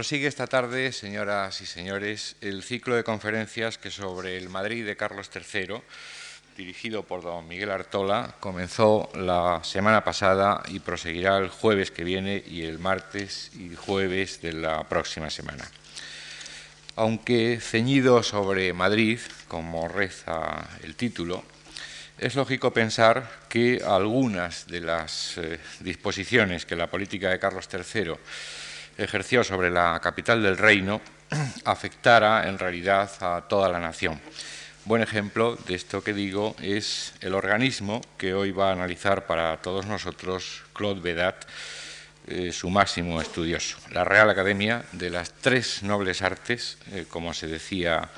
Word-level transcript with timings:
Prosigue 0.00 0.28
esta 0.28 0.46
tarde, 0.46 0.92
señoras 0.92 1.60
y 1.60 1.66
señores, 1.66 2.34
el 2.40 2.62
ciclo 2.62 2.96
de 2.96 3.04
conferencias 3.04 3.76
que 3.76 3.90
sobre 3.90 4.38
el 4.38 4.48
Madrid 4.48 4.86
de 4.86 4.96
Carlos 4.96 5.30
III, 5.30 5.74
dirigido 6.56 7.02
por 7.02 7.20
don 7.20 7.46
Miguel 7.46 7.70
Artola, 7.70 8.34
comenzó 8.40 9.10
la 9.12 9.60
semana 9.62 10.02
pasada 10.02 10.62
y 10.68 10.78
proseguirá 10.78 11.36
el 11.36 11.50
jueves 11.50 11.90
que 11.90 12.04
viene 12.04 12.42
y 12.46 12.62
el 12.62 12.78
martes 12.78 13.50
y 13.54 13.76
jueves 13.76 14.40
de 14.40 14.54
la 14.54 14.84
próxima 14.84 15.28
semana. 15.28 15.70
Aunque 16.96 17.60
ceñido 17.60 18.22
sobre 18.22 18.72
Madrid, 18.72 19.18
como 19.48 19.86
reza 19.86 20.66
el 20.82 20.96
título, 20.96 21.44
es 22.16 22.36
lógico 22.36 22.72
pensar 22.72 23.30
que 23.50 23.82
algunas 23.86 24.66
de 24.66 24.80
las 24.80 25.36
eh, 25.36 25.60
disposiciones 25.80 26.64
que 26.64 26.74
la 26.74 26.86
política 26.86 27.28
de 27.28 27.38
Carlos 27.38 27.68
III 27.70 28.14
ejerció 29.00 29.42
sobre 29.42 29.70
la 29.70 29.98
capital 30.02 30.42
del 30.42 30.58
reino 30.58 31.00
afectara 31.64 32.48
en 32.48 32.58
realidad 32.58 33.10
a 33.20 33.42
toda 33.48 33.68
la 33.68 33.80
nación. 33.80 34.20
Buen 34.84 35.02
ejemplo 35.02 35.56
de 35.66 35.74
esto 35.74 36.02
que 36.02 36.12
digo 36.12 36.54
es 36.60 37.14
el 37.20 37.34
organismo 37.34 38.02
que 38.18 38.34
hoy 38.34 38.50
va 38.50 38.68
a 38.68 38.72
analizar 38.72 39.26
para 39.26 39.56
todos 39.58 39.86
nosotros 39.86 40.62
Claude 40.74 41.00
Vedat, 41.00 41.44
eh, 42.26 42.52
su 42.52 42.68
máximo 42.68 43.20
estudioso, 43.20 43.78
la 43.90 44.04
Real 44.04 44.28
Academia 44.28 44.84
de 44.92 45.10
las 45.10 45.32
Tres 45.32 45.82
Nobles 45.82 46.22
Artes, 46.22 46.78
eh, 46.92 47.06
como 47.08 47.32
se 47.32 47.46
decía 47.46 48.08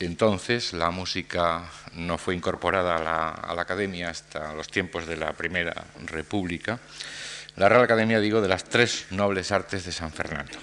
entonces, 0.00 0.72
la 0.72 0.90
música 0.90 1.70
no 1.92 2.16
fue 2.16 2.34
incorporada 2.34 2.96
a 2.96 3.54
la 3.54 3.62
Academia 3.62 4.08
hasta 4.08 4.54
los 4.54 4.68
tiempos 4.68 5.06
de 5.06 5.18
la 5.18 5.34
Primera 5.34 5.74
República 6.06 6.80
la 7.56 7.68
Real 7.68 7.82
Academia, 7.82 8.20
digo, 8.20 8.40
de 8.40 8.48
las 8.48 8.64
tres 8.64 9.06
nobles 9.10 9.52
artes 9.52 9.84
de 9.84 9.92
San 9.92 10.12
Fernando. 10.12 10.58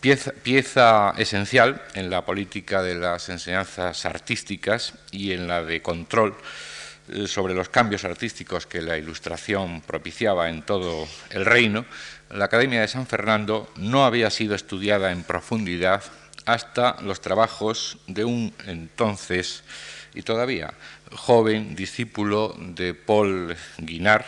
Pieza, 0.00 1.14
esencial 1.16 1.82
en 1.94 2.10
la 2.10 2.24
política 2.24 2.82
de 2.82 2.94
las 2.94 3.28
enseñanzas 3.28 4.06
artísticas 4.06 4.94
y 5.10 5.32
en 5.32 5.48
la 5.48 5.64
de 5.64 5.82
control 5.82 6.36
eh, 7.08 7.26
sobre 7.26 7.54
los 7.54 7.70
cambios 7.70 8.04
artísticos 8.04 8.66
que 8.66 8.82
la 8.82 8.98
Ilustración 8.98 9.80
propiciaba 9.80 10.48
en 10.48 10.62
todo 10.62 11.08
el 11.30 11.44
reino, 11.44 11.86
la 12.30 12.44
Academia 12.44 12.80
de 12.80 12.88
San 12.88 13.06
Fernando 13.06 13.72
no 13.76 14.04
había 14.04 14.30
sido 14.30 14.54
estudiada 14.54 15.10
en 15.10 15.24
profundidad 15.24 16.04
hasta 16.44 17.00
los 17.02 17.20
trabajos 17.20 17.98
de 18.06 18.24
un 18.24 18.54
entonces 18.66 19.64
y 20.14 20.22
todavía 20.22 20.72
joven 21.12 21.74
discípulo 21.74 22.54
de 22.58 22.94
Paul 22.94 23.56
Guinard, 23.78 24.24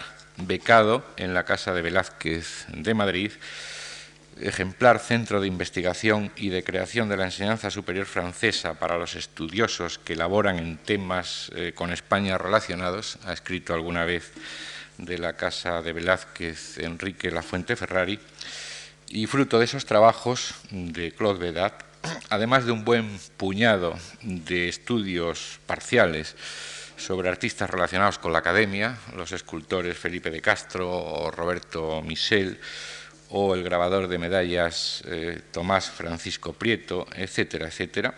becado 0.47 1.05
en 1.17 1.34
la 1.34 1.44
Casa 1.44 1.75
de 1.75 1.83
Velázquez 1.83 2.67
de 2.69 2.94
Madrid, 2.94 3.33
ejemplar 4.41 5.00
centro 5.00 5.41
de 5.41 5.48
investigación 5.48 6.30
y 6.36 6.48
de 6.48 6.62
creación 6.62 7.08
de 7.08 7.17
la 7.17 7.25
enseñanza 7.25 7.70
superior 7.70 8.06
francesa 8.06 8.75
para 8.75 8.98
los 8.98 9.17
estudiosos 9.17 9.98
que 9.98 10.17
laboran 10.17 10.58
en 10.58 10.78
temas 10.78 11.50
eh, 11.55 11.72
con 11.75 11.92
España 11.92 12.39
relacionados, 12.39 13.19
ha 13.25 13.33
escrito 13.33 13.75
alguna 13.75 14.05
vez 14.05 14.33
de 14.97 15.19
la 15.19 15.34
Casa 15.34 15.83
de 15.83 15.92
Velázquez 15.92 16.78
Enrique 16.78 17.30
Lafuente 17.30 17.77
Ferrari, 17.77 18.19
y 19.11 19.27
fruto 19.27 19.58
de 19.58 19.64
esos 19.64 19.86
trabajos 19.86 20.55
de 20.70 21.12
Claude 21.12 21.39
Vedat, 21.39 21.83
además 22.28 22.67
de 22.67 22.73
un 22.73 22.84
buen 22.84 23.19
puñado 23.36 23.95
de 24.23 24.69
estudios 24.69 25.61
parciales, 25.67 26.36
sobre 26.98 27.28
artistas 27.28 27.70
relacionados 27.70 28.18
con 28.18 28.32
la 28.32 28.41
academia, 28.41 28.98
los 29.16 29.32
escultores 29.32 29.96
Felipe 29.96 30.30
de 30.30 30.41
Castro 30.41 30.91
o 30.91 31.30
Roberto 31.30 32.02
Michel, 32.02 32.58
o 33.30 33.55
el 33.55 33.62
grabador 33.62 34.08
de 34.08 34.18
medallas 34.18 35.02
eh, 35.06 35.40
Tomás 35.52 35.90
Francisco 35.90 36.52
Prieto, 36.52 37.06
etcétera, 37.14 37.68
etcétera. 37.68 38.14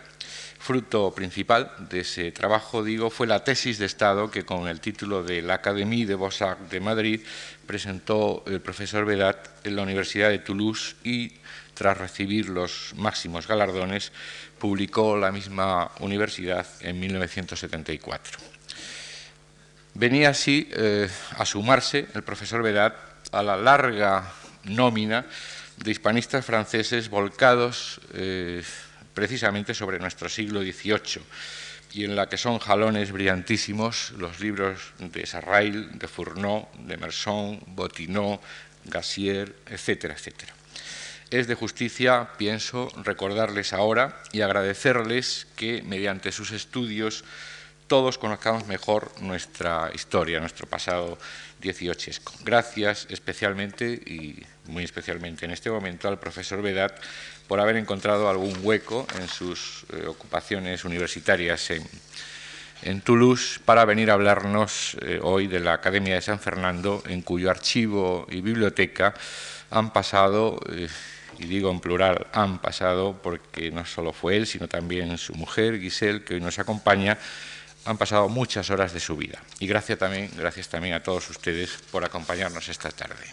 Fruto 0.59 1.11
principal 1.13 1.71
de 1.89 2.01
ese 2.01 2.31
trabajo, 2.31 2.83
digo, 2.83 3.09
fue 3.09 3.25
la 3.25 3.43
tesis 3.43 3.79
de 3.79 3.87
Estado 3.87 4.29
que 4.29 4.45
con 4.45 4.67
el 4.67 4.79
título 4.79 5.23
de 5.23 5.41
la 5.41 5.55
Académie 5.55 6.05
de 6.05 6.15
Beaux-Arts 6.15 6.69
de 6.69 6.79
Madrid 6.79 7.21
presentó 7.65 8.43
el 8.45 8.61
profesor 8.61 9.05
Vedat 9.05 9.65
en 9.65 9.75
la 9.75 9.81
Universidad 9.81 10.29
de 10.29 10.39
Toulouse 10.39 10.95
y, 11.03 11.33
tras 11.73 11.97
recibir 11.97 12.49
los 12.49 12.93
máximos 12.95 13.47
galardones, 13.47 14.11
publicó 14.59 15.17
la 15.17 15.31
misma 15.31 15.91
universidad 15.99 16.67
en 16.81 16.99
1974. 16.99 18.50
Venía 19.93 20.29
así 20.29 20.69
eh, 20.71 21.09
a 21.37 21.45
sumarse 21.45 22.07
el 22.15 22.23
profesor 22.23 22.63
Vedat 22.63 22.95
a 23.31 23.43
la 23.43 23.57
larga 23.57 24.23
nómina 24.63 25.25
de 25.77 25.91
hispanistas 25.91 26.45
franceses 26.45 27.09
volcados 27.09 27.99
eh, 28.13 28.63
precisamente 29.13 29.73
sobre 29.73 29.99
nuestro 29.99 30.29
siglo 30.29 30.61
XVIII 30.61 31.21
y 31.93 32.05
en 32.05 32.15
la 32.15 32.29
que 32.29 32.37
son 32.37 32.59
jalones 32.59 33.11
brillantísimos 33.11 34.11
los 34.17 34.39
libros 34.39 34.93
de 34.99 35.25
Sarrail, 35.25 35.99
de 35.99 36.07
Fourneau, 36.07 36.69
de 36.79 36.95
Merson, 36.95 37.59
Bottineau, 37.67 38.39
Gassier, 38.85 39.53
etcétera, 39.67 40.13
etcétera. 40.13 40.53
Es 41.29 41.47
de 41.47 41.55
justicia, 41.55 42.29
pienso, 42.37 42.91
recordarles 43.03 43.73
ahora 43.73 44.21
y 44.31 44.41
agradecerles 44.41 45.47
que 45.55 45.81
mediante 45.81 46.31
sus 46.31 46.51
estudios 46.51 47.23
todos 47.91 48.17
conozcamos 48.17 48.67
mejor 48.67 49.11
nuestra 49.19 49.91
historia, 49.93 50.39
nuestro 50.39 50.65
pasado 50.65 51.17
dieciochesco. 51.59 52.31
Gracias 52.45 53.05
especialmente 53.09 53.85
y 53.91 54.41
muy 54.67 54.85
especialmente 54.85 55.43
en 55.43 55.51
este 55.51 55.69
momento 55.69 56.07
al 56.07 56.17
profesor 56.17 56.61
Vedat 56.61 56.97
por 57.49 57.59
haber 57.59 57.75
encontrado 57.75 58.29
algún 58.29 58.57
hueco 58.63 59.05
en 59.19 59.27
sus 59.27 59.83
eh, 59.91 60.05
ocupaciones 60.07 60.85
universitarias 60.85 61.69
en, 62.81 63.01
Toulouse 63.01 63.59
para 63.65 63.83
venir 63.83 64.09
a 64.09 64.13
hablarnos 64.13 64.95
eh, 65.01 65.19
hoy 65.21 65.47
de 65.47 65.59
la 65.59 65.73
Academia 65.73 66.15
de 66.15 66.21
San 66.21 66.39
Fernando, 66.39 67.03
en 67.07 67.21
cuyo 67.21 67.51
archivo 67.51 68.25
y 68.31 68.39
biblioteca 68.39 69.13
han 69.69 69.91
pasado, 69.91 70.61
eh, 70.69 70.87
y 71.39 71.45
digo 71.45 71.69
en 71.69 71.81
plural, 71.81 72.27
han 72.31 72.59
pasado 72.59 73.19
porque 73.21 73.69
no 73.69 73.85
solo 73.85 74.13
fue 74.13 74.37
él, 74.37 74.47
sino 74.47 74.69
también 74.69 75.17
su 75.17 75.33
mujer, 75.35 75.77
Giselle, 75.77 76.23
que 76.23 76.35
hoy 76.35 76.39
nos 76.39 76.57
acompaña, 76.57 77.17
han 77.85 77.97
pasado 77.97 78.29
muchas 78.29 78.69
horas 78.69 78.93
de 78.93 78.99
su 78.99 79.15
vida. 79.15 79.41
Y 79.59 79.67
gracias 79.67 79.97
también, 79.97 80.29
gracias 80.35 80.69
también 80.69 80.93
a 80.93 81.03
todos 81.03 81.29
ustedes 81.29 81.71
por 81.91 82.05
acompañarnos 82.05 82.69
esta 82.69 82.89
tarde. 82.91 83.25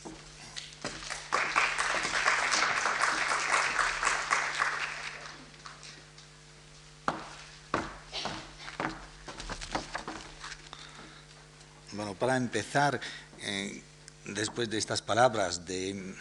Bueno, 11.93 12.15
para 12.15 12.37
empezar, 12.37 13.01
eh, 13.41 13.83
después 14.25 14.71
de 14.71 14.79
estas 14.79 15.03
palabras 15.03 15.67
de 15.67 16.15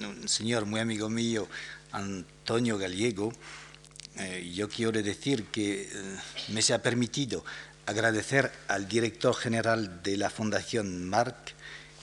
un 0.00 0.28
señor 0.28 0.66
muy 0.66 0.80
amigo 0.80 1.08
mío, 1.08 1.48
Antonio 1.92 2.76
Gallego, 2.78 3.32
eh, 4.18 4.50
yo 4.52 4.68
quiero 4.68 4.90
decir 5.02 5.44
que 5.44 5.82
eh, 5.82 5.88
me 6.48 6.60
se 6.60 6.74
ha 6.74 6.82
permitido 6.82 7.44
agradecer 7.86 8.50
al 8.66 8.88
director 8.88 9.32
general 9.34 10.02
de 10.02 10.16
la 10.16 10.28
Fundación 10.28 11.08
Marc 11.08 11.54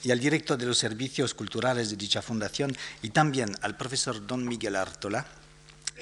y 0.02 0.10
al 0.10 0.18
director 0.18 0.56
de 0.56 0.64
los 0.64 0.78
servicios 0.78 1.34
culturales 1.34 1.90
de 1.90 1.96
dicha 1.96 2.22
fundación 2.22 2.74
y 3.02 3.10
también 3.10 3.54
al 3.60 3.76
profesor 3.76 4.26
don 4.26 4.48
Miguel 4.48 4.76
Artola, 4.76 5.26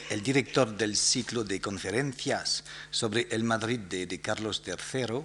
el 0.08 0.22
director 0.22 0.76
del 0.76 0.96
ciclo 0.96 1.42
de 1.42 1.60
conferencias 1.60 2.62
sobre 2.90 3.26
el 3.30 3.42
Madrid 3.42 3.80
de, 3.80 4.20
Carlos 4.20 4.62
III, 4.64 5.20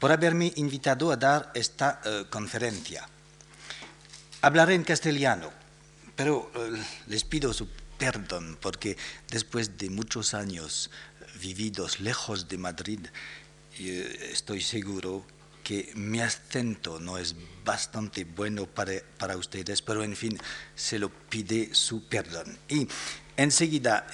por 0.00 0.10
haberme 0.10 0.52
invitado 0.56 1.12
a 1.12 1.16
dar 1.16 1.52
esta 1.54 2.00
eh, 2.04 2.24
conferencia. 2.28 3.08
Hablaré 4.42 4.74
en 4.74 4.84
castellano, 4.84 5.52
pero 6.16 6.50
les 7.06 7.24
pido 7.24 7.52
su 7.52 7.68
perdón, 8.00 8.56
porque 8.60 8.96
después 9.30 9.76
de 9.76 9.90
muchos 9.90 10.32
años 10.32 10.90
vividos 11.40 12.00
lejos 12.00 12.48
de 12.48 12.56
Madrid, 12.56 13.00
eh, 13.78 14.30
estoy 14.32 14.62
seguro 14.62 15.24
que 15.62 15.92
mi 15.94 16.20
acento 16.20 16.98
no 16.98 17.18
es 17.18 17.36
bastante 17.62 18.24
bueno 18.24 18.64
para, 18.64 18.94
para, 19.18 19.36
ustedes, 19.36 19.82
pero 19.82 20.02
en 20.02 20.16
fin, 20.16 20.38
se 20.74 20.98
lo 20.98 21.10
pide 21.10 21.74
su 21.74 22.08
perdón. 22.08 22.56
Y 22.70 22.88
enseguida 23.36 24.06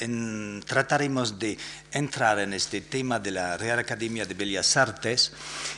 trataremos 0.66 1.38
de 1.38 1.56
entrar 1.92 2.40
en 2.40 2.54
este 2.54 2.80
tema 2.80 3.20
de 3.20 3.30
la 3.30 3.56
Real 3.56 3.78
Academia 3.78 4.26
de 4.26 4.34
Bellas 4.34 4.76
Artes, 4.76 5.32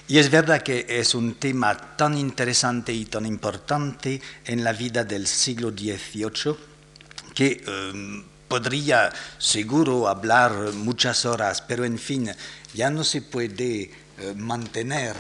y 0.08 0.16
es 0.16 0.30
verdad 0.30 0.62
que 0.62 0.86
es 0.88 1.14
un 1.14 1.34
tema 1.34 1.96
tan 1.96 2.16
interesante 2.16 2.94
y 2.94 3.04
tan 3.04 3.26
importante 3.26 4.20
en 4.46 4.64
la 4.64 4.72
vida 4.72 5.04
del 5.04 5.26
siglo 5.26 5.70
XVIII, 5.70 6.67
que 7.38 7.62
em, 7.68 8.24
podría 8.48 9.12
seguro 9.38 10.08
hablar 10.08 10.72
muchas 10.74 11.24
horas, 11.24 11.62
pero 11.62 11.84
en 11.84 11.96
fin, 11.96 12.34
ya 12.74 12.90
no 12.90 13.04
se 13.04 13.22
puede 13.22 13.82
eh, 14.18 14.34
mantener 14.34 15.14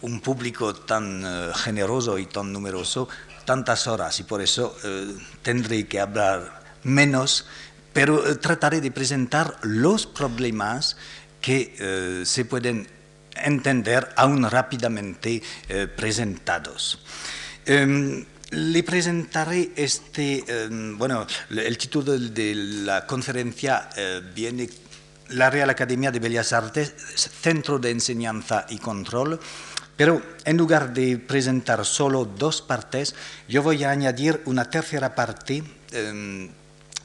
un 0.00 0.20
público 0.20 0.76
tan 0.76 1.24
eh, 1.26 1.50
generoso 1.56 2.20
y 2.20 2.26
tan 2.26 2.52
numeroso 2.52 3.08
tantas 3.44 3.88
horas 3.88 4.20
y 4.20 4.22
por 4.22 4.42
eso 4.42 4.76
eh, 4.84 5.12
tendré 5.42 5.88
que 5.88 5.98
hablar 5.98 6.62
menos, 6.84 7.46
pero 7.92 8.38
trataré 8.38 8.80
de 8.80 8.92
presentar 8.92 9.58
los 9.62 10.06
problemas 10.06 10.96
que 11.40 12.22
se 12.24 12.44
pueden 12.44 12.86
entender 13.34 14.12
aún 14.16 14.48
rápidamente 14.50 15.42
presentados. 15.96 16.98
Le 18.50 18.82
presentaré 18.82 19.72
este, 19.76 20.44
em, 20.46 20.96
bueno, 20.96 21.26
el 21.50 21.76
título 21.78 22.16
de 22.18 22.54
la 22.54 23.06
conferencia 23.06 23.88
viene 24.34 24.68
la 25.30 25.50
Real 25.50 25.70
Academia 25.70 26.12
de 26.12 26.20
Bellas 26.20 26.52
Artes, 26.52 26.94
Centro 27.16 27.78
de 27.78 27.90
Enseñanza 27.90 28.66
y 28.68 28.78
Control, 28.78 29.40
pero 29.96 30.22
en 30.44 30.56
lugar 30.56 30.92
de 30.92 31.18
presentar 31.18 31.84
solo 31.84 32.24
dos 32.24 32.62
partes, 32.62 33.14
yo 33.48 33.62
voy 33.62 33.82
a 33.82 33.90
añadir 33.90 34.42
una 34.44 34.70
tercera 34.70 35.14
parte 35.14 35.64
em, 35.92 36.50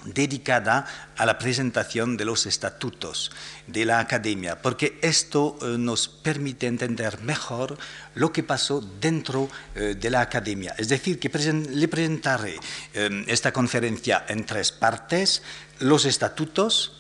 dedicada 0.06 0.86
a 1.18 1.26
la 1.26 1.38
presentación 1.38 2.18
de 2.18 2.26
los 2.26 2.46
estatutos 2.46 3.32
de 3.68 3.86
la 3.86 4.00
academia, 4.00 4.62
porque 4.62 5.00
esto 5.02 5.58
eh, 5.62 5.78
nos 5.78 6.08
permite 6.08 6.68
entender 6.68 7.22
mejor 7.22 7.78
lo 8.16 8.32
que 8.32 8.44
pasó 8.44 8.82
dentro 8.82 9.50
eh, 9.76 9.96
de 10.00 10.10
la 10.10 10.22
academia. 10.22 10.74
Es 10.78 10.90
decir, 10.90 11.20
que 11.20 11.30
le 11.30 11.88
presentaré 11.88 12.60
em, 12.94 13.24
esta 13.28 13.54
conferencia 13.54 14.26
en 14.28 14.46
tres 14.46 14.72
partes, 14.72 15.44
los 15.80 16.06
estatutos, 16.06 16.98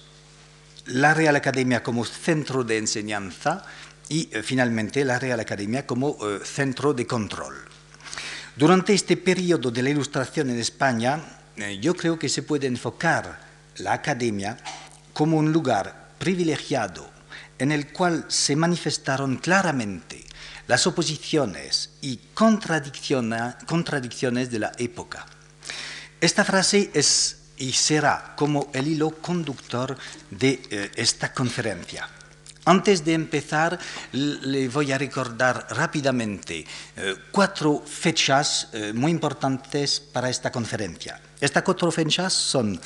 la 0.86 1.13
Real 1.13 1.36
Academia 1.36 1.83
como 1.83 2.06
centro 2.06 2.63
de 2.63 2.77
enseñanza, 2.77 3.65
y 4.12 4.27
eh, 4.33 4.44
finalmente 4.44 5.06
la 5.06 5.18
Real 5.18 5.39
Academia 5.39 5.88
como 5.88 6.18
eh, 6.21 6.39
centro 6.44 6.94
de 6.94 7.07
control. 7.07 7.56
Durante 8.57 8.94
este 8.94 9.15
periodo 9.15 9.71
de 9.71 9.81
la 9.81 9.89
Ilustración 9.89 10.50
en 10.50 10.59
España, 10.59 11.15
eh, 11.18 11.40
yo 11.80 11.96
creo 11.96 12.18
que 12.18 12.30
se 12.30 12.44
puede 12.44 12.68
enfocar 12.68 13.40
la 13.78 13.94
Academia 13.94 14.58
como 15.13 15.38
un 15.38 15.52
lugar 15.52 16.12
privilegiado 16.18 17.10
en 17.60 17.72
el 17.72 17.92
cual 17.92 18.25
se 18.28 18.56
manifestaron 18.56 19.38
claramente 19.38 20.25
las 20.68 20.88
oposiciones 20.88 21.92
y 22.02 22.19
contradicciones 22.34 24.52
de 24.52 24.60
la 24.60 24.72
época. 24.78 25.25
Esta 26.19 26.44
frase 26.44 26.90
es 26.94 27.38
y 27.58 27.74
será 27.74 28.34
como 28.36 28.72
el 28.74 28.88
hilo 28.88 29.12
conductor 29.12 29.96
de 30.31 30.90
esta 30.96 31.34
conferencia. 31.34 32.10
Antes 32.66 33.04
de 33.04 33.13
empezar, 33.13 33.80
le 34.12 34.69
voy 34.69 34.92
a 34.92 34.98
recordar 34.98 35.66
rápidamente 35.72 36.66
eh, 36.96 37.16
cuatro 37.31 37.84
fechas 37.84 38.69
eh, 38.74 38.94
muy 38.94 39.12
importantes 39.12 40.00
para 40.00 40.30
esta 40.30 40.52
conferencia. 40.52 41.19
Estas 41.41 41.63
cuatro 41.63 41.91
fechas 41.91 42.31
son 42.31 42.79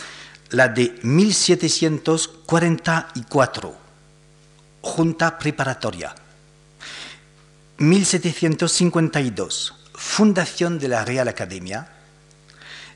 la 0.52 0.70
de 0.70 0.98
1744, 1.04 3.76
Junta 4.82 5.38
Preparatoria, 5.38 6.16
1752, 7.78 9.74
Fundación 9.94 10.80
de 10.80 10.88
la 10.88 11.04
Real 11.04 11.28
Academia, 11.28 11.90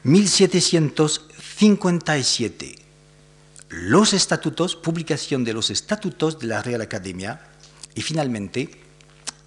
1757, 0.04 2.76
los 3.68 4.14
estatutos, 4.14 4.78
publicación 4.78 5.44
de 5.44 5.52
los 5.52 5.70
estatutos 5.70 6.40
de 6.40 6.48
la 6.48 6.62
Real 6.62 6.80
Academia. 6.82 7.42
Y 7.96 8.02
finalmente 8.02 8.89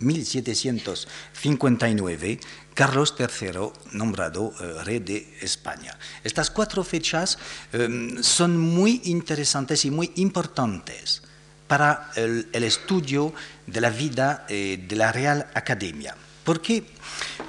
1759, 0.02 2.40
Carlos 2.75 3.14
III 3.19 3.70
nombrado 3.93 4.52
eh, 4.60 4.84
rey 4.84 4.99
de 4.99 5.38
España. 5.40 5.99
Estas 6.25 6.50
cuatro 6.50 6.84
fechas 6.84 7.38
em, 7.72 8.22
son 8.22 8.58
muy 8.58 9.00
interesantes 9.04 9.84
y 9.84 9.90
muy 9.90 10.12
importantes 10.16 11.22
para 11.69 12.10
el, 12.16 12.49
estudio 12.52 13.32
de 13.66 13.81
la 13.81 13.90
vida 13.90 14.44
eh, 14.49 14.84
de 14.87 14.96
la 14.96 15.12
Real 15.12 15.46
Academia. 15.54 16.16
¿Por 16.44 16.60
qué? 16.60 16.84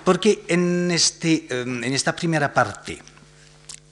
Porque 0.05 0.45
en, 0.47 0.91
este, 0.91 1.47
em, 1.49 1.83
en 1.83 1.93
esta 1.93 2.15
primera 2.15 2.53
parte, 2.53 3.01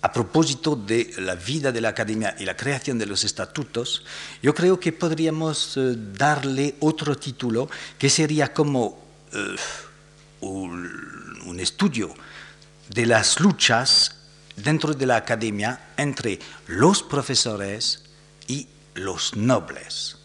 a 0.02 0.12
propósito 0.12 0.76
de 0.76 1.14
la 1.20 1.36
vida 1.36 1.72
de 1.72 1.82
la 1.82 1.90
academia 1.90 2.36
y 2.40 2.46
la 2.46 2.58
creación 2.58 2.98
de 2.98 3.06
los 3.06 3.24
estatutos, 3.24 4.04
yo 4.42 4.54
creo 4.54 4.80
que 4.80 4.92
podríamos 4.92 5.78
eh, 5.78 5.96
darle 6.18 6.76
otro 6.80 7.16
título 7.16 7.70
que 8.00 8.10
sería 8.10 8.52
como 8.52 8.98
eh, 9.32 9.56
un, 10.42 11.60
estudio 11.60 12.16
de 12.90 13.06
las 13.06 13.40
luchas 13.40 14.16
dentro 14.56 14.94
de 14.94 15.06
la 15.06 15.18
academia 15.18 15.92
entre 15.98 16.40
los 16.66 17.04
profesores 17.04 18.02
y 18.48 18.68
los 18.96 19.36
nobles. 19.36 20.18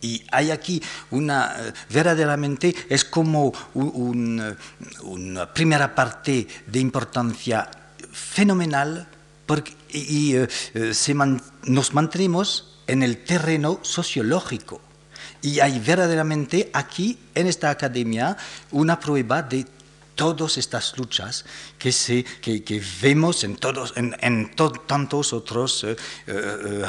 Y 0.00 0.24
hay 0.32 0.50
aquí 0.50 0.82
una, 1.12 1.54
eh, 1.60 1.72
verdaderamente 1.90 2.74
es 2.88 3.04
como 3.04 3.52
una 3.74 5.52
primera 5.54 5.94
parte 5.94 6.48
de 6.66 6.80
importancia 6.80 7.70
fenomenal 8.10 9.06
y 9.92 10.36
eh, 10.36 10.48
eh, 10.74 10.92
nos 11.64 11.94
mantenemos 11.94 12.78
en 12.86 13.02
el 13.02 13.24
terreno 13.24 13.80
sociológico. 13.82 14.80
Y 15.42 15.60
hay 15.60 15.78
verdaderamente 15.78 16.70
aquí, 16.72 17.18
en 17.34 17.46
esta 17.46 17.70
academia, 17.70 18.36
una 18.72 19.00
prueba 19.00 19.42
de 19.42 19.66
todas 20.14 20.58
estas 20.58 20.98
luchas 20.98 21.44
que, 21.78 21.92
se, 21.92 22.24
que, 22.24 22.82
vemos 23.00 23.42
en, 23.44 23.56
todos, 23.56 23.94
en, 23.96 24.50
tantos 24.86 25.32
otros 25.32 25.84
eh, 25.84 25.96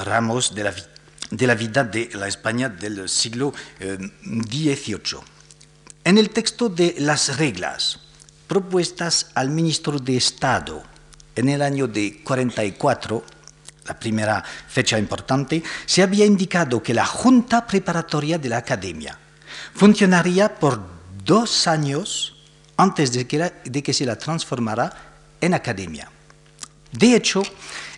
ramos 0.03 0.53
de 0.53 0.63
la, 0.65 0.75
de 1.29 1.47
la, 1.47 1.55
vida 1.55 1.83
de 1.85 2.09
la 2.13 2.27
España 2.27 2.67
del 2.67 3.07
siglo 3.07 3.53
XVIII. 3.79 5.21
En 6.03 6.17
el 6.17 6.29
texto 6.31 6.67
de 6.67 6.95
las 6.97 7.37
reglas 7.37 7.99
propuestas 8.47 9.31
al 9.35 9.49
ministro 9.49 9.97
de 9.97 10.17
Estado 10.17 10.90
en 11.35 11.49
el 11.49 11.61
año 11.61 11.87
de 11.87 12.21
44, 12.23 13.23
la 13.85 13.99
primera 13.99 14.43
fecha 14.67 14.99
importante, 14.99 15.63
se 15.85 16.03
había 16.03 16.25
indicado 16.25 16.83
que 16.83 16.93
la 16.93 17.05
junta 17.05 17.65
preparatoria 17.65 18.37
de 18.37 18.49
la 18.49 18.57
academia 18.57 19.17
funcionaría 19.73 20.55
por 20.55 20.81
dos 21.23 21.67
años 21.67 22.35
antes 22.77 23.11
de 23.11 23.27
que, 23.27 23.53
de 23.63 23.83
que 23.83 23.93
se 23.93 24.05
la 24.05 24.17
transformara 24.17 24.91
en 25.39 25.53
academia. 25.53 26.09
De 26.91 27.15
hecho, 27.15 27.41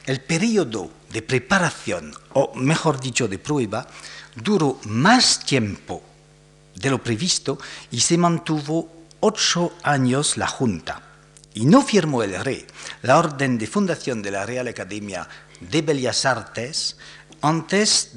el 0.06 0.22
periodo 0.22 0.92
de 1.12 1.22
preparación, 1.22 2.14
o 2.34 2.54
mejor 2.56 3.00
dicho, 3.00 3.28
de 3.28 3.40
prueba, 3.40 3.88
duró 4.36 4.80
más 4.86 5.40
tiempo 5.40 6.04
de 6.76 6.90
lo 6.90 7.02
previsto 7.02 7.60
y 7.92 8.00
se 8.00 8.18
mantuvo 8.18 8.92
ocho 9.20 9.74
años 9.84 10.38
la 10.38 10.48
Junta 10.48 11.13
y 11.54 11.66
no 11.66 11.82
firmó 11.82 12.24
el 12.24 12.42
rey 12.44 12.66
la 13.02 13.18
orden 13.18 13.58
de 13.58 13.68
fundación 13.68 14.22
de 14.22 14.32
la 14.32 14.46
Real 14.46 14.68
Academia 14.68 15.28
de 15.60 15.82
Bellas 15.82 16.26
Artes 16.26 16.98
antes 17.42 18.12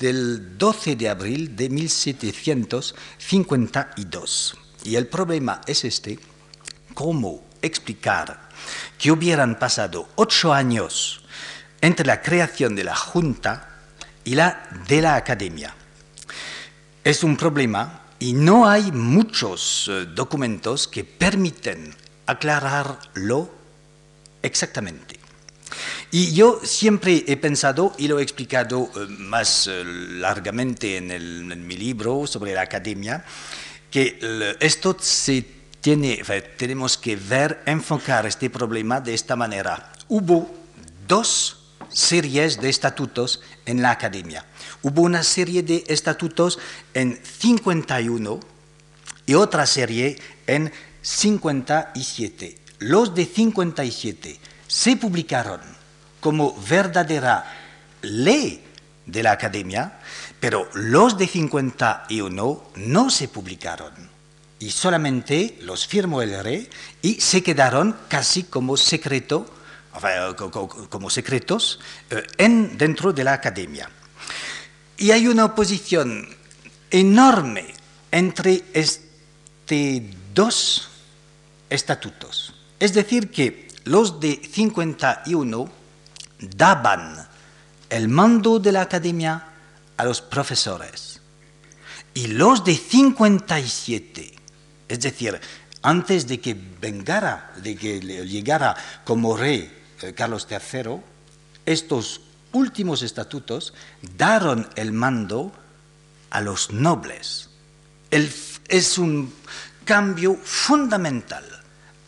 del 0.00 0.58
12 0.58 0.96
de 0.96 1.08
abril 1.08 1.56
de 1.56 1.68
1752. 1.68 4.56
Y 4.84 4.96
el 4.96 5.06
problema 5.06 5.60
es 5.66 5.84
este, 5.84 6.18
cómo 6.94 7.44
explicar 7.60 8.48
que 8.98 9.12
hubieran 9.12 9.58
pasado 9.58 10.08
ocho 10.16 10.54
años 10.54 11.20
entre 11.80 12.06
la 12.06 12.20
creación 12.22 12.74
de 12.74 12.84
la 12.84 12.96
Junta 12.96 13.68
y 14.24 14.34
la 14.34 14.68
de 14.88 15.02
la 15.02 15.16
Academia. 15.16 15.74
Es 17.04 17.22
un 17.24 17.36
problema 17.36 18.04
y 18.18 18.32
no 18.34 18.68
hay 18.68 18.92
muchos 18.92 19.88
eh, 19.90 20.06
documentos 20.14 20.86
que 20.88 21.04
permiten 21.04 21.94
aclararlo 22.30 23.50
exactamente. 24.42 25.18
Y 26.10 26.32
yo 26.32 26.60
siempre 26.64 27.24
he 27.28 27.36
pensado, 27.36 27.92
y 27.96 28.08
lo 28.08 28.18
he 28.18 28.22
explicado 28.22 28.90
eh, 28.96 29.06
más 29.08 29.68
eh, 29.68 29.84
largamente 29.84 30.96
en, 30.96 31.66
mi 31.66 31.76
libro 31.76 32.26
sobre 32.26 32.54
la 32.54 32.62
academia, 32.62 33.24
que 33.90 34.18
esto 34.60 34.96
se 35.00 35.44
tiene, 35.80 36.22
tenemos 36.56 36.96
que 36.98 37.16
ver, 37.16 37.62
enfocar 37.66 38.26
este 38.26 38.50
problema 38.50 39.00
de 39.00 39.14
esta 39.14 39.34
manera. 39.34 39.92
Hubo 40.08 40.50
dos 41.08 41.60
series 41.88 42.60
de 42.60 42.68
estatutos 42.68 43.40
en 43.66 43.82
la 43.82 43.90
academia. 43.90 44.44
Hubo 44.82 45.02
una 45.02 45.22
serie 45.22 45.62
de 45.62 45.84
estatutos 45.88 46.58
en 46.94 47.20
51 47.22 48.40
y 49.26 49.34
otra 49.34 49.66
serie 49.66 50.18
en 50.46 50.72
57. 51.02 52.58
Los 52.80 53.14
de 53.14 53.26
57 53.26 54.38
se 54.66 54.96
publicaron 54.96 55.60
como 56.20 56.54
verdadera 56.68 57.44
ley 58.02 58.64
de 59.06 59.22
la 59.22 59.32
academia, 59.32 60.00
pero 60.38 60.68
los 60.74 61.18
de 61.18 61.26
51 61.26 62.62
no 62.76 63.10
se 63.10 63.28
publicaron 63.28 63.92
y 64.58 64.70
solamente 64.70 65.58
los 65.62 65.86
firmó 65.86 66.22
el 66.22 66.42
rey 66.42 66.68
y 67.02 67.20
se 67.20 67.42
quedaron 67.42 67.96
casi 68.08 68.44
como 68.44 68.76
secreto 68.76 69.46
como 70.88 71.10
secretos, 71.10 71.80
en, 72.38 72.78
dentro 72.78 73.12
de 73.12 73.24
la 73.24 73.32
academia. 73.32 73.90
Y 74.96 75.10
hay 75.10 75.26
una 75.26 75.46
oposición 75.46 76.28
enorme 76.90 77.74
entre 78.12 78.62
estos 78.72 79.10
dos 80.34 80.89
estatutos. 81.70 82.54
Es 82.78 82.92
decir, 82.92 83.30
que 83.30 83.68
los 83.84 84.20
de 84.20 84.42
51 84.52 85.70
daban 86.40 87.28
el 87.88 88.08
mando 88.08 88.58
de 88.58 88.72
la 88.72 88.82
academia 88.82 89.46
a 89.96 90.04
los 90.04 90.20
profesores. 90.20 91.20
Y 92.12 92.26
los 92.26 92.64
de 92.64 92.76
57, 92.76 94.34
es 94.88 95.00
decir, 95.00 95.40
antes 95.82 96.26
de 96.26 96.40
que 96.40 96.54
vengara, 96.54 97.52
de 97.62 97.76
que 97.76 98.00
llegara 98.00 98.76
como 99.04 99.36
rey 99.36 99.70
eh, 100.02 100.12
Carlos 100.12 100.46
III, 100.50 101.00
estos 101.66 102.20
últimos 102.52 103.02
estatutos 103.02 103.72
daron 104.16 104.68
el 104.74 104.92
mando 104.92 105.52
a 106.30 106.40
los 106.40 106.70
nobles. 106.70 107.48
es 108.10 108.98
un 108.98 109.32
cambio 109.84 110.36
fundamental 110.42 111.59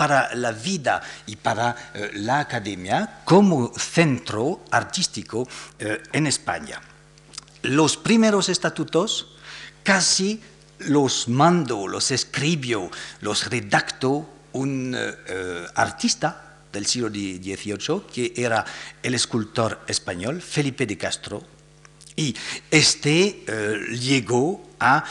para 0.03 0.35
la 0.35 0.51
vida 0.51 1.01
y 1.27 1.37
para 1.37 1.93
eh, 1.95 2.11
la 2.15 2.41
academia 2.41 3.23
como 3.25 3.73
centro 3.79 4.65
artístico 4.73 5.47
eh, 5.79 6.03
en 6.13 6.27
España. 6.27 6.81
Los 7.63 7.97
primeros 7.97 8.49
estatutos 8.49 9.37
casi 9.85 10.43
los 10.81 11.29
mandó, 11.29 11.87
los 11.87 12.11
escribió, 12.11 12.91
los 13.21 13.49
redactó 13.49 14.29
un 14.55 14.93
eh, 14.99 15.67
artista 15.77 16.59
del 16.73 16.85
siglo 16.87 17.09
XVIII, 17.09 18.03
que 18.13 18.33
era 18.35 18.65
el 19.05 19.15
escultor 19.15 19.83
español 19.87 20.43
Felipe 20.43 20.85
de 20.85 20.99
Castro, 20.99 21.45
y 22.17 22.35
este 22.69 23.47
llegó 23.93 24.69
a 24.81 25.05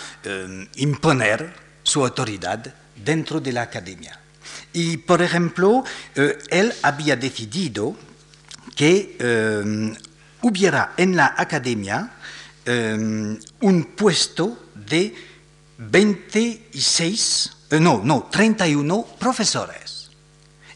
imponer 0.76 1.54
su 1.82 2.04
autoridad 2.04 2.76
dentro 2.94 3.40
de 3.40 3.54
la 3.54 3.62
academia. 3.62 4.21
Y, 4.74 4.98
por 4.98 5.22
ejemplo, 5.22 5.84
eh, 6.16 6.38
él 6.50 6.74
había 6.82 7.16
decidido 7.16 7.96
que 8.76 9.18
eh, 9.20 9.94
hubiera 10.42 10.94
en 10.98 11.16
la 11.16 11.36
academia 11.38 12.14
eh, 12.66 13.38
un 13.62 13.84
puesto 13.96 14.66
de 14.76 15.14
26, 15.78 17.52
no, 17.82 18.02
no, 18.04 18.30
31 18.32 19.06
profesores. 19.20 20.10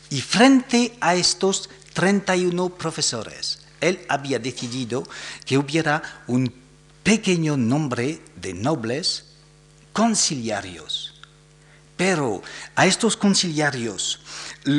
Y 0.10 0.22
frente 0.22 0.98
a 1.00 1.16
estos 1.16 1.70
31 1.94 2.70
profesores, 2.70 3.60
él 3.82 4.00
había 4.10 4.40
decidido 4.40 5.04
que 5.46 5.58
hubiera 5.58 6.02
un 6.28 6.54
pequeño 7.04 7.56
nombre 7.56 8.22
de 8.36 8.54
nobles 8.54 9.26
conciliarios 9.94 11.15
pero 11.96 12.42
a 12.76 12.86
estos 12.86 13.16
conciliarios, 13.16 14.20
eh, 14.66 14.72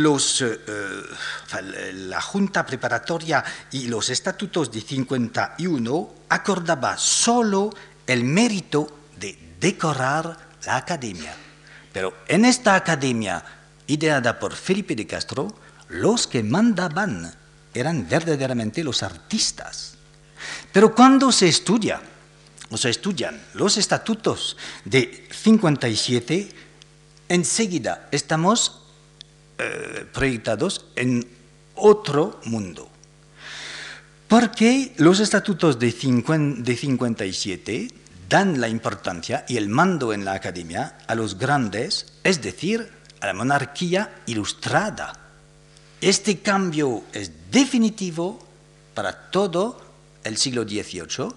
eh, 0.43 1.93
la 1.95 2.21
Junta 2.21 2.67
Preparatoria 2.67 3.45
y 3.73 3.89
los 3.89 4.11
estatutos 4.11 4.71
de 4.71 4.81
51 4.81 6.15
acordaba 6.29 6.99
solo 6.99 7.71
el 8.07 8.25
mérito 8.25 8.87
de 9.19 9.55
decorar 9.59 10.37
la 10.67 10.77
academia. 10.77 11.35
Pero 11.93 12.13
en 12.29 12.45
esta 12.45 12.75
academia, 12.75 13.43
ideada 13.87 14.39
por 14.39 14.55
Felipe 14.55 14.95
de 14.95 15.07
Castro, 15.07 15.55
los 15.89 16.27
que 16.27 16.43
mandaban 16.43 17.33
eran 17.73 18.09
verdaderamente 18.09 18.85
los 18.85 19.03
artistas. 19.03 19.95
Pero 20.73 20.95
cuando 20.95 21.33
se 21.33 21.49
estudia, 21.49 22.01
o 22.71 22.77
se 22.77 22.91
estudian 22.91 23.41
los 23.55 23.77
estatutos 23.77 24.57
de 24.85 25.29
57, 25.31 26.66
enseguida 27.29 28.09
estamos 28.13 28.83
eh, 29.59 30.07
proyectados 30.13 30.87
en 30.97 31.27
otro 31.75 32.41
mundo. 32.45 32.89
Porque 34.29 34.93
los 34.97 35.21
estatutos 35.21 35.79
de, 35.79 35.93
57 35.93 37.89
dan 38.29 38.61
la 38.61 38.69
importancia 38.69 39.45
y 39.49 39.57
el 39.57 39.69
mando 39.69 40.13
en 40.13 40.25
la 40.25 40.33
academia 40.33 40.99
a 41.07 41.15
los 41.15 41.39
grandes, 41.39 42.13
es 42.25 42.43
decir, 42.43 42.91
a 43.21 43.27
la 43.27 43.35
monarquía 43.35 44.23
ilustrada. 44.27 45.13
Este 46.01 46.41
cambio 46.41 47.05
es 47.13 47.31
definitivo 47.51 48.45
para 48.95 49.31
todo 49.31 49.81
el 50.25 50.37
siglo 50.37 50.65
XVIII 50.65 51.29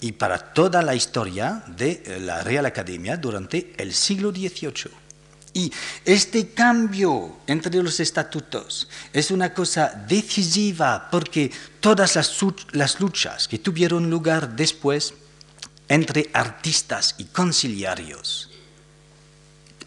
y 0.00 0.12
para 0.12 0.38
toda 0.38 0.82
la 0.82 0.96
historia 0.96 1.62
de 1.68 2.18
la 2.20 2.42
Real 2.42 2.66
Academia 2.66 3.16
durante 3.16 3.72
el 3.78 3.94
siglo 3.94 4.32
XVIII. 4.32 5.01
Y 5.54 5.70
este 6.04 6.50
cambio 6.50 7.36
entre 7.46 7.82
los 7.82 8.00
estatutos 8.00 8.88
es 9.12 9.30
una 9.30 9.52
cosa 9.52 9.88
decisiva 10.08 11.08
porque 11.10 11.50
todas 11.80 12.16
las, 12.16 13.00
luchas 13.00 13.48
que 13.48 13.58
tuvieron 13.58 14.08
lugar 14.08 14.56
después 14.56 15.14
entre 15.88 16.30
artistas 16.32 17.16
y 17.18 17.24
conciliarios, 17.24 18.50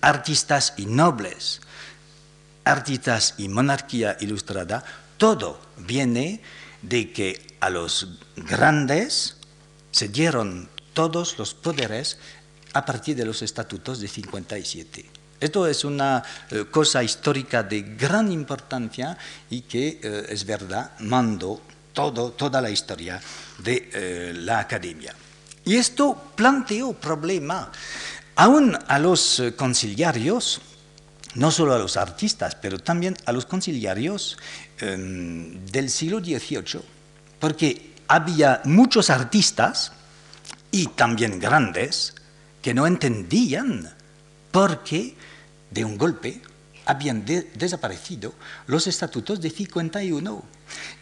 artistas 0.01 0.73
y 0.77 0.85
nobles, 0.85 1.61
artistas 2.63 3.33
y 3.39 3.49
monarquía 3.49 4.17
ilustrada, 4.19 4.83
todo 5.17 5.59
viene 5.77 6.41
de 6.83 7.11
que 7.11 7.57
a 7.59 7.71
los 7.71 8.19
grandes 8.35 9.37
se 9.89 10.09
dieron 10.09 10.69
todos 10.93 11.39
los 11.39 11.55
poderes 11.55 12.19
a 12.73 12.85
partir 12.85 13.15
de 13.15 13.25
los 13.25 13.41
estatutos 13.41 13.99
de 13.99 14.07
57. 14.07 15.24
Esto 15.39 15.67
es 15.67 15.83
una 15.83 16.23
eh, 16.49 16.65
cosa 16.71 17.03
histórica 17.03 17.61
de 17.63 17.81
gran 17.81 18.31
importancia 18.31 19.17
y 19.49 19.61
que 19.61 19.99
eh, 20.01 20.25
es 20.29 20.45
verdad, 20.45 20.91
todo, 21.93 22.31
toda 22.31 22.61
la 22.61 22.69
historia 22.69 23.19
de 23.59 23.89
eh, 23.93 24.33
la 24.33 24.59
academia. 24.59 25.13
Y 25.65 25.75
esto 25.75 26.31
planteó 26.35 26.93
problema 26.93 27.71
aún 28.35 28.77
a 28.87 28.99
los 28.99 29.41
conciliarios, 29.55 30.61
no 31.35 31.51
solo 31.51 31.73
a 31.73 31.79
los 31.79 31.97
artistas, 31.97 32.55
pero 32.55 32.79
también 32.79 33.17
a 33.25 33.31
los 33.31 33.45
conciliarios 33.45 34.37
em, 34.79 35.65
del 35.65 35.89
siglo 35.89 36.19
XVIII, 36.19 36.81
porque 37.39 37.93
había 38.07 38.61
muchos 38.65 39.09
artistas 39.09 39.91
y 40.71 40.87
también 40.87 41.39
grandes 41.39 42.13
que 42.61 42.73
no 42.73 42.85
entendían 42.85 43.95
por 44.55 44.83
qué 44.85 45.13
de 45.69 45.83
un 45.83 45.97
golpe 45.97 46.39
habían 46.85 47.25
desaparecido 47.25 48.33
los 48.67 48.87
estatutos 48.87 49.41
de 49.41 49.49
51. 49.49 50.45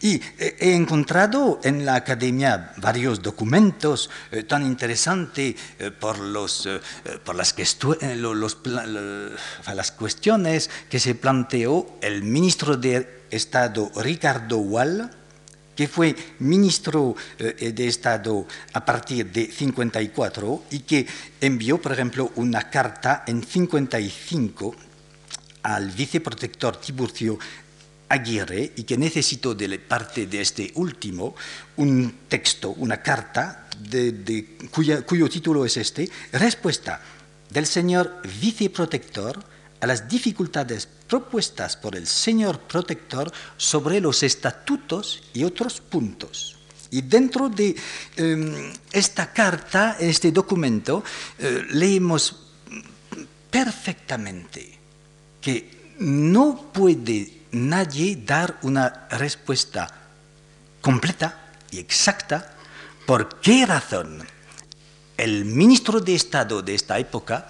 Y 0.01 0.15
eh, 0.15 0.57
he 0.60 0.74
encontrado 0.74 1.60
en 1.63 1.86
la 1.86 1.93
academia 1.93 2.74
varios 2.77 3.22
documentos 3.22 4.10
eh, 4.31 4.41
tan 4.41 4.65
interesantes 4.65 5.55
eh, 5.77 5.91
por, 5.91 6.17
los, 6.17 6.67
por 7.24 7.36
las, 7.36 7.53
las 9.75 9.91
cuestiones 9.91 10.72
que 10.89 11.00
se 11.00 11.13
planteó 11.13 12.00
el 12.01 12.24
ministro 12.24 12.75
de 12.75 13.25
Estado 13.29 13.91
Ricardo 13.98 14.57
Wall, 14.57 15.12
que 15.75 15.88
fue 15.88 16.15
ministro 16.39 17.15
de 17.38 17.88
Estado 17.88 18.46
a 18.74 18.86
partir 18.86 19.32
de 19.32 19.48
54 19.48 20.63
y 20.72 20.80
que 20.80 21.08
envió, 21.42 21.82
por 21.82 21.94
ejemplo, 21.94 22.32
una 22.36 22.70
carta 22.70 23.24
en 23.27 23.44
55 23.44 24.75
al 25.63 25.89
viceprotector 25.92 26.77
Tiburcio 26.77 27.39
Aguirre 28.10 28.74
y 28.75 28.84
que 28.84 28.98
necesitó 28.98 29.56
de 29.56 29.80
parte 29.80 30.27
de 30.27 30.42
este 30.42 30.72
último 30.75 31.36
un 31.77 32.13
texto, 32.27 32.72
una 32.72 33.01
carta, 33.01 33.68
de, 33.80 34.58
cuyo 34.72 35.30
título 35.30 35.65
es 35.65 35.77
este, 35.77 36.10
respuesta 36.32 37.01
del 37.50 37.65
señor 37.65 38.22
viceprotector 38.39 39.44
a 39.84 39.86
las 39.86 40.08
dificultades 40.08 40.88
propuestas 40.88 41.75
por 41.75 41.98
el 41.98 42.08
señor 42.08 42.62
protector 42.62 43.30
sobre 43.58 44.00
los 44.00 44.24
estatutos 44.24 45.22
y 45.34 45.44
otros 45.44 45.82
puntos. 45.82 46.56
Y 46.90 47.02
dentro 47.02 47.50
de 47.50 47.75
em, 48.16 48.72
esta 48.94 49.34
carta, 49.34 49.98
este 50.00 50.32
documento, 50.32 51.04
eh, 51.38 51.66
leemos 51.72 52.54
perfectamente 53.52 54.80
que 55.42 55.92
no 56.00 56.72
puede 56.72 57.42
nadie 57.52 58.16
dar 58.25 58.60
una 58.62 59.10
respuesta 59.12 59.90
completa 60.80 61.52
y 61.72 61.80
exacta 61.80 62.56
por 63.06 63.42
qué 63.42 63.66
razón 63.66 64.25
el 65.18 65.46
ministro 65.46 66.00
de 66.00 66.16
Estado 66.16 66.62
de 66.62 66.74
esta 66.74 66.98
época, 67.00 67.50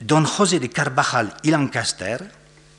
don 0.00 0.24
José 0.24 0.60
de 0.60 0.70
Carvajal 0.70 1.34
y 1.42 1.50
Lancaster, 1.50 2.32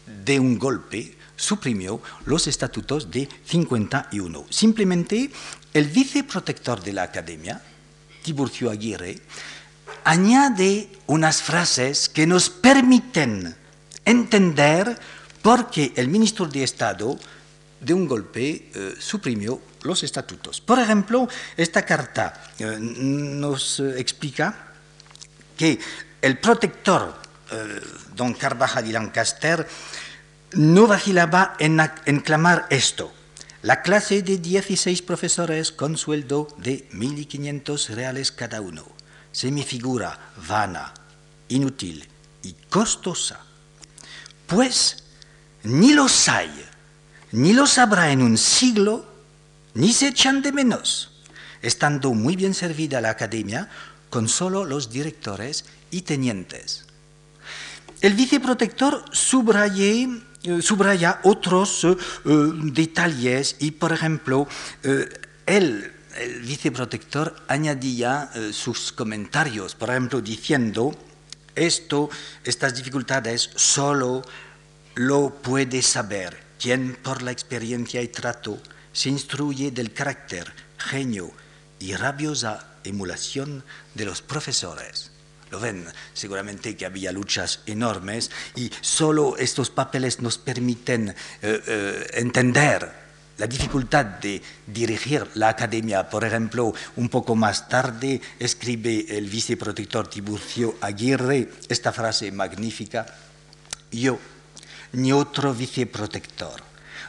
de 0.05 0.39
un 0.39 0.59
golpe, 0.59 1.17
suprimió 1.35 2.01
los 2.25 2.47
estatutos 2.47 3.11
de 3.11 3.27
51. 3.45 4.45
Simplemente 4.49 5.31
el 5.73 5.85
viceprotector 5.85 6.81
de 6.81 6.93
la 6.93 7.03
academia, 7.03 7.61
Tiburcio 8.23 8.71
Aguirre, 8.71 9.19
añade 10.03 10.89
unas 11.07 11.41
frases 11.41 12.09
que 12.09 12.27
nos 12.27 12.49
permiten 12.49 13.55
entender 14.05 14.97
por 15.41 15.69
qué 15.69 15.93
el 15.95 16.07
ministro 16.07 16.45
de 16.45 16.63
Estado 16.63 17.17
de 17.81 17.93
un 17.93 18.07
golpe 18.07 18.69
eh, 18.73 18.95
suprimió 18.99 19.61
los 19.83 20.03
estatutos. 20.03 20.61
Por 20.61 20.79
ejemplo, 20.79 21.27
esta 21.57 21.85
carta 21.85 22.51
eh, 22.57 22.77
nos 22.79 23.79
explica 23.79 24.73
que 25.57 25.79
el 26.25 26.39
protector 26.39 27.13
eh, 27.51 27.81
don 28.15 28.33
Carvajal 28.33 28.87
y 28.87 28.91
Lancaster 28.91 29.67
no 30.53 30.87
vacilaba 30.87 31.55
en, 31.59 31.79
en 32.05 32.19
clamar 32.19 32.65
esto. 32.71 33.13
La 33.61 33.83
clase 33.83 34.23
de 34.23 34.39
16 34.39 35.03
profesores 35.03 35.71
con 35.71 35.97
sueldo 35.97 36.47
de 36.57 36.89
1.500 36.89 37.89
reales 37.89 38.31
cada 38.31 38.59
uno 38.59 38.87
se 39.31 39.51
me 39.51 39.61
figura 39.61 40.31
vana, 40.47 40.95
inútil 41.47 42.07
y 42.41 42.53
costosa. 42.69 43.41
Pues 44.47 45.03
ni 45.61 45.93
los 45.93 46.27
hay, 46.27 46.49
ni 47.33 47.53
los 47.53 47.77
habrá 47.77 48.11
en 48.11 48.23
un 48.23 48.39
siglo, 48.39 49.05
ni 49.75 49.93
se 49.93 50.07
echan 50.07 50.41
de 50.41 50.51
menos, 50.51 51.11
estando 51.61 52.15
muy 52.15 52.35
bien 52.35 52.55
servida 52.55 52.99
la 52.99 53.11
academia 53.11 53.69
con 54.09 54.27
solo 54.27 54.65
los 54.65 54.89
directores 54.89 55.65
tenientes. 56.01 56.85
El 58.01 58.13
viceprotector 58.13 59.05
eh, 59.11 60.61
subraya 60.61 61.19
otros 61.23 61.83
eh, 61.85 61.97
eh, 62.25 62.51
detalles 62.71 63.55
y, 63.59 63.71
por 63.71 63.93
ejemplo, 63.93 64.47
él, 65.45 65.91
el 66.15 66.41
viceprotector 66.41 67.35
añadía 67.47 68.29
sus 68.51 68.91
comentarios, 68.91 69.75
por 69.75 69.89
ejemplo, 69.89 70.21
diciendo, 70.21 70.95
esto, 71.55 72.09
estas 72.43 72.75
dificultades 72.75 73.49
solo 73.55 74.21
lo 74.93 75.33
puede 75.41 75.81
saber 75.81 76.37
quien 76.59 76.95
por 77.01 77.21
la 77.21 77.31
experiencia 77.31 78.01
y 78.01 78.09
trato 78.09 78.59
se 78.93 79.09
instruye 79.09 79.71
del 79.71 79.93
carácter, 79.93 80.53
genio 80.77 81.31
y 81.79 81.95
rabiosa 81.95 82.75
emulación 82.83 83.63
de 83.93 84.05
los 84.05 84.21
profesores 84.21 85.14
ven, 85.59 85.85
seguramente 86.13 86.75
que 86.75 86.85
había 86.85 87.11
luchas 87.11 87.61
enormes 87.65 88.31
y 88.55 88.71
solo 88.81 89.37
estos 89.37 89.69
papeles 89.69 90.21
nos 90.21 90.37
permiten 90.37 91.09
eh, 91.09 91.13
eh, 91.41 92.07
entender 92.13 93.05
la 93.37 93.47
dificultad 93.47 94.05
de 94.05 94.41
dirigir 94.65 95.27
la 95.33 95.49
academia. 95.49 96.09
Por 96.09 96.23
ejemplo, 96.23 96.73
un 96.95 97.09
poco 97.09 97.35
más 97.35 97.67
tarde 97.67 98.21
escribe 98.39 99.05
el 99.17 99.29
viceprotector 99.29 100.07
Tiburcio 100.07 100.75
Aguirre 100.81 101.49
esta 101.67 101.91
frase 101.91 102.31
magnífica, 102.31 103.05
yo 103.91 104.19
ni 104.93 105.11
otro 105.11 105.53
viceprotector 105.53 106.63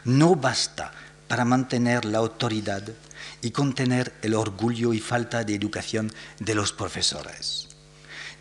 no 0.05 0.35
basta 0.35 0.93
para 1.29 1.45
mantener 1.45 2.05
la 2.05 2.19
autoridad 2.19 2.83
y 3.43 3.51
contener 3.51 4.13
el 4.23 4.35
orgullo 4.35 4.93
y 4.93 5.01
falta 5.01 5.45
de 5.45 5.55
educación 5.55 6.13
de 6.39 6.55
los 6.55 6.73
profesores 6.73 7.76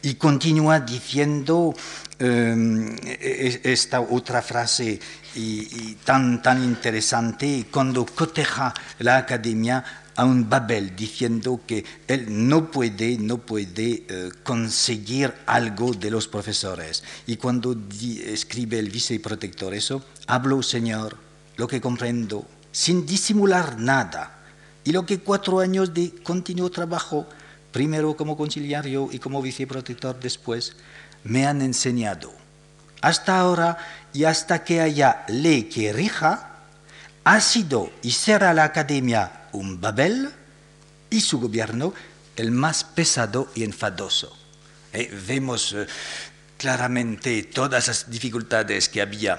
y 0.01 0.15
continúa 0.15 0.79
diciendo 0.79 1.73
em, 2.19 2.95
e, 3.03 3.61
e, 3.63 3.71
esta 3.73 3.99
otra 4.01 4.41
frase 4.41 4.99
y, 5.35 5.95
tan, 6.05 6.41
tan 6.41 6.63
interesante 6.63 7.67
cuando 7.71 8.05
coteja 8.05 8.73
la 8.99 9.17
academia 9.17 9.83
a 10.15 10.23
un 10.23 10.49
Babel 10.49 10.95
diciendo 10.95 11.59
que 11.67 11.83
él 12.07 12.47
no 12.47 12.71
puede, 12.71 13.17
no 13.17 13.39
puede 13.39 14.05
eh, 14.07 14.31
conseguir 14.43 15.33
algo 15.45 15.93
de 15.93 16.09
los 16.09 16.27
profesores. 16.27 17.03
Y 17.27 17.35
cuando 17.35 17.75
escribe 18.25 18.79
el 18.79 18.89
viceprotector 18.89 19.73
eso, 19.73 20.05
hablo, 20.27 20.63
Señor, 20.63 21.17
lo 21.57 21.67
que 21.67 21.81
comprendo, 21.81 22.45
sin 22.71 23.05
disimular 23.05 23.77
nada, 23.77 24.31
y 24.85 24.91
lo 24.91 25.05
que 25.05 25.19
cuatro 25.19 25.59
años 25.59 25.93
de 25.93 26.11
continuo 26.23 26.69
trabajo 26.69 27.27
primero 27.75 28.15
como 28.15 28.37
conciliario 28.37 29.09
y 29.11 29.19
como 29.19 29.41
viceprotector 29.41 30.17
después, 30.17 30.77
me 31.25 31.45
han 31.45 31.61
enseñado. 31.61 32.31
Hasta 33.01 33.37
ahora 33.37 33.77
y 34.13 34.23
hasta 34.23 34.63
que 34.63 34.79
haya 34.79 35.25
ley 35.27 35.63
que 35.63 35.91
rija, 35.91 36.55
ha 37.25 37.41
sido 37.41 37.91
y 38.01 38.11
será 38.11 38.53
la 38.53 38.63
academia 38.63 39.49
un 39.51 39.81
Babel 39.81 40.29
y 41.09 41.19
su 41.19 41.41
gobierno 41.41 41.93
el 42.37 42.51
más 42.51 42.85
pesado 42.85 43.51
y 43.55 43.65
enfadoso. 43.65 44.33
Eh, 44.93 45.13
vemos 45.27 45.73
eh, 45.73 45.85
claramente 46.57 47.43
todas 47.43 47.89
las 47.89 48.09
dificultades 48.09 48.87
que 48.87 49.01
había 49.01 49.37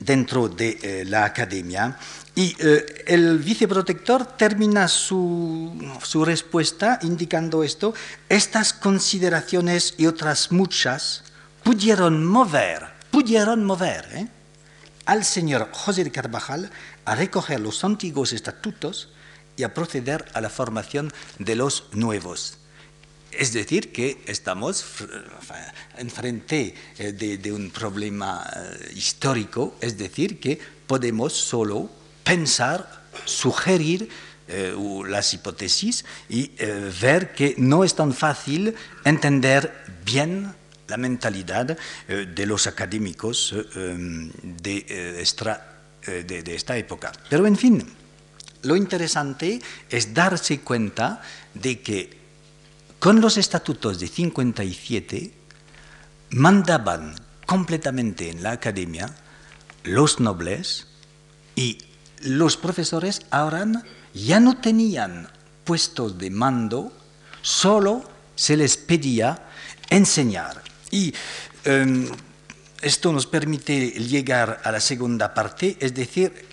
dentro 0.00 0.48
de 0.48 0.76
eh, 0.82 1.04
la 1.04 1.24
academia 1.24 1.96
y 2.34 2.56
eh, 2.60 3.04
el 3.06 3.38
viceprotector 3.38 4.24
termina 4.24 4.86
su, 4.88 5.72
su, 6.02 6.24
respuesta 6.24 6.98
indicando 7.02 7.64
esto, 7.64 7.92
estas 8.28 8.72
consideraciones 8.72 9.94
y 9.98 10.06
otras 10.06 10.52
muchas 10.52 11.24
pudieron 11.64 12.24
mover, 12.24 12.86
pudieron 13.10 13.64
mover 13.64 14.08
¿eh? 14.12 14.28
al 15.06 15.24
señor 15.24 15.68
José 15.72 16.04
de 16.04 16.12
Carvajal 16.12 16.70
a 17.04 17.16
recoger 17.16 17.58
los 17.58 17.82
antiguos 17.82 18.32
estatutos 18.32 19.10
y 19.56 19.64
a 19.64 19.74
proceder 19.74 20.24
a 20.32 20.40
la 20.40 20.50
formación 20.50 21.12
de 21.38 21.56
los 21.56 21.86
nuevos. 21.92 22.58
Es 23.32 23.52
decir, 23.52 23.92
que 23.92 24.22
estamos 24.26 24.84
enfrente 25.98 26.74
eh, 26.98 27.12
de, 27.12 27.38
de 27.38 27.52
un 27.52 27.70
problema 27.70 28.48
histórico, 28.94 29.76
es 29.80 29.98
decir, 29.98 30.40
que 30.40 30.60
podemos 30.86 31.32
solo 31.32 31.90
pensar, 32.30 32.86
sugerir 33.24 34.08
eh, 34.46 34.72
las 35.08 35.34
hipótesis 35.34 36.04
y 36.28 36.52
eh, 36.58 36.92
ver 37.00 37.34
que 37.34 37.56
no 37.58 37.82
es 37.82 37.96
tan 37.96 38.14
fácil 38.14 38.72
entender 39.04 39.74
bien 40.04 40.54
la 40.86 40.96
mentalidad 40.96 41.76
eh, 42.06 42.28
de 42.32 42.46
los 42.46 42.68
académicos 42.68 43.52
de, 43.82 45.16
esta, 45.18 45.80
de, 46.06 46.54
esta 46.54 46.76
época. 46.76 47.10
Pero 47.28 47.48
en 47.48 47.56
fin, 47.56 47.84
lo 48.62 48.76
interesante 48.76 49.60
es 49.88 50.14
darse 50.14 50.60
cuenta 50.60 51.22
de 51.54 51.80
que 51.80 52.16
con 53.00 53.20
los 53.20 53.38
estatutos 53.38 53.98
de 53.98 54.06
57 54.06 55.32
mandaban 56.30 57.16
completamente 57.44 58.30
en 58.30 58.44
la 58.44 58.52
academia 58.52 59.12
los 59.82 60.20
nobles 60.20 60.86
y 61.56 61.89
los 62.20 62.56
profesores 62.56 63.22
ahora 63.30 63.66
ya 64.14 64.40
no 64.40 64.58
tenían 64.58 65.28
puestos 65.64 66.18
de 66.18 66.30
mando, 66.30 66.92
solo 67.42 68.04
se 68.34 68.56
les 68.56 68.76
pedía 68.76 69.46
enseñar. 69.88 70.62
Y 70.90 71.14
em, 71.64 72.08
esto 72.80 73.12
nos 73.12 73.26
permite 73.26 73.90
llegar 73.90 74.60
a 74.64 74.72
la 74.72 74.80
segunda 74.80 75.32
parte, 75.32 75.76
es 75.80 75.94
decir, 75.94 76.46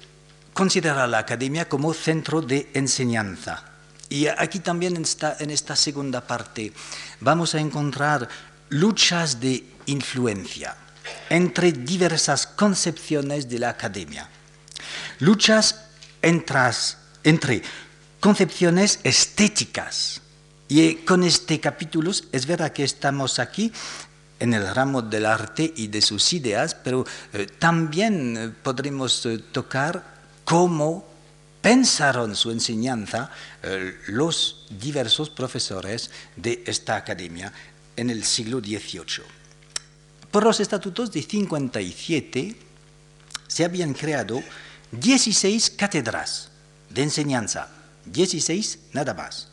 considerar 0.53 1.07
la 1.09 1.19
academia 1.19 1.67
como 1.67 1.93
centro 1.93 2.41
de 2.41 2.69
enseñanza. 2.73 3.63
Y 4.09 4.27
aquí 4.27 4.59
también 4.59 4.95
en 4.95 5.05
en 5.39 5.49
esta 5.49 5.75
segunda 5.75 6.21
parte 6.21 6.71
vamos 7.19 7.55
a 7.55 7.59
encontrar 7.59 8.27
luchas 8.69 9.39
de 9.39 9.63
influencia 9.87 10.75
entre 11.29 11.71
diversas 11.71 12.47
concepciones 12.47 13.49
de 13.49 13.59
la 13.59 13.69
academia 13.69 14.29
luchas 15.19 15.87
entre, 16.21 17.61
concepciones 18.19 18.99
estéticas. 19.03 20.21
Y 20.67 20.95
con 20.95 21.23
este 21.23 21.59
capítulo 21.59 22.11
es 22.31 22.45
verdad 22.45 22.73
que 22.73 22.83
estamos 22.83 23.39
aquí 23.39 23.71
en 24.39 24.53
el 24.53 24.73
ramo 24.73 25.01
del 25.01 25.25
arte 25.25 25.73
y 25.75 25.87
de 25.87 26.01
sus 26.01 26.33
ideas, 26.33 26.75
pero 26.75 27.05
eh, 27.33 27.47
también 27.59 28.37
eh, 28.37 28.49
podremos 28.63 29.25
eh, 29.25 29.39
tocar 29.51 30.03
cómo 30.43 31.05
pensaron 31.61 32.35
su 32.35 32.51
enseñanza 32.51 33.29
los 34.07 34.67
diversos 34.69 35.29
profesores 35.29 36.09
de 36.37 36.63
esta 36.65 36.95
academia 36.95 37.51
en 37.97 38.09
el 38.09 38.23
siglo 38.23 38.59
XVIII. 38.59 39.25
Por 40.31 40.45
los 40.45 40.61
estatutos 40.61 41.11
de 41.11 41.21
57 41.23 42.55
se 43.47 43.65
habían 43.65 43.93
creado 43.93 44.41
16 44.91 45.71
cátedras 45.71 46.49
de 46.89 47.03
enseñanza, 47.03 47.69
16 48.05 48.79
nada 48.93 49.13
más. 49.13 49.49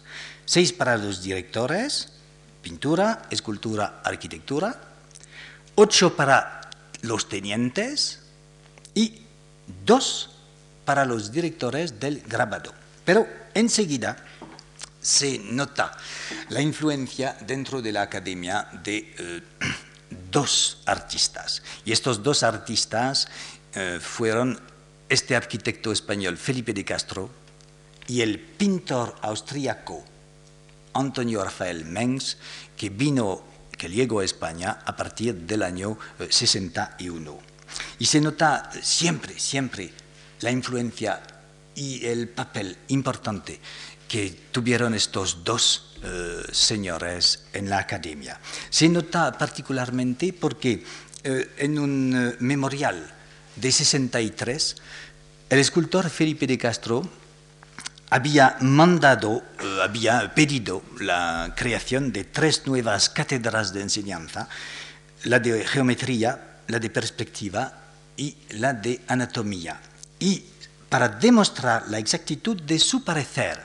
6 0.47 0.73
para 0.75 0.97
los 0.97 1.23
directores, 1.23 2.13
pintura, 2.63 3.23
escultura, 3.31 4.01
arquitectura, 4.05 4.81
8 5.75 6.17
para 6.17 6.61
los 7.03 7.29
tenientes 7.29 8.21
y 8.95 9.23
dos 9.85 10.31
para 10.85 11.05
los 11.05 11.33
directores 11.33 11.99
del 11.99 12.21
grabado. 12.21 12.73
Pero 13.05 13.27
enseguida 13.55 14.17
se 15.01 15.39
nota 15.39 15.97
la 16.49 16.61
influencia 16.61 17.37
dentro 17.47 17.83
de 17.83 17.93
la 17.93 18.03
academia 18.03 18.69
de 18.83 19.15
eh, 19.19 19.43
dos 20.31 20.83
artistas. 20.87 21.63
Y 21.85 21.93
estos 21.93 22.23
dos 22.23 22.43
artistas 22.43 23.29
eh, 23.75 23.99
fueron 24.01 24.59
este 25.09 25.37
arquitecto 25.37 25.93
español 25.93 26.37
Felipe 26.37 26.73
de 26.73 26.85
Castro 26.85 27.31
y 28.07 28.21
el 28.21 28.39
pintor 28.39 29.17
austríaco 29.23 30.05
Antonio 30.95 31.43
Rafael 31.43 31.85
Mengs, 31.85 32.39
que 32.77 32.89
vino, 32.89 33.43
que 33.77 33.89
llegó 33.89 34.21
a 34.21 34.25
España 34.25 34.79
a 34.85 34.97
partir 34.97 35.35
del 35.35 35.63
año 35.63 35.99
61. 36.29 37.31
Eh, 37.33 37.39
y 37.99 38.07
se 38.07 38.21
nota 38.21 38.71
siempre, 38.83 39.39
siempre 39.39 39.91
la 40.41 40.51
influencia 40.51 41.21
y 41.75 42.07
el 42.07 42.29
papel 42.29 42.77
importante 42.89 43.59
que 44.07 44.31
tuvieron 44.53 44.95
estos 44.95 45.43
dos 45.43 45.97
eh, 46.03 46.43
señores 46.53 47.47
en 47.53 47.69
la 47.69 47.79
academia. 47.79 48.39
Se 48.71 48.89
nota 48.89 49.37
particularmente 49.37 50.33
porque 50.33 50.85
eh, 51.25 51.51
en 51.59 51.79
un 51.79 52.37
memorial 52.39 53.13
de 53.57 53.73
63, 53.73 54.77
el 55.51 55.59
escultor 55.59 56.11
Felipe 56.11 56.47
de 56.47 56.59
Castro 56.59 57.09
había 58.11 58.57
mandado, 58.61 59.43
eh, 59.61 59.81
había 59.83 60.35
pedido 60.35 60.83
la 61.01 61.53
creación 61.57 62.13
de 62.13 62.25
tres 62.25 62.67
nuevas 62.67 63.09
cátedras 63.09 63.73
de 63.73 63.83
enseñanza, 63.83 64.49
la 65.25 65.39
de 65.39 65.65
geometría, 65.67 66.61
la 66.69 66.79
de 66.79 66.91
perspectiva 66.91 67.73
y 68.17 68.37
la 68.51 68.73
de 68.73 69.01
anatomía. 69.09 69.81
Y 70.19 70.45
para 70.89 71.09
demostrar 71.09 71.85
la 71.89 71.99
exactitud 71.99 72.61
de 72.63 72.79
su 72.79 73.05
parecer, 73.05 73.61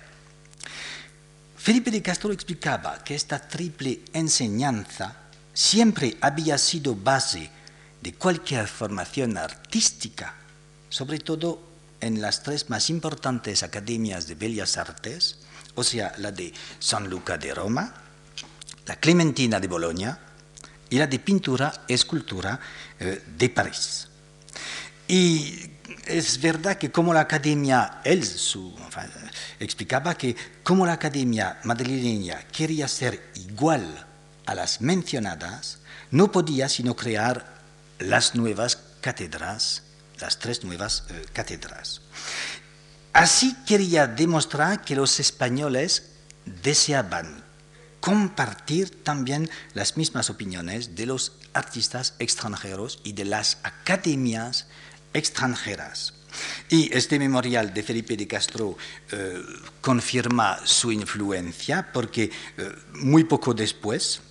Felipe 1.58 1.92
de 1.92 2.02
Castro 2.02 2.32
explicaba 2.32 3.04
que 3.04 3.16
esta 3.16 3.40
triple 3.40 4.00
enseñanza 4.14 5.14
siempre 5.54 6.18
había 6.22 6.58
sido 6.58 6.96
base 6.96 7.52
de 8.02 8.14
cualquier 8.14 8.68
formación 8.68 9.38
artística, 9.38 10.36
sobre 10.90 11.20
todo 11.20 11.62
en 12.02 12.22
las 12.22 12.44
tres 12.44 12.70
más 12.70 12.90
importantes 12.90 13.64
academias 13.64 14.28
de 14.28 14.36
bellas 14.36 14.78
artes, 14.78 15.40
o 15.76 15.84
sea, 15.84 16.14
la 16.18 16.32
de 16.32 16.54
San 16.80 17.10
Luca 17.10 17.38
de 17.38 17.54
Roma, 17.54 17.94
la 18.86 18.96
Clementina 18.96 19.60
de 19.60 19.68
Bolonia 19.68 20.18
y 20.90 20.98
la 20.98 21.08
de 21.08 21.20
pintura 21.20 21.84
y 21.88 21.94
escultura 21.94 22.60
eh, 23.00 23.22
de 23.38 23.50
París. 23.50 24.08
Y 25.08 25.70
es 26.06 26.40
verdad 26.40 26.78
que 26.78 26.92
como 26.92 27.14
la 27.14 27.22
academia, 27.22 28.02
él 28.04 28.24
explicaba 29.60 30.16
que 30.16 30.36
como 30.64 30.86
la 30.86 30.94
academia 30.94 31.60
madrileña 31.64 32.44
quería 32.52 32.88
ser 32.88 33.32
igual 33.36 34.08
a 34.46 34.56
las 34.56 34.82
mencionadas, 34.82 35.80
no 36.12 36.32
podía 36.32 36.70
sino 36.70 36.96
crear 36.96 37.59
las 38.00 38.36
nuevas 38.36 38.80
cátedras 39.02 39.84
las 40.20 40.40
tres 40.40 40.64
nuevas 40.64 41.04
eh, 41.10 41.26
cátedras. 41.34 42.02
Así 43.14 43.56
quería 43.66 44.08
demostrar 44.08 44.82
que 44.84 44.96
los 44.96 45.20
españoles 45.20 46.12
deseaban 46.46 47.44
compartir 48.00 49.04
también 49.04 49.50
las 49.74 49.98
mismas 49.98 50.30
opiniones 50.30 50.96
de 50.96 51.06
los 51.06 51.34
artistas 51.54 52.16
extranjeros 52.20 53.02
y 53.04 53.14
de 53.14 53.26
las 53.26 53.58
academias 53.64 54.68
extranjeras. 55.14 56.14
Y 56.70 56.96
este 56.96 57.18
memorial 57.18 57.74
de 57.74 57.82
Felipe 57.84 58.16
de 58.16 58.28
Castro 58.28 58.78
eh, 59.12 59.42
confirma 59.82 60.60
su 60.64 60.92
influencia 60.92 61.92
porque 61.92 62.32
eh, 62.58 62.72
muy 62.94 63.24
poco 63.24 63.54
después, 63.54 64.22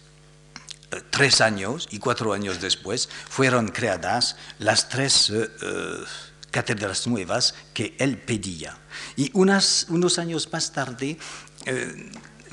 tres 1.10 1.40
años 1.40 1.88
y 1.90 1.98
cuatro 1.98 2.32
años 2.32 2.60
después 2.60 3.08
fueron 3.28 3.68
creadas 3.68 4.36
las 4.58 4.88
tres 4.88 5.30
eh, 5.30 5.50
eh, 5.62 6.04
cátedras 6.50 7.06
nuevas 7.06 7.54
que 7.74 7.94
él 7.98 8.18
pedía. 8.18 8.76
Y 9.16 9.30
unos 9.34 10.18
años 10.18 10.48
más 10.52 10.72
tarde 10.72 11.18
eh, 11.66 12.12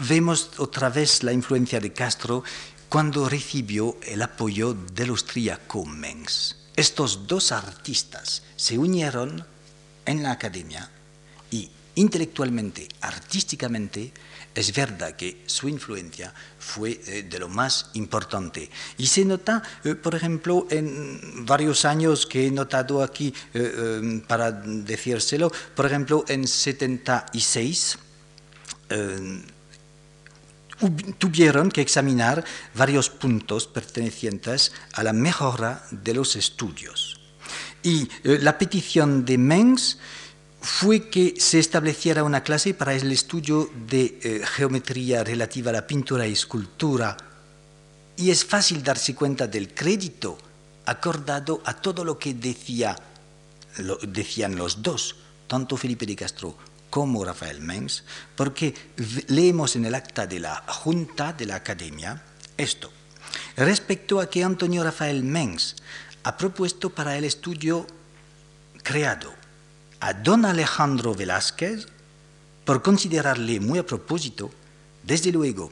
vemos 0.09 0.51
otra 0.57 0.89
vez 0.89 1.23
la 1.23 1.33
influencia 1.33 1.79
de 1.79 1.93
Castro 1.93 2.43
cuando 2.89 3.27
recibió 3.29 3.97
el 4.03 4.21
apoyo 4.21 4.73
del 4.73 5.09
austríaco 5.09 5.85
Mengs. 5.85 6.57
Estos 6.75 7.27
dos 7.27 7.51
artistas 7.51 8.43
se 8.55 8.77
unieron 8.77 9.45
en 10.05 10.23
la 10.23 10.31
academia 10.31 10.89
y 11.49 11.69
intelectualmente, 11.95 12.89
artísticamente, 13.01 14.13
es 14.55 14.73
verdad 14.73 15.15
que 15.15 15.43
su 15.45 15.67
influencia 15.67 16.33
fue 16.57 17.01
eh, 17.05 17.23
de 17.29 17.39
lo 17.39 17.49
más 17.49 17.91
importante. 17.93 18.69
Y 18.97 19.05
se 19.07 19.25
nota, 19.25 19.61
eh, 19.83 19.95
por 19.95 20.15
ejemplo, 20.15 20.65
en 20.69 21.45
varios 21.45 21.83
años 21.83 22.25
que 22.25 22.47
he 22.47 22.51
notado 22.51 23.03
aquí 23.03 23.33
eh, 23.53 24.23
para 24.27 24.51
decírselo, 24.51 25.51
por 25.75 25.85
ejemplo, 25.85 26.23
en 26.29 26.47
76 26.47 27.99
tuvieron 31.17 31.71
que 31.71 31.81
examinar 31.81 32.43
varios 32.75 33.09
puntos 33.09 33.65
pertenecientes 33.65 34.73
a 34.93 35.03
la 35.03 35.13
mejora 35.13 35.83
de 35.91 36.13
los 36.13 36.35
estudios. 36.35 37.19
Y 37.81 38.07
la 38.23 38.57
petición 38.57 39.25
de 39.25 39.37
Mengs 39.37 39.97
fue 40.61 41.09
que 41.09 41.35
se 41.37 41.59
estableciera 41.59 42.23
una 42.23 42.43
clase 42.43 42.73
para 42.73 42.93
el 42.93 43.11
estudio 43.11 43.69
de 43.87 44.19
eh, 44.21 44.41
geometría 44.45 45.23
relativa 45.23 45.69
a 45.69 45.73
la 45.73 45.87
pintura 45.87 46.25
y 46.25 46.33
escultura. 46.33 47.15
Y 48.17 48.31
es 48.31 48.43
fácil 48.43 48.81
darse 48.81 49.13
cuenta 49.13 49.47
del 49.47 49.73
crédito 49.73 50.37
acordado 50.85 51.61
a 51.65 51.73
todo 51.73 52.03
lo 52.03 52.17
que 52.17 52.33
decía, 52.33 52.95
decían 54.07 54.55
los 54.55 54.81
dos, 54.81 55.15
tanto 55.47 55.77
Felipe 55.77 56.05
de 56.05 56.15
Castro 56.15 56.57
como 56.89 57.25
Rafael 57.25 57.61
Mengs, 57.61 58.03
porque 58.35 58.73
leemos 59.27 59.75
en 59.75 59.85
el 59.85 59.95
acta 59.95 60.25
de 60.25 60.39
la 60.39 60.63
Junta 60.67 61.33
de 61.33 61.45
la 61.45 61.55
Academia 61.55 62.23
esto. 62.57 62.89
Respecto 63.57 64.21
a 64.21 64.29
que 64.29 64.43
Antonio 64.43 64.83
Rafael 64.83 65.23
Mengs 65.23 65.75
ha 66.23 66.37
propuesto 66.37 66.89
para 66.89 67.17
el 67.17 67.25
estudio 67.25 67.85
creado 68.81 69.34
a 70.05 70.13
don 70.13 70.45
Alejandro 70.45 71.15
Velázquez 71.15 71.87
por 72.63 72.83
considerarle 72.83 73.59
muy 73.59 73.79
a 73.79 73.87
propósito, 73.87 74.51
desde 75.01 75.31
luego, 75.31 75.71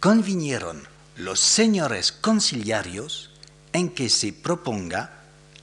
convinieron 0.00 0.88
los 1.18 1.38
señores 1.38 2.12
conciliarios 2.12 3.28
en 3.74 3.90
que 3.90 4.08
se 4.08 4.32
proponga 4.32 5.12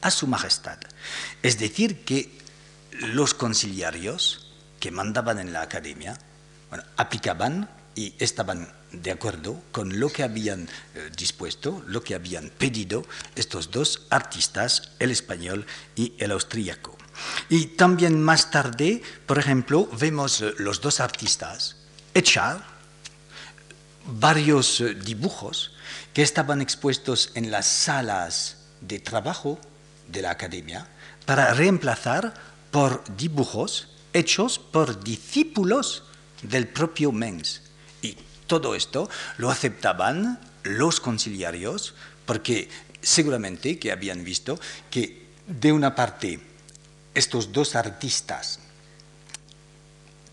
a 0.02 0.12
su 0.12 0.28
majestad. 0.28 0.78
Es 1.41 1.58
decir, 1.58 2.06
que 2.06 2.30
los 2.91 3.34
conciliarios 3.34 4.54
que 4.80 4.91
mandaban 4.91 5.39
en 5.39 5.52
la 5.52 5.63
academia 5.63 6.15
aplicaban 6.95 7.71
y 7.95 8.13
estaban 8.19 8.71
de 8.91 9.10
acuerdo 9.10 9.63
con 9.71 9.99
lo 9.99 10.10
que 10.10 10.21
habían 10.21 10.69
eh, 10.93 11.10
dispuesto, 11.17 11.84
lo 11.88 12.04
que 12.04 12.13
habían 12.13 12.49
pedido 12.49 13.04
estos 13.36 13.71
dos 13.71 14.06
artistas, 14.12 14.91
el 14.99 15.10
español 15.10 15.65
y 15.95 16.13
el 16.19 16.30
austríaco. 16.30 16.98
Y 17.49 17.67
también 17.67 18.21
más 18.21 18.51
tarde, 18.51 19.01
por 19.25 19.39
ejemplo, 19.39 19.89
vemos 19.99 20.41
eh, 20.41 20.53
los 20.58 20.82
dos 20.82 20.99
artistas 20.99 21.77
echar 22.13 22.63
varios 24.05 24.82
eh, 24.82 24.95
dibujos 24.95 25.73
que 26.13 26.21
estaban 26.21 26.62
expuestos 26.62 27.32
en 27.36 27.51
las 27.51 27.65
salas 27.65 28.58
de 28.82 28.99
trabajo 28.99 29.60
de 30.08 30.21
la 30.21 30.32
academia 30.32 30.88
para 31.25 31.53
reemplazar 31.53 32.34
por 32.71 33.03
dibujos 33.15 33.89
hechos 34.13 34.60
por 34.60 35.03
discípulos 35.03 36.03
del 36.41 36.67
propio 36.67 37.12
Mengs. 37.12 37.62
Y 38.01 38.17
todo 38.47 38.75
esto 38.75 39.10
lo 39.38 39.51
aceptaban 39.51 40.39
los 40.63 40.99
conciliarios 40.99 41.93
porque 42.25 42.69
seguramente 43.01 43.79
que 43.79 43.91
habían 43.91 44.23
visto 44.23 44.60
que 44.89 45.27
de 45.47 45.71
una 45.71 45.95
parte 45.95 46.39
estos 47.19 47.51
dos 47.51 47.75
artistas 47.75 48.60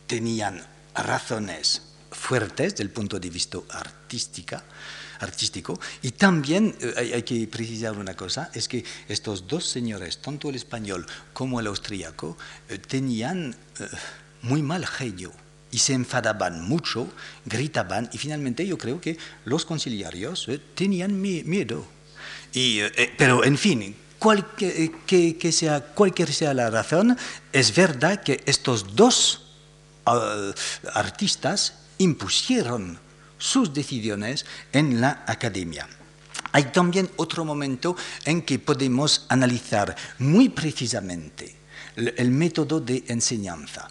tenían 0.07 0.65
razones 0.95 1.83
fuertes 2.13 2.77
del 2.77 2.91
punto 2.91 3.19
de 3.19 3.29
vista 3.29 3.59
artística, 3.71 4.63
artístico 5.19 5.79
y 6.01 6.13
también 6.13 6.77
eh, 6.81 7.13
hay, 7.15 7.23
que 7.25 7.47
precisar 7.49 7.99
una 7.99 8.15
cosa, 8.15 8.51
es 8.55 8.69
que 8.69 8.85
estos 9.09 9.49
dos 9.49 9.67
señores, 9.67 10.23
tanto 10.23 10.49
el 10.49 10.55
español 10.55 11.05
como 11.33 11.59
el 11.59 11.67
austríaco, 11.67 12.39
eh, 12.69 12.79
tenían 12.79 13.57
eh, 13.81 13.89
muy 14.43 14.63
mal 14.63 14.87
genio 14.87 15.33
y 15.73 15.79
se 15.79 15.93
enfadaban 15.93 16.63
mucho, 16.69 17.09
gritaban 17.45 18.09
y 18.13 18.19
finalmente 18.19 18.65
yo 18.65 18.79
creo 18.79 19.01
que 19.01 19.19
los 19.45 19.65
conciliarios 19.65 20.49
tenían 20.77 21.21
miedo. 21.21 21.85
Y, 22.55 22.81
pero 23.19 23.45
en 23.45 23.59
fin, 23.59 23.97
que, 24.57 25.53
sea, 25.53 25.81
cualquier 25.81 26.33
sea 26.33 26.55
la 26.55 26.71
razón, 26.71 27.17
es 27.53 27.75
verdad 27.75 28.23
que 28.23 28.43
estos 28.47 28.97
dos 28.97 29.47
ah, 30.07 30.53
artistas 30.95 31.75
impusieron 31.99 32.99
sus 33.39 33.73
decisiones 33.73 34.47
en 34.73 35.01
la 35.01 35.25
academia. 35.27 35.89
Hay 36.53 36.65
también 36.65 37.11
otro 37.17 37.45
momento 37.45 37.97
en 38.25 38.43
que 38.43 38.59
podemos 38.59 39.27
analizar 39.29 39.95
muy 40.19 40.49
precisamente 40.49 41.55
el 41.97 42.31
método 42.31 42.81
de 42.81 43.05
enseñanza. 43.09 43.89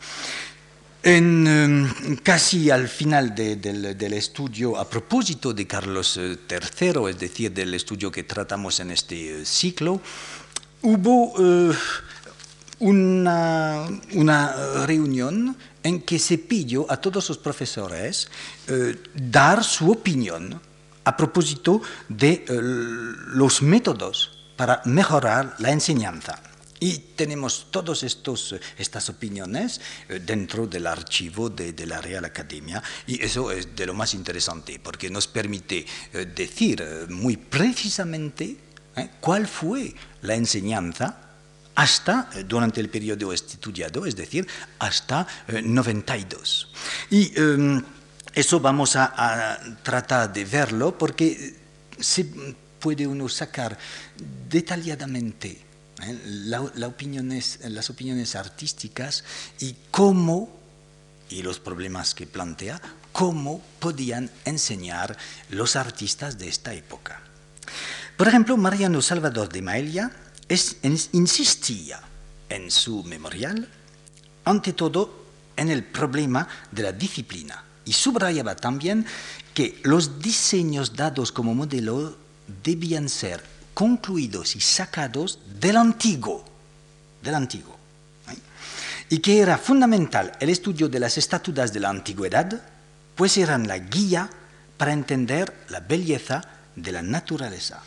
En, 1.05 1.45
em, 1.45 2.17
casi 2.23 2.71
al 2.71 2.89
final 2.89 3.35
del, 3.35 4.13
estudio, 4.13 4.75
a 4.75 4.89
propósito 4.89 5.53
de 5.53 5.67
Carlos 5.67 6.17
III, 6.17 6.33
eh, 6.49 7.09
es 7.11 7.19
decir, 7.19 7.53
del 7.53 7.75
estudio 7.75 8.09
que 8.09 8.23
tratamos 8.23 8.79
en 8.79 8.89
este 8.89 9.41
eh, 9.41 9.45
ciclo, 9.45 10.01
hubo 10.81 11.35
eh, 11.37 11.75
una, 12.79 13.85
reunión 14.87 15.55
en 15.83 16.01
que 16.01 16.17
se 16.17 16.39
pidió 16.39 16.89
a 16.89 16.97
todos 16.97 17.29
los 17.29 17.37
profesores 17.37 18.27
dar 19.13 19.63
su 19.63 19.91
opinión 19.91 20.59
a 21.03 21.15
propósito 21.15 21.83
de 22.09 22.45
los 22.49 23.61
métodos 23.61 24.39
para 24.57 24.81
mejorar 24.85 25.53
la 25.59 25.69
enseñanza. 25.69 26.41
Y 26.79 26.97
tenemos 27.15 27.67
todas 27.71 28.03
estas 28.03 29.09
opiniones 29.09 29.79
eh, 30.09 30.19
dentro 30.19 30.67
del 30.67 30.87
archivo 30.87 31.49
de, 31.49 31.73
la 31.85 32.01
Real 32.01 32.25
Academia 32.25 32.81
y 33.07 33.23
eso 33.23 33.51
es 33.51 33.75
de 33.75 33.85
lo 33.85 33.93
más 33.93 34.13
interesante 34.13 34.79
porque 34.79 35.09
nos 35.09 35.27
permite 35.27 35.85
eh, 36.13 36.25
decir 36.35 36.81
eh, 36.81 37.05
muy 37.09 37.37
precisamente 37.37 38.57
cuál 39.19 39.47
fue 39.47 39.93
la 40.21 40.35
enseñanza 40.35 41.21
hasta 41.75 42.29
durante 42.47 42.79
el 42.79 42.89
periodo 42.89 43.33
estudiado, 43.33 44.05
es 44.05 44.15
decir, 44.15 44.47
hasta 44.79 45.27
92. 45.49 46.69
Y 47.09 47.37
em, 47.37 47.83
eso 48.33 48.61
vamos 48.61 48.95
a 48.95 49.59
tratar 49.83 50.31
de 50.31 50.45
verlo 50.45 50.97
porque 50.97 51.55
se 51.99 52.25
puede 52.79 53.05
uno 53.05 53.27
sacar 53.27 53.77
detalladamente 54.47 55.64
¿eh? 56.03 56.19
las 56.23 57.89
opiniones 57.89 58.35
artísticas 58.35 59.23
y 59.59 59.75
cómo, 59.91 60.49
y 61.29 61.41
los 61.41 61.59
problemas 61.59 62.13
que 62.13 62.27
plantea, 62.27 62.81
cómo 63.11 63.61
podían 63.79 64.29
enseñar 64.43 65.17
los 65.49 65.75
artistas 65.75 66.37
de 66.37 66.49
esta 66.49 66.73
época. 66.73 67.21
Por 68.17 68.27
ejemplo, 68.27 68.57
Mariano 68.57 69.01
Salvador 69.01 69.49
de 69.49 69.61
Maelia 69.61 70.11
insistía 71.13 72.01
en 72.49 72.69
su 72.69 73.03
memorial, 73.03 73.67
ante 74.43 74.73
todo, 74.73 75.25
en 75.57 75.69
el 75.69 75.83
problema 75.83 76.47
de 76.71 76.83
la 76.83 76.91
disciplina 76.91 77.63
y 77.85 77.93
subrayaba 77.93 78.55
también 78.55 79.05
que 79.53 79.79
los 79.83 80.19
diseños 80.19 80.95
dados 80.95 81.31
como 81.31 81.55
modelo 81.55 82.17
debían 82.63 83.07
ser 83.07 83.41
concluidos 83.75 84.55
y 84.55 84.61
sacados 84.61 85.37
del 85.59 85.77
antiguo, 85.77 86.43
del 87.21 87.35
antiguo. 87.35 87.75
Y 89.09 89.19
que 89.19 89.37
era 89.37 89.59
fundamental 89.59 90.31
el 90.39 90.49
estudio 90.49 90.89
de 90.89 90.99
las 90.99 91.19
estatuas 91.19 91.71
de 91.71 91.79
la 91.81 91.89
antigüedad, 91.89 92.59
pues 93.13 93.37
eran 93.37 93.67
la 93.67 93.77
guía 93.77 94.27
para 94.77 94.93
entender 94.93 95.53
la 95.69 95.81
belleza 95.81 96.41
de 96.75 96.91
la 96.91 97.03
naturaleza. 97.03 97.83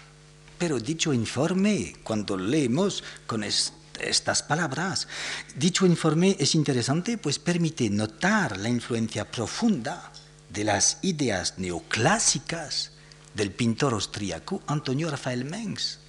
Pero 0.59 0.79
dicho 0.79 1.13
informe, 1.13 1.97
cuando 2.05 2.37
leemos 2.37 3.03
con 3.27 3.43
estas 3.43 4.43
palabras, 4.43 5.09
dicho 5.57 5.87
informe 5.87 6.37
es 6.39 6.55
interesante, 6.55 7.19
pues 7.19 7.41
permite 7.41 7.91
notar 7.91 8.59
la 8.59 8.69
influencia 8.69 9.29
profunda 9.29 10.13
de 10.51 10.65
las 10.65 10.99
ideas 11.03 11.55
neoclásicas 11.57 12.93
del 13.39 13.53
pintor 13.53 13.95
austríaco 13.95 14.63
Antonio 14.67 15.09
Rafael 15.09 15.45
Mengs. 15.45 16.01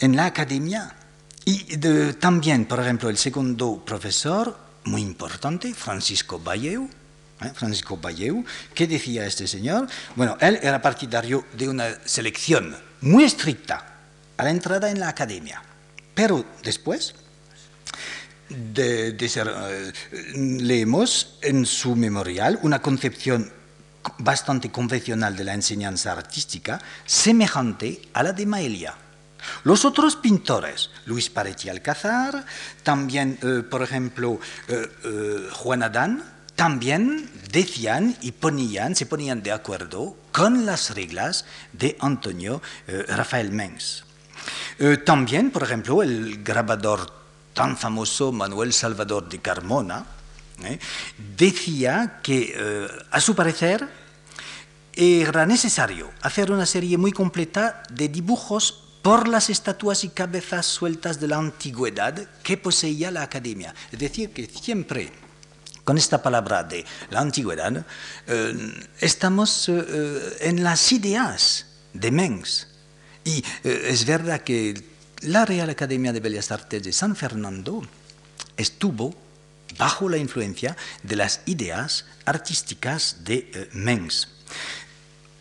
En 0.00 0.16
la 0.16 0.26
academia, 0.26 0.96
y 1.44 1.76
también, 2.14 2.64
por 2.64 2.80
ejemplo, 2.80 3.08
el 3.08 3.18
segundo 3.18 3.84
profesor, 3.84 4.58
muy 4.84 5.02
importante, 5.02 5.74
Francisco 5.74 6.38
Balleu, 6.38 6.88
¿eh? 7.42 7.52
Francisco 7.54 7.98
Balleu, 7.98 8.44
¿qué 8.74 8.86
decía 8.86 9.26
este 9.26 9.46
señor? 9.46 9.86
Bueno, 10.16 10.36
él 10.40 10.58
era 10.62 10.82
partidario 10.82 11.44
de 11.52 11.68
una 11.68 11.86
selección 12.04 12.74
muy 13.02 13.24
estricta 13.24 13.94
a 14.36 14.44
la 14.44 14.50
entrada 14.50 14.90
en 14.90 14.98
la 14.98 15.08
academia, 15.08 15.62
pero 16.14 16.44
después 16.62 17.14
de, 18.48 19.28
ser, 19.28 19.52
eh, 19.54 19.92
leemos 20.34 21.38
en 21.42 21.66
su 21.66 21.94
memorial 21.94 22.58
una 22.62 22.80
concepción 22.80 23.52
bastante 24.18 24.70
convencional 24.70 25.36
de 25.36 25.44
la 25.44 25.54
enseñanza 25.54 26.12
artística, 26.12 26.80
semejante 27.06 28.02
a 28.12 28.22
la 28.22 28.32
de 28.32 28.46
Maelia. 28.46 28.94
Los 29.64 29.84
otros 29.84 30.16
pintores, 30.16 30.90
Luis 31.06 31.30
Paretti 31.30 31.68
Alcázar, 31.68 32.44
también, 32.82 33.38
eh, 33.42 33.62
por 33.62 33.82
ejemplo, 33.82 34.40
eh, 34.68 34.86
eh, 35.04 35.48
Juan 35.52 35.82
Adán, 35.82 36.24
también 36.56 37.30
decían 37.52 38.16
y 38.20 38.32
ponían, 38.32 38.96
se 38.96 39.06
ponían 39.06 39.42
de 39.42 39.52
acuerdo 39.52 40.16
con 40.32 40.66
las 40.66 40.90
reglas 40.90 41.44
de 41.72 41.96
Antonio 42.00 42.60
Rafael 43.06 43.52
Mengs. 43.52 44.02
también, 45.04 45.52
por 45.52 45.62
ejemplo, 45.62 46.02
el 46.02 46.42
grabador 46.42 47.12
tan 47.54 47.76
famoso 47.76 48.32
Manuel 48.32 48.72
Salvador 48.72 49.28
de 49.28 49.38
Carmona, 49.38 50.04
¿eh? 50.64 50.78
decía 51.36 52.20
que, 52.22 52.54
eh, 52.56 52.88
a 53.10 53.20
su 53.20 53.34
parecer, 53.34 53.88
era 54.92 55.46
necesario 55.46 56.10
hacer 56.22 56.50
una 56.50 56.66
serie 56.66 56.98
muy 56.98 57.12
completa 57.12 57.84
de 57.90 58.08
dibujos 58.08 58.84
por 59.02 59.28
las 59.28 59.48
estatuas 59.48 60.02
y 60.02 60.08
cabezas 60.08 60.66
sueltas 60.66 61.20
de 61.20 61.28
la 61.28 61.36
antigüedad 61.36 62.28
que 62.42 62.56
poseía 62.56 63.10
la 63.12 63.22
academia. 63.22 63.74
Es 63.92 63.98
decir, 63.98 64.30
que 64.30 64.46
siempre 64.46 65.12
con 65.84 65.96
esta 65.96 66.20
palabra 66.20 66.64
de 66.64 66.84
la 67.10 67.20
antigüedad, 67.20 67.86
eh, 68.26 68.88
estamos 69.00 69.68
en 69.68 70.62
las 70.62 70.92
ideas 70.92 71.66
de 71.94 72.10
Mengs. 72.10 72.68
Y 73.24 73.42
es 73.62 74.04
verdad 74.04 74.40
que 74.42 74.74
la 75.22 75.44
Real 75.44 75.70
Academia 75.70 76.12
de 76.12 76.20
Bellas 76.20 76.50
Artes 76.50 76.82
de 76.82 76.92
San 76.92 77.16
Fernando 77.16 77.82
estuvo 78.56 79.14
bajo 79.78 80.08
la 80.08 80.18
influencia 80.18 80.76
de 81.02 81.16
las 81.16 81.40
ideas 81.46 82.04
artísticas 82.24 83.24
de 83.24 83.50
eh, 83.54 83.68
Mengs. 83.72 84.28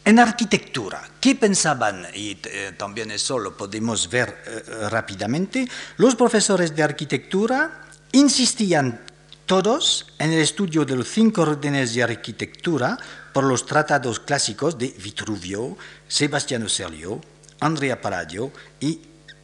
En 0.05 0.19
arquitectura, 0.19 1.09
¿qué 1.19 1.35
pensaban? 1.35 2.07
Y 2.13 2.37
eh, 2.45 2.73
también 2.77 3.11
eso 3.11 3.37
lo 3.39 3.57
podemos 3.57 4.09
ver 4.09 4.41
eh, 4.45 4.87
rápidamente. 4.89 5.67
Los 5.97 6.15
profesores 6.15 6.73
de 6.73 6.83
arquitectura 6.83 7.83
insistían 8.13 9.01
todos 9.45 10.13
en 10.19 10.31
el 10.31 10.39
estudio 10.39 10.85
de 10.85 10.95
los 10.95 11.09
cinco 11.09 11.41
órdenes 11.41 11.93
de 11.93 12.03
arquitectura 12.03 12.97
por 13.33 13.43
los 13.43 13.65
tratados 13.65 14.21
clásicos 14.21 14.77
de 14.77 14.95
Vitruvio, 14.97 15.77
Sebastiano 16.07 16.69
Serlio, 16.69 17.19
Andrea 17.59 17.99
Palladio 17.99 18.51
y 18.79 19.01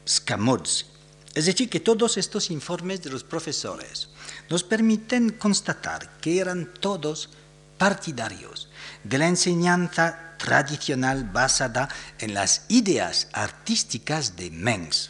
Scamozzi. 0.07 0.85
Es 1.33 1.45
decir, 1.45 1.69
que 1.69 1.79
todos 1.79 2.17
estos 2.17 2.51
informes 2.51 3.01
de 3.01 3.09
los 3.09 3.23
profesores 3.23 4.09
nos 4.53 4.63
permiten 4.63 5.31
constatar 5.31 6.07
que 6.21 6.39
eran 6.39 6.75
todos 6.79 7.31
partidarios 7.79 8.69
de 9.03 9.17
la 9.17 9.27
enseñanza 9.27 10.35
tradicional 10.37 11.23
basada 11.23 11.89
en 12.19 12.35
las 12.35 12.65
ideas 12.67 13.29
artísticas 13.33 14.35
de 14.35 14.51
Mengs. 14.51 15.09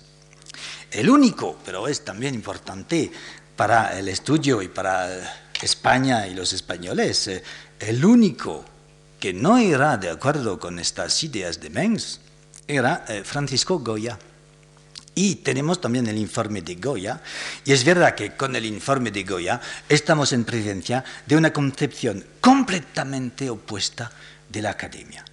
El 0.90 1.10
único, 1.10 1.60
pero 1.66 1.90
es 1.90 2.06
también 2.06 2.36
importante 2.36 3.12
para 3.58 4.00
el 4.00 4.08
estudio 4.08 4.62
y 4.62 4.70
para 4.70 5.52
España 5.62 6.26
y 6.26 6.36
los 6.36 6.54
españoles, 6.54 7.28
eh, 7.28 7.44
el 7.82 8.06
único 8.06 8.64
que 9.20 9.34
no 9.34 9.58
era 9.58 9.98
de 9.98 10.10
acuerdo 10.10 10.58
con 10.58 10.80
estas 10.80 11.22
ideas 11.22 11.60
de 11.60 11.70
Mengs 11.70 12.22
era 12.66 13.04
eh, 13.10 13.26
Francisco 13.26 13.80
Goya. 13.80 14.18
Y 15.16 15.36
tenemos 15.36 15.80
también 15.80 16.08
el 16.08 16.18
informe 16.18 16.62
de 16.62 16.76
Goya, 16.76 17.22
y 17.64 17.72
es 17.72 17.84
verdad 17.84 18.16
que 18.16 18.36
con 18.36 18.56
el 18.56 18.66
informe 18.66 19.12
de 19.12 19.24
Goya 19.24 19.62
estamos 19.88 20.34
en 20.34 20.44
presencia 20.44 21.04
de 21.26 21.36
una 21.36 21.54
concepción 21.54 22.26
completamente 22.42 23.50
opuesta 23.50 24.12
de 24.50 24.62
la 24.62 24.72
academia. 24.72 25.24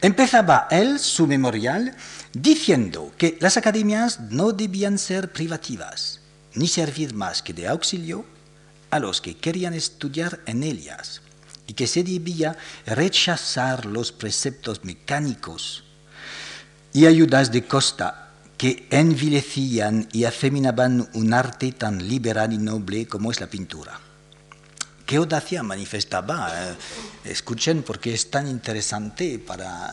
Empezaba 0.00 0.66
él 0.70 0.98
su 0.98 1.26
memorial 1.26 1.94
diciendo 2.32 3.12
que 3.18 3.36
las 3.40 3.56
academias 3.56 4.18
no 4.30 4.52
debían 4.52 4.98
ser 4.98 5.30
privativas, 5.30 6.20
ni 6.54 6.66
servir 6.66 7.14
más 7.14 7.42
que 7.42 7.52
de 7.52 7.68
auxilio 7.68 8.24
a 8.90 8.98
los 8.98 9.20
que 9.20 9.36
querían 9.36 9.74
estudiar 9.74 10.40
en 10.46 10.62
ellas, 10.62 11.20
y 11.66 11.74
que 11.74 11.86
se 11.86 12.02
debía 12.02 12.56
rechazar 12.86 13.84
los 13.86 14.10
preceptos 14.10 14.84
mecánicos 14.84 15.84
y 16.92 17.06
ayudas 17.06 17.52
de 17.52 17.64
costa 17.64 18.31
que 18.62 18.86
envilecían 18.90 20.06
y 20.12 20.22
afeminaban 20.22 21.10
un 21.14 21.34
arte 21.34 21.72
tan 21.72 22.06
liberal 22.06 22.52
y 22.52 22.58
noble 22.58 23.08
como 23.08 23.32
es 23.32 23.40
la 23.40 23.48
pintura. 23.48 23.98
¿Qué 25.04 25.16
audacia 25.16 25.64
manifestaba? 25.64 26.48
Eh, 26.54 26.76
escuchen 27.24 27.82
porque 27.82 28.14
es 28.14 28.30
tan 28.30 28.46
interesante 28.46 29.40
para 29.40 29.92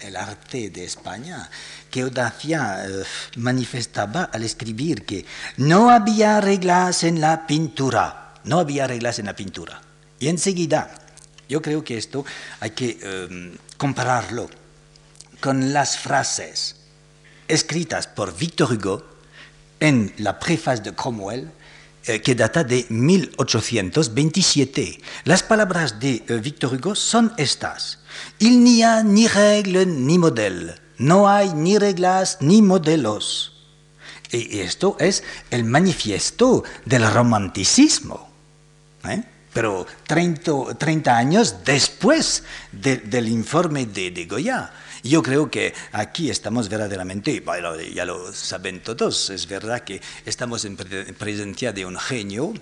el 0.00 0.16
arte 0.16 0.70
de 0.70 0.82
España. 0.82 1.48
¿Qué 1.92 2.00
audacia 2.00 2.88
eh, 2.88 3.04
manifestaba 3.36 4.24
al 4.24 4.42
escribir 4.42 5.06
que 5.06 5.24
no 5.56 5.88
había 5.88 6.40
reglas 6.40 7.04
en 7.04 7.20
la 7.20 7.46
pintura? 7.46 8.34
No 8.42 8.58
había 8.58 8.88
reglas 8.88 9.20
en 9.20 9.26
la 9.26 9.36
pintura. 9.36 9.80
Y 10.18 10.26
enseguida, 10.26 10.90
yo 11.48 11.62
creo 11.62 11.84
que 11.84 11.96
esto 11.96 12.24
hay 12.58 12.70
que 12.70 12.98
em, 13.00 13.56
compararlo 13.76 14.50
con 15.38 15.72
las 15.72 15.96
frases 15.96 16.77
escritas 17.48 18.06
por 18.06 18.36
Victor 18.36 18.72
Hugo 18.72 19.02
en 19.80 20.12
la 20.18 20.38
preface 20.38 20.82
de 20.82 20.94
Cromwell 20.94 21.50
eh, 22.08 22.22
que 22.22 22.34
data 22.34 22.64
de 22.64 22.86
1827. 22.88 24.98
Las 25.24 25.42
palabras 25.42 26.00
de 26.00 26.24
eh, 26.26 26.40
Victor 26.42 26.72
Hugo 26.74 26.94
son 26.94 27.34
estas. 27.36 27.98
Il 28.38 28.64
n'y 28.64 28.82
a 28.82 29.02
ni 29.02 29.28
règles 29.28 29.86
ni 29.86 30.18
modèles. 30.18 30.80
No 30.98 31.28
hay 31.28 31.52
ni 31.52 31.78
reglas 31.78 32.38
ni 32.40 32.62
modelos. 32.62 33.52
Y 34.30 34.60
esto 34.60 34.96
es 34.98 35.22
el 35.50 35.64
manifiesto 35.64 36.64
del 36.84 37.10
romanticismo. 37.10 38.28
¿eh? 39.04 39.22
Pero 39.52 39.86
30, 40.06 40.78
30, 40.78 41.16
años 41.16 41.56
después 41.64 42.44
del 42.72 43.28
informe 43.28 43.86
de, 43.86 44.10
de 44.10 44.26
Goya. 44.26 44.70
Yo 45.02 45.22
creo 45.22 45.50
que 45.50 45.74
aquí 45.92 46.30
estamos 46.30 46.68
verdaderamente, 46.68 47.40
bueno, 47.40 47.78
ya 47.80 48.04
lo 48.04 48.32
saben 48.32 48.82
todos, 48.82 49.30
es 49.30 49.46
verdad 49.46 49.80
que 49.80 50.00
estamos 50.24 50.64
en 50.64 50.76
presencia 50.76 51.72
de 51.72 51.86
un 51.86 51.96
genio 51.98 52.52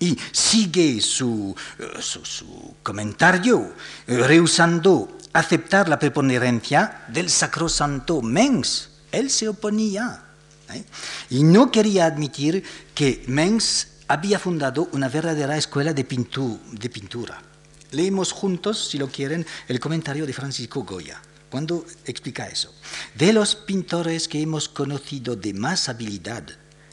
y 0.00 0.16
sigue 0.32 1.00
su, 1.00 1.54
eh, 1.78 2.00
su, 2.00 2.74
comentario 2.82 3.74
eh, 4.06 4.16
rehusando 4.18 5.18
aceptar 5.32 5.88
la 5.88 5.98
preponderancia 5.98 7.04
del 7.08 7.30
sacrosanto 7.30 8.22
Mengs. 8.22 8.90
Él 9.12 9.30
se 9.30 9.48
oponía 9.48 10.24
¿eh? 10.72 10.84
y 11.30 11.42
no 11.42 11.70
quería 11.70 12.06
admitir 12.06 12.62
que 12.94 13.24
Mengs 13.26 13.88
había 14.08 14.38
fundado 14.38 14.88
una 14.92 15.08
verdadera 15.08 15.56
escuela 15.56 15.92
de, 15.92 16.02
de 16.02 16.90
pintura. 16.90 17.42
Leemos 17.90 18.32
juntos, 18.32 18.88
si 18.90 18.98
lo 18.98 19.08
quieren, 19.08 19.46
el 19.66 19.80
comentario 19.80 20.26
de 20.26 20.32
Francisco 20.32 20.82
Goya 20.82 21.20
cuando 21.50 21.84
explica 22.04 22.46
eso. 22.46 22.74
De 23.14 23.32
los 23.32 23.54
pintores 23.54 24.28
que 24.28 24.40
hemos 24.40 24.68
conocido 24.68 25.36
de 25.36 25.54
más 25.54 25.88
habilidad 25.88 26.44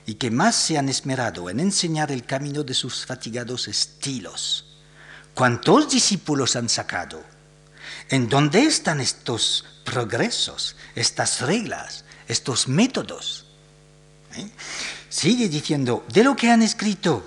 y 0.06 0.16
que 0.16 0.32
más 0.32 0.56
se 0.56 0.78
han 0.78 0.90
esmerado 0.90 1.50
en 1.50 1.60
enseñar 1.60 2.12
el 2.12 2.26
camino 2.26 2.64
de 2.64 2.74
sus 2.74 3.06
fatigados 3.06 3.68
estilos, 3.68 4.66
¿cuántos 5.34 5.90
discípulos 5.90 6.56
han 6.56 6.70
sacado? 6.70 7.24
¿En 8.10 8.30
dónde 8.30 8.64
están 8.64 9.02
estos 9.02 9.66
progresos, 9.84 10.76
estas 10.96 11.42
reglas, 11.42 12.06
estos 12.28 12.68
métodos? 12.68 13.46
¿Eh? 14.36 14.50
Sigue 15.10 15.50
diciendo, 15.50 16.06
de 16.12 16.24
lo 16.24 16.36
que 16.36 16.52
han 16.52 16.62
escrito, 16.62 17.24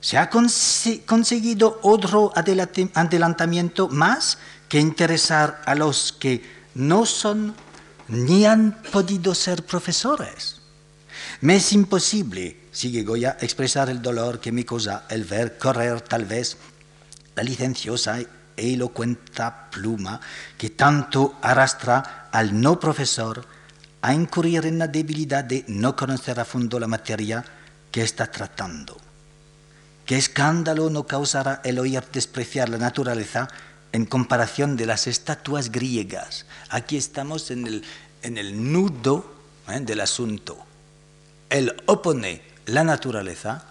¿se 0.00 0.16
ha 0.16 0.30
conseguido 0.30 1.80
otro 1.82 2.32
adelantamiento 2.34 3.88
más 3.88 4.38
que 4.68 4.80
interesar 4.80 5.62
a 5.66 5.74
los 5.74 6.12
que 6.12 6.42
no 6.74 7.06
son 7.06 7.54
ni 8.08 8.46
han 8.46 8.82
podido 8.92 9.34
ser 9.34 9.64
profesores. 9.64 10.60
Me 11.40 11.56
es 11.56 11.72
imposible, 11.72 12.56
sigue 12.72 13.02
Goya, 13.02 13.36
expresar 13.40 13.90
el 13.90 14.02
dolor 14.02 14.40
que 14.40 14.52
me 14.52 14.64
causa 14.64 15.04
el 15.08 15.24
ver 15.24 15.58
correr 15.58 16.00
tal 16.00 16.24
vez 16.24 16.56
la 17.34 17.42
licenciosa 17.42 18.20
e 18.20 18.72
elocuente 18.72 19.44
pluma 19.70 20.20
que 20.56 20.70
tanto 20.70 21.36
arrastra 21.42 22.28
al 22.32 22.58
no 22.58 22.80
profesor 22.80 23.44
a 24.00 24.14
incurrir 24.14 24.64
en 24.64 24.78
la 24.78 24.88
debilidad 24.88 25.44
de 25.44 25.64
no 25.68 25.94
conocer 25.96 26.40
a 26.40 26.44
fondo 26.44 26.80
la 26.80 26.86
materia 26.86 27.44
que 27.90 28.02
está 28.02 28.30
tratando. 28.30 28.96
¿Qué 30.06 30.16
escándalo 30.16 30.88
no 30.88 31.06
causará 31.06 31.60
el 31.64 31.78
oír 31.78 32.02
despreciar 32.12 32.68
la 32.68 32.78
naturaleza 32.78 33.48
en 33.96 34.04
comparación 34.04 34.76
de 34.76 34.84
las 34.84 35.06
estatuas 35.06 35.72
griegas. 35.72 36.44
Aquí 36.68 36.98
estamos 36.98 37.50
en 37.50 37.66
el, 37.66 37.82
en 38.20 38.36
el 38.36 38.70
nudo 38.70 39.24
¿eh? 39.70 39.80
del 39.80 40.02
asunto. 40.02 40.58
Él 41.48 41.74
opone 41.86 42.42
la 42.66 42.84
naturaleza 42.84 43.64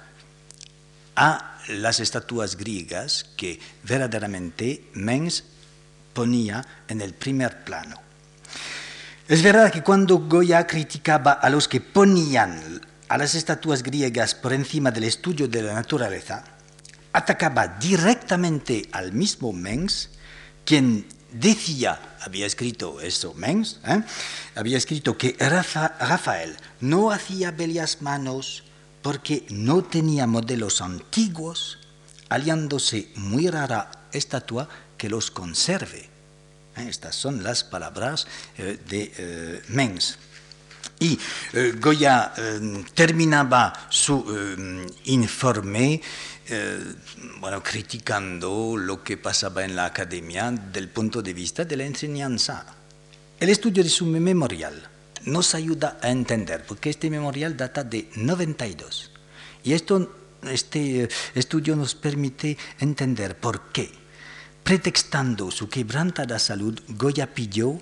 a 1.15 1.59
las 1.67 1.99
estatuas 1.99 2.57
griegas 2.57 3.29
que 3.37 3.59
verdaderamente 3.83 4.89
Mengs 4.95 5.43
ponía 6.13 6.65
en 6.87 7.01
el 7.01 7.13
primer 7.13 7.63
plano. 7.63 8.01
Es 9.27 9.43
verdad 9.43 9.71
que 9.71 9.83
cuando 9.83 10.17
Goya 10.17 10.65
criticaba 10.65 11.33
a 11.33 11.51
los 11.51 11.67
que 11.67 11.81
ponían 11.81 12.81
a 13.09 13.19
las 13.19 13.35
estatuas 13.35 13.83
griegas 13.83 14.33
por 14.33 14.53
encima 14.53 14.89
del 14.89 15.03
estudio 15.03 15.47
de 15.47 15.61
la 15.61 15.75
naturaleza, 15.75 16.43
atacaba 17.13 17.67
directamente 17.67 18.89
al 18.91 19.13
mismo 19.13 19.53
Mengs 19.53 20.14
quien 20.65 21.05
decía, 21.31 22.17
había 22.21 22.45
escrito 22.45 22.99
eso, 23.01 23.33
Mengs, 23.35 23.79
¿eh? 23.85 24.01
había 24.55 24.77
escrito 24.77 25.17
que 25.17 25.35
Rafael 25.39 26.55
no 26.81 27.11
hacía 27.11 27.51
bellas 27.51 28.01
manos 28.01 28.63
porque 29.01 29.45
no 29.49 29.83
tenía 29.83 30.25
modelos 30.25 30.81
antiguos, 30.81 31.77
aliándose 32.29 33.09
muy 33.15 33.47
rara 33.47 33.91
estatua 34.11 34.67
que 34.97 35.09
los 35.09 35.29
conserve. 35.29 36.09
¿Eh? 36.77 36.87
Estas 36.89 37.15
son 37.15 37.43
las 37.43 37.63
palabras 37.63 38.27
eh, 38.57 38.79
de 38.89 39.61
Mengs. 39.69 40.17
Y 40.97 41.19
Goya 41.81 42.33
terminaba 42.93 43.87
su 43.89 44.23
informe 45.03 46.01
eh, 46.47 46.79
bueno, 47.39 47.63
criticando 47.63 48.77
lo 48.77 49.03
que 49.03 49.17
pasaba 49.17 49.65
en 49.65 49.75
la 49.75 49.85
academia 49.85 50.51
del 50.51 50.89
punto 50.89 51.23
de 51.23 51.33
vista 51.33 51.65
de 51.65 51.75
la 51.75 51.85
enseñanza. 51.85 52.65
El 53.39 53.49
estudio 53.49 53.83
de 53.83 53.89
su 53.89 54.05
memorial 54.05 54.87
nos 55.23 55.55
ayuda 55.55 55.97
a 56.03 56.11
entender, 56.11 56.63
porque 56.67 56.91
este 56.91 57.09
memorial 57.09 57.57
data 57.57 57.83
de 57.83 58.09
92. 58.15 59.11
Y 59.63 59.73
esto, 59.73 60.15
este 60.43 61.09
estudio 61.33 61.75
nos 61.75 61.95
permite 61.95 62.57
entender 62.79 63.35
por 63.37 63.71
qué, 63.71 63.91
pretextando 64.63 65.49
su 65.49 65.67
quebrantada 65.67 66.37
salud, 66.37 66.79
Goya 66.89 67.33
pidió, 67.33 67.81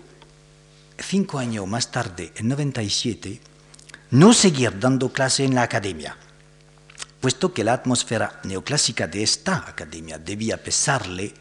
cinco 0.98 1.38
años 1.38 1.68
más 1.68 1.92
tarde, 1.92 2.32
en 2.38 2.48
97, 2.48 3.42
no 4.12 4.32
seguir 4.32 4.80
dando 4.80 5.12
clase 5.12 5.44
en 5.44 5.56
la 5.56 5.64
academia 5.64 6.16
puesto 7.24 7.54
que 7.54 7.64
la 7.64 7.72
atmósfera 7.72 8.42
neoclásica 8.44 9.08
de 9.08 9.24
esta 9.24 9.64
academia 9.66 10.18
debía 10.18 10.62
pesarle, 10.62 11.34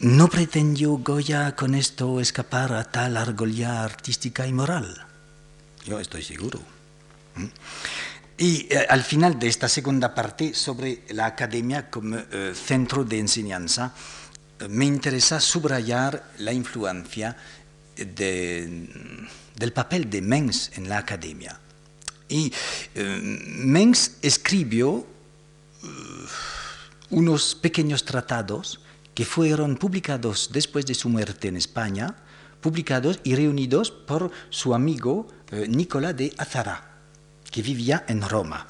no 0.00 0.28
pretendió 0.28 0.98
Goya 0.98 1.56
con 1.56 1.74
esto 1.74 2.20
escapar 2.20 2.74
a 2.74 2.84
tal 2.84 3.16
argolla 3.16 3.82
artística 3.82 4.46
y 4.46 4.52
moral. 4.52 5.06
Yo 5.86 5.98
estoy 5.98 6.22
seguro. 6.22 6.60
¿Mm? 7.36 7.46
Y 8.36 8.66
eh, 8.68 8.84
al 8.86 9.02
final 9.02 9.38
de 9.38 9.48
esta 9.48 9.66
segunda 9.66 10.14
parte 10.14 10.52
sobre 10.52 11.04
la 11.08 11.24
academia 11.24 11.88
como 11.88 12.18
eh, 12.18 12.52
centro 12.54 13.02
de 13.02 13.20
enseñanza, 13.20 13.94
eh, 14.60 14.68
me 14.68 14.84
interesa 14.84 15.40
subrayar 15.40 16.22
la 16.36 16.52
influencia 16.52 17.34
del 17.96 19.72
papel 19.72 20.10
de 20.10 20.20
Mengs 20.20 20.72
en 20.74 20.90
la 20.90 20.98
academia. 20.98 21.63
Y 22.28 22.52
eh, 22.94 23.20
Mengs 23.22 24.18
escribió 24.22 25.06
eh, 25.82 25.86
unos 27.10 27.54
pequeños 27.54 28.04
tratados 28.04 28.80
que 29.14 29.24
fueron 29.24 29.76
publicados 29.76 30.50
después 30.52 30.86
de 30.86 30.94
su 30.94 31.08
muerte 31.08 31.48
en 31.48 31.56
España, 31.56 32.16
publicados 32.60 33.20
y 33.22 33.34
reunidos 33.36 33.90
por 33.90 34.30
su 34.50 34.74
amigo 34.74 35.28
eh, 35.50 35.66
Nicola 35.68 36.12
de 36.12 36.34
Azara, 36.38 36.98
que 37.50 37.62
vivía 37.62 38.04
en 38.08 38.22
Roma. 38.22 38.66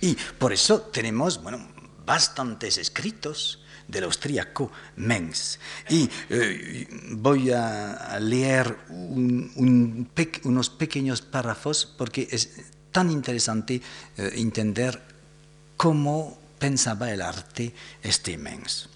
Y 0.00 0.14
por 0.38 0.52
eso 0.52 0.80
tenemos 0.80 1.42
bueno, 1.42 1.66
bastantes 2.04 2.78
escritos 2.78 3.60
del 3.88 4.04
austríaco 4.04 4.70
Mengs. 4.96 5.58
Y 5.90 6.08
voy 7.12 7.50
a 7.50 8.18
leer 8.20 8.76
unos 8.88 10.70
pequeños 10.70 11.22
párrafos 11.22 11.86
porque 11.96 12.28
es 12.30 12.50
tan 12.92 13.10
interesante 13.10 13.80
eh, 14.16 14.30
entender 14.36 15.00
cómo 15.76 16.38
pensaba 16.58 17.12
el 17.12 17.20
arte 17.20 17.74
este 18.02 18.38
Mengs. 18.38 18.88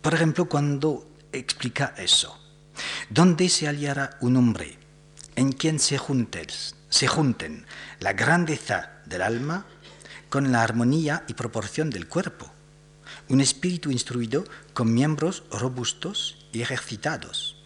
Por 0.00 0.14
ejemplo, 0.14 0.46
cuando 0.46 1.06
explica 1.32 1.94
eso, 1.98 2.38
¿dónde 3.10 3.48
se 3.48 3.68
hallará 3.68 4.16
un 4.20 4.36
hombre 4.36 4.78
en 5.36 5.52
quien 5.52 5.78
se 5.78 5.98
junten, 5.98 6.46
se 6.88 7.06
junten 7.06 7.66
la 7.98 8.12
grandeza 8.12 8.90
del 9.06 9.22
alma 9.22 9.66
con 10.28 10.52
la 10.52 10.62
armonía 10.62 11.24
y 11.28 11.34
proporción 11.34 11.90
del 11.90 12.08
cuerpo. 12.08 12.50
Un 13.30 13.40
espíritu 13.40 13.90
instruido 13.90 14.44
con 14.74 14.92
miembros 14.92 15.44
robustos 15.50 16.36
y 16.52 16.60
ejercitados. 16.60 17.56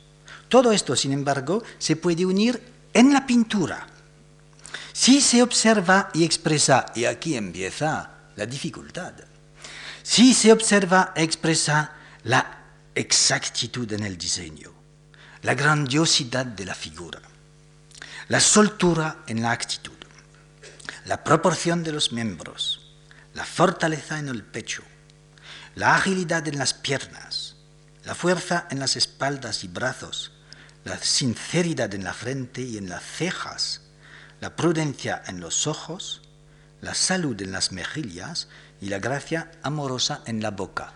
Todo 0.48 0.72
esto, 0.72 0.94
sin 0.94 1.12
embargo, 1.12 1.62
se 1.78 1.96
puede 1.96 2.24
unir 2.24 2.62
en 2.92 3.12
la 3.12 3.26
pintura. 3.26 3.86
Si 4.92 5.20
se 5.20 5.42
observa 5.42 6.10
y 6.14 6.22
expresa, 6.22 6.86
y 6.94 7.06
aquí 7.06 7.34
empieza 7.34 8.10
la 8.36 8.46
dificultad, 8.46 9.14
si 10.02 10.34
se 10.34 10.52
observa 10.52 11.12
y 11.16 11.22
expresa 11.22 11.94
la 12.24 12.58
exactitud 12.94 13.90
en 13.92 14.04
el 14.04 14.18
diseño, 14.18 14.70
la 15.42 15.54
grandiosidad 15.54 16.44
de 16.44 16.66
la 16.66 16.74
figura, 16.74 17.20
la 18.28 18.38
soltura 18.38 19.24
en 19.26 19.42
la 19.42 19.50
actitud, 19.50 19.92
la 21.06 21.24
proporción 21.24 21.82
de 21.82 21.92
los 21.92 22.12
miembros, 22.12 22.94
la 23.32 23.44
fortaleza 23.44 24.18
en 24.18 24.28
el 24.28 24.44
pecho, 24.44 24.82
la 25.74 25.96
agilidad 25.96 26.46
en 26.48 26.58
las 26.58 26.74
piernas, 26.74 27.56
la 28.04 28.14
fuerza 28.14 28.66
en 28.70 28.78
las 28.78 28.96
espaldas 28.96 29.64
y 29.64 29.68
brazos, 29.68 30.32
la 30.84 30.98
sinceridad 30.98 31.94
en 31.94 32.04
la 32.04 32.12
frente 32.12 32.60
y 32.60 32.76
en 32.76 32.88
las 32.88 33.02
cejas, 33.02 33.80
la 34.40 34.54
prudencia 34.56 35.22
en 35.26 35.40
los 35.40 35.66
ojos, 35.66 36.22
la 36.80 36.94
salud 36.94 37.40
en 37.40 37.52
las 37.52 37.72
mejillas 37.72 38.48
y 38.80 38.88
la 38.88 38.98
gracia 38.98 39.50
amorosa 39.62 40.22
en 40.26 40.42
la 40.42 40.50
boca. 40.50 40.92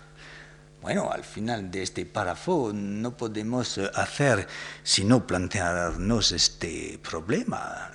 Bueno, 0.83 1.11
al 1.11 1.25
final 1.25 1.71
de 1.71 1.83
este 1.83 2.07
párrafo 2.07 2.71
no 2.73 3.17
podemos 3.17 3.79
hacer 3.79 4.47
sino 4.85 5.27
plantearnos 5.27 6.33
este 6.33 7.01
problema. 7.03 7.91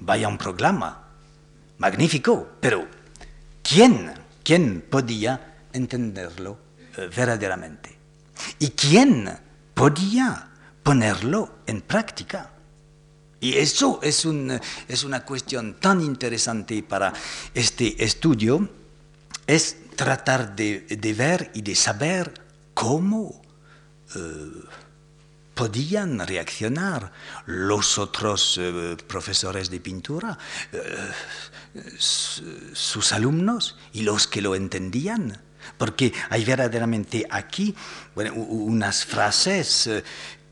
Vaya 0.00 0.28
un 0.28 0.38
programa 0.38 1.08
magnífico, 1.78 2.48
pero 2.60 2.86
¿quién, 3.62 4.12
quién 4.44 4.86
podía 4.88 5.57
entenderlo 5.72 6.58
eh, 6.96 7.08
verdaderamente? 7.14 7.96
¿Y 8.58 8.70
quién 8.70 9.30
podía 9.74 10.50
ponerlo 10.82 11.58
en 11.66 11.80
práctica? 11.82 12.52
Y 13.40 13.54
eso 13.54 14.00
es, 14.02 14.26
es 14.88 15.04
una 15.04 15.24
cuestión 15.24 15.74
tan 15.74 16.00
interesante 16.00 16.82
para 16.82 17.12
este 17.54 18.02
estudio, 18.02 18.68
es 19.46 19.76
tratar 19.94 20.54
de, 20.54 20.86
ver 21.16 21.50
y 21.54 21.62
de 21.62 21.74
saber 21.74 22.34
cómo 22.74 23.42
eh, 24.14 24.20
podían 25.54 26.24
reaccionar 26.26 27.12
los 27.46 27.98
otros 27.98 28.58
eh, 28.60 28.96
profesores 29.08 29.70
de 29.70 29.80
pintura, 29.80 30.38
eh, 30.72 31.10
sus 31.98 33.12
alumnos 33.12 33.76
y 33.92 34.02
los 34.02 34.28
que 34.28 34.40
lo 34.40 34.54
entendían. 34.54 35.42
Porque 35.76 36.12
hay 36.30 36.44
verdaderamente 36.44 37.26
aquí 37.30 37.74
unas 38.14 39.04
frases 39.04 39.90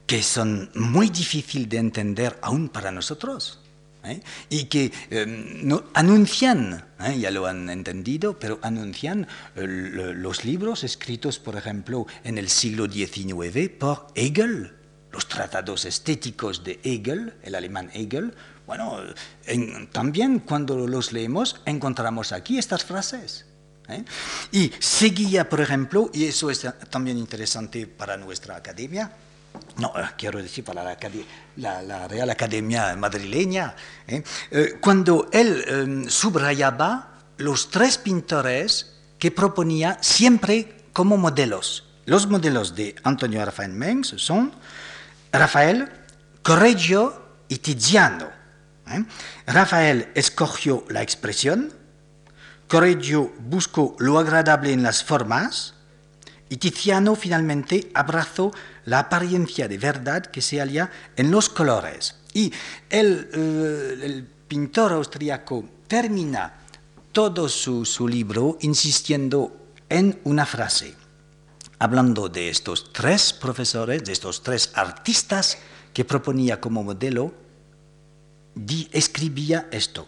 que 0.06 0.22
son 0.22 0.70
muy 0.74 1.10
difíciles 1.10 1.68
de 1.68 1.78
entender 1.78 2.38
aún 2.42 2.68
para 2.68 2.92
nosotros. 2.92 3.60
¿eh? 4.06 4.22
y 4.48 4.64
que 4.64 4.92
em, 5.10 5.68
anuncian, 5.94 6.84
¿eh? 7.00 7.18
ya 7.18 7.30
lo 7.30 7.46
han 7.46 7.68
entendido, 7.70 8.38
pero 8.38 8.58
anuncian 8.62 9.26
eh, 9.56 9.66
los 9.66 10.44
libros 10.44 10.84
escritos, 10.84 11.38
por 11.38 11.56
ejemplo, 11.56 12.06
en 12.24 12.38
el 12.38 12.48
siglo 12.48 12.90
XIX 12.90 13.68
por 13.78 14.08
Hegel, 14.14 14.72
los 15.12 15.28
tratados 15.28 15.84
estéticos 15.84 16.64
de 16.64 16.80
Hegel, 16.82 17.34
el 17.42 17.54
alemán 17.54 17.90
Hegel. 17.94 18.34
Bueno, 18.66 18.98
también 19.92 20.40
cuando 20.40 20.88
los 20.88 21.12
leemos 21.12 21.62
encontramos 21.66 22.32
aquí 22.32 22.58
estas 22.58 22.84
frases. 22.84 23.45
Y 24.52 24.72
seguía, 24.78 25.48
por 25.48 25.60
ejemplo, 25.60 26.10
y 26.12 26.24
eso 26.24 26.50
es 26.50 26.66
también 26.90 27.18
interesante 27.18 27.86
para 27.86 28.16
nuestra 28.16 28.56
academia, 28.56 29.10
no, 29.78 29.92
eh, 29.96 30.08
quiero 30.16 30.42
decir 30.42 30.64
para 30.64 30.96
la, 31.56 32.08
Real 32.08 32.30
Academia 32.30 32.96
madrileña, 32.96 33.74
¿eh? 34.06 34.22
Eh, 34.50 34.78
cuando 34.80 35.28
él 35.32 35.64
em, 35.66 36.08
subrayaba 36.08 37.14
los 37.38 37.70
tres 37.70 37.98
pintores 37.98 38.94
que 39.18 39.30
proponía 39.30 39.98
siempre 40.00 40.86
como 40.92 41.16
modelos. 41.16 41.84
Los 42.06 42.26
modelos 42.26 42.74
de 42.74 42.94
Antonio 43.02 43.44
Rafael 43.44 43.72
Mengs 43.72 44.14
son 44.16 44.52
Rafael, 45.32 45.90
Correggio 46.42 47.22
y 47.48 47.58
Tiziano. 47.58 48.30
Rafael 49.46 50.10
escogió 50.14 50.84
la 50.88 51.02
expresión, 51.02 51.72
Correggio 52.68 53.32
buscó 53.38 53.94
lo 54.00 54.18
agradable 54.18 54.72
en 54.72 54.82
las 54.82 55.04
formas 55.04 55.74
y 56.48 56.56
Tiziano 56.56 57.14
finalmente 57.14 57.90
abrazó 57.94 58.52
la 58.84 59.00
apariencia 59.00 59.68
de 59.68 59.78
verdad 59.78 60.26
que 60.26 60.42
se 60.42 60.58
halla 60.58 60.90
en 61.16 61.30
los 61.30 61.48
colores. 61.48 62.16
Y 62.34 62.52
el, 62.90 63.28
eh, 63.32 64.24
pintor 64.48 64.92
austriaco 64.92 65.64
termina 65.88 66.60
todo 67.12 67.48
su, 67.48 68.06
libro 68.08 68.58
insistiendo 68.60 69.56
en 69.88 70.20
una 70.24 70.44
frase, 70.44 70.94
hablando 71.78 72.28
de 72.28 72.50
estos 72.50 72.92
tres 72.92 73.32
profesores, 73.32 74.04
de 74.04 74.12
estos 74.12 74.42
tres 74.42 74.70
artistas 74.74 75.58
que 75.92 76.04
proponía 76.04 76.60
como 76.60 76.84
modelo, 76.84 77.32
escribía 78.92 79.68
esto. 79.70 80.06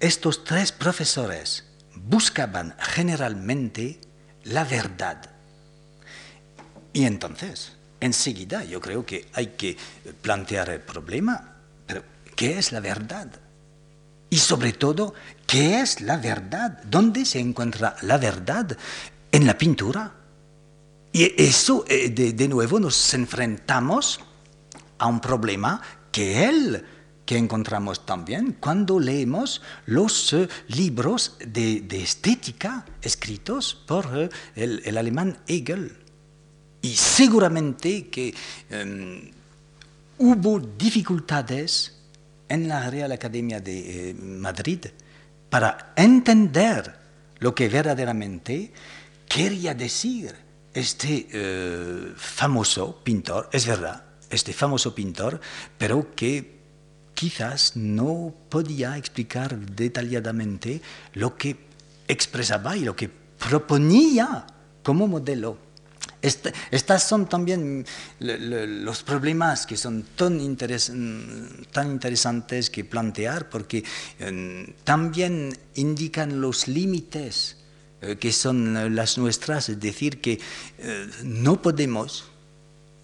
Estos 0.00 0.44
tres 0.44 0.72
profesores 0.72 1.64
buscaban 2.08 2.74
generalmente 2.78 4.00
la 4.44 4.64
verdad. 4.64 5.30
Y 6.92 7.04
entonces, 7.04 7.72
enseguida 8.00 8.64
yo 8.64 8.80
creo 8.80 9.04
que 9.04 9.26
hay 9.32 9.48
que 9.48 9.76
plantear 10.22 10.70
el 10.70 10.80
problema, 10.80 11.56
pero 11.86 12.02
¿qué 12.36 12.58
es 12.58 12.72
la 12.72 12.80
verdad? 12.80 13.28
Y 14.30 14.38
sobre 14.38 14.72
todo, 14.72 15.14
¿qué 15.46 15.80
es 15.80 16.00
la 16.00 16.16
verdad? 16.16 16.82
¿Dónde 16.84 17.24
se 17.24 17.38
encuentra 17.38 17.96
la 18.02 18.18
verdad? 18.18 18.76
En 19.30 19.46
la 19.46 19.56
pintura. 19.56 20.12
Y 21.12 21.40
eso, 21.40 21.84
eh, 21.88 22.10
de, 22.10 22.48
nuevo, 22.48 22.80
nos 22.80 23.14
enfrentamos 23.14 24.18
a 24.98 25.06
un 25.06 25.20
problema 25.20 25.80
que 26.10 26.48
él 26.48 26.84
que 27.24 27.38
encontramos 27.38 28.04
también 28.04 28.56
cuando 28.60 29.00
leemos 29.00 29.62
los 29.86 30.32
eh, 30.32 30.48
libros 30.68 31.36
de, 31.44 31.84
estética 31.90 32.84
escritos 33.00 33.74
por 33.86 34.08
eh, 34.14 34.28
el 34.54 34.98
alemán 34.98 35.38
Hegel. 35.46 35.96
Y 36.82 36.94
seguramente 36.96 38.08
que 38.08 38.34
em, 38.68 39.30
hubo 40.18 40.60
dificultades 40.60 41.96
en 42.48 42.68
la 42.68 42.90
Real 42.90 43.10
Academia 43.12 43.58
de 43.58 44.10
eh, 44.10 44.14
Madrid 44.14 44.80
para 45.48 45.94
entender 45.96 46.94
lo 47.38 47.54
que 47.54 47.68
verdaderamente 47.70 48.70
quería 49.26 49.74
decir 49.74 50.34
este 50.74 51.28
famoso 52.16 53.00
pintor, 53.04 53.48
es 53.52 53.64
verdad, 53.64 54.04
este 54.28 54.52
famoso 54.52 54.92
pintor, 54.94 55.40
pero 55.78 56.14
que 56.16 56.53
quizás 57.14 57.76
no 57.76 58.34
podía 58.48 58.96
explicar 58.98 59.58
detalladamente 59.58 60.82
lo 61.14 61.36
que 61.36 61.56
expresaba 62.08 62.76
y 62.76 62.80
lo 62.80 62.94
que 62.94 63.08
proponía 63.38 64.46
como 64.82 65.06
modelo 65.06 65.58
estas 66.70 67.06
son 67.06 67.28
también 67.28 67.84
los 68.18 69.02
problemas 69.02 69.66
que 69.66 69.76
son 69.76 70.04
tan, 70.16 70.56
tan 71.70 71.90
interesantes 71.90 72.70
que 72.70 72.84
plantear 72.84 73.50
porque 73.50 73.84
em, 74.18 74.72
también 74.84 75.56
indican 75.74 76.40
los 76.40 76.66
límites 76.66 77.58
eh, 78.00 78.16
que 78.16 78.32
son 78.32 78.94
las 78.94 79.18
nuestras, 79.18 79.68
es 79.68 79.80
decir, 79.80 80.20
que 80.20 80.40
eh, 80.78 81.10
no 81.22 81.60
podemos, 81.60 82.24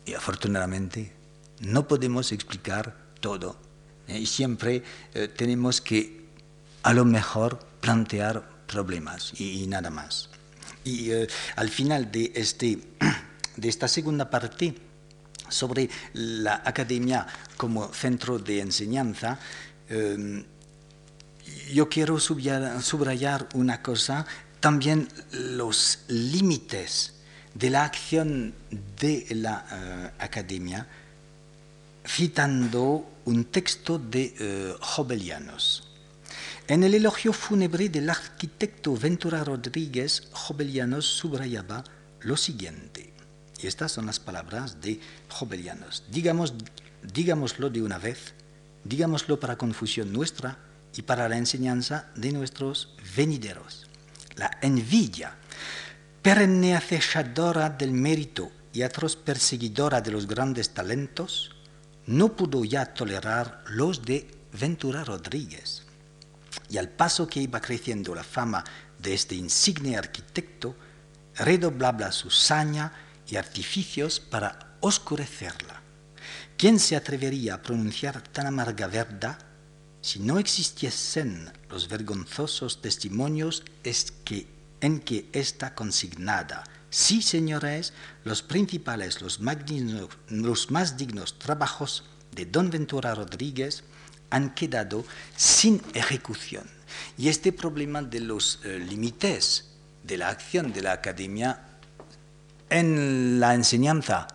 y 0.06 0.14
afortunadamente, 0.14 1.12
no 1.61 1.86
podemos 1.86 2.32
explicar 2.32 2.96
todo. 3.20 3.70
¿Eh? 4.11 4.18
y 4.18 4.26
siempre 4.26 4.82
tenemos 5.36 5.80
que, 5.80 6.26
a 6.82 6.92
lo 6.92 7.04
mejor, 7.04 7.58
plantear 7.80 8.48
problemas 8.66 9.32
y 9.40 9.66
nada 9.66 9.90
más. 9.90 10.28
Y 10.84 11.11
eh, 11.11 11.26
al 11.56 11.68
final 11.68 12.11
de, 12.11 12.32
este, 12.34 12.78
de 13.56 13.68
esta 13.68 13.88
segunda 13.88 14.30
parte 14.30 14.74
sobre 15.48 15.90
la 16.14 16.62
academia 16.64 17.26
como 17.56 17.92
centro 17.92 18.38
de 18.38 18.61
enseñanza, 18.61 19.38
em, 19.88 20.44
yo 21.72 21.88
quiero 21.88 22.20
subrayar 22.20 23.48
una 23.54 23.82
cosa, 23.82 24.26
también 24.61 25.08
los 25.32 26.00
límites 26.08 27.14
de 27.54 27.70
la 27.70 27.84
acción 27.84 28.54
de 29.00 29.26
la 29.30 29.66
eh, 29.72 30.11
academia 30.20 30.86
citando 32.06 33.11
un 33.25 33.45
texto 33.45 33.99
de 33.99 34.77
uh, 34.79 34.85
Jobelianos. 34.85 35.89
En 36.68 36.85
el 36.85 36.95
elogio 36.95 37.33
fúnebre 37.33 37.89
del 37.89 38.09
arquitecto 38.11 38.97
Ventura 38.97 39.43
Rodríguez, 39.43 40.29
Jobelianos 40.33 41.05
subrayaba 41.05 41.85
lo 42.21 42.37
siguiente, 42.37 43.12
y 43.61 43.66
estas 43.66 43.93
son 43.93 44.07
las 44.07 44.21
palabras 44.21 44.81
de 44.81 45.01
Jobelianos. 45.29 46.05
Digamos, 46.11 46.55
digámoslo 47.03 47.71
de 47.71 47.83
una 47.83 47.99
vez, 47.99 48.35
digámoslo 48.85 49.41
para 49.41 49.59
confusión 49.59 50.12
nuestra 50.12 50.59
y 50.97 51.03
para 51.03 51.29
la 51.29 51.37
enseñanza 51.37 52.11
de 52.14 52.33
nuestros 52.33 52.95
venideros. 53.16 53.87
La 54.37 54.51
envidia, 54.62 55.37
perenne 56.23 56.77
acechadora 56.77 57.71
del 57.71 57.93
mérito 57.93 58.51
y 58.73 58.83
atroz 58.83 59.16
perseguidora 59.16 60.01
de 60.01 60.12
los 60.12 60.27
grandes 60.27 60.71
talentos, 60.71 61.57
no 62.11 62.34
pudo 62.34 62.64
ya 62.64 62.86
tolerar 62.86 63.62
los 63.68 64.04
de 64.04 64.28
Ventura 64.52 65.04
Rodríguez. 65.04 65.84
Y 66.68 66.76
al 66.76 66.88
paso 66.88 67.28
que 67.28 67.40
iba 67.40 67.61
creciendo 67.61 68.16
la 68.16 68.24
fama 68.24 68.64
de 68.98 69.14
este 69.14 69.36
insigne 69.36 69.96
arquitecto, 69.96 70.74
redoblaba 71.36 72.11
su 72.11 72.28
saña 72.28 72.92
y 73.28 73.36
artificios 73.36 74.18
para 74.18 74.76
oscurecerla. 74.80 75.82
¿Quién 76.56 76.80
se 76.80 76.96
atrevería 76.96 77.54
a 77.54 77.62
pronunciar 77.62 78.20
tan 78.20 78.48
amarga 78.48 78.88
verdad 78.88 79.38
si 80.00 80.18
no 80.18 80.40
existiesen 80.40 81.52
los 81.68 81.88
vergonzosos 81.88 82.82
testimonios 82.82 83.62
es 83.84 84.11
que, 84.24 84.48
en 84.80 84.98
que 84.98 85.28
está 85.32 85.76
consignada? 85.76 86.64
Sí, 86.91 87.22
señores, 87.22 87.93
los 88.24 88.43
principales, 88.43 89.22
los, 89.22 89.41
los 90.28 90.70
más 90.70 90.97
dignos 90.97 91.38
trabajos 91.38 92.05
de 92.32 92.47
don 92.47 92.70
Ventura 92.70 93.14
Rodríguez 93.14 93.84
han 94.30 94.55
quedado 94.55 95.05
sin 95.36 95.80
ejecución. 95.95 96.64
Y 97.16 97.28
este 97.28 97.53
problema 97.53 98.03
de 98.03 98.20
los 98.20 98.61
eh, 98.64 98.78
límites 98.78 99.70
de 100.03 100.16
la 100.16 100.28
acción 100.28 100.72
de 100.72 100.82
la 100.82 100.93
academia 100.93 101.61
en 102.68 103.38
la 103.38 103.55
enseñanza, 103.55 104.26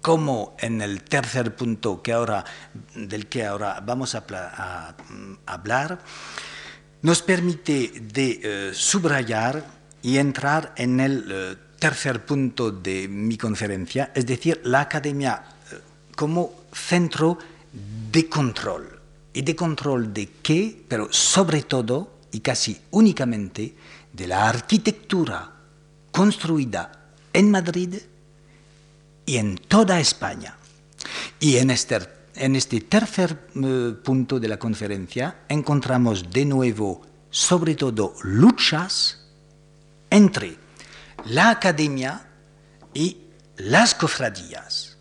como 0.00 0.56
en 0.58 0.80
el 0.80 1.02
tercer 1.02 1.54
punto 1.54 2.02
que 2.02 2.12
ahora, 2.12 2.44
del 2.94 3.28
que 3.28 3.44
ahora 3.44 3.80
vamos 3.80 4.14
a, 4.14 4.96
hablar, 5.46 6.00
nos 7.02 7.22
permite 7.22 7.92
de 8.00 8.40
eh, 8.42 8.70
subrayar 8.74 9.64
y 10.02 10.18
entrar 10.18 10.72
en 10.76 11.00
el 11.00 11.24
eh, 11.30 11.56
tercer 11.80 12.24
punto 12.24 12.70
de 12.70 13.08
mi 13.08 13.36
conferencia, 13.36 14.12
es 14.14 14.26
decir, 14.26 14.60
la 14.64 14.82
academia 14.82 15.42
como 16.14 16.52
centro 16.72 17.38
de 18.12 18.28
control 18.28 19.00
y 19.32 19.42
de 19.42 19.56
control 19.56 20.12
de 20.12 20.28
qué, 20.42 20.84
pero 20.86 21.08
sobre 21.10 21.62
todo 21.62 22.20
y 22.30 22.40
casi 22.40 22.78
únicamente 22.90 23.74
de 24.12 24.26
la 24.26 24.48
arquitectura 24.48 25.50
construida 26.12 27.12
en 27.32 27.50
Madrid 27.50 27.94
y 29.24 29.36
en 29.36 29.56
toda 29.56 30.00
España. 30.00 30.56
Y 31.38 31.56
en 31.56 31.70
este, 31.70 31.98
en 32.34 32.56
este 32.56 32.82
tercer 32.82 33.48
eh, 33.54 33.94
punto 34.04 34.38
de 34.38 34.48
la 34.48 34.58
conferencia 34.58 35.44
encontramos 35.48 36.30
de 36.30 36.44
nuevo 36.44 37.02
sobre 37.30 37.74
todo 37.74 38.14
luchas 38.22 39.24
entre 40.10 40.59
la 41.26 41.50
academia 41.50 42.26
y 42.94 43.16
las 43.56 43.94
cofradías. 43.94 44.96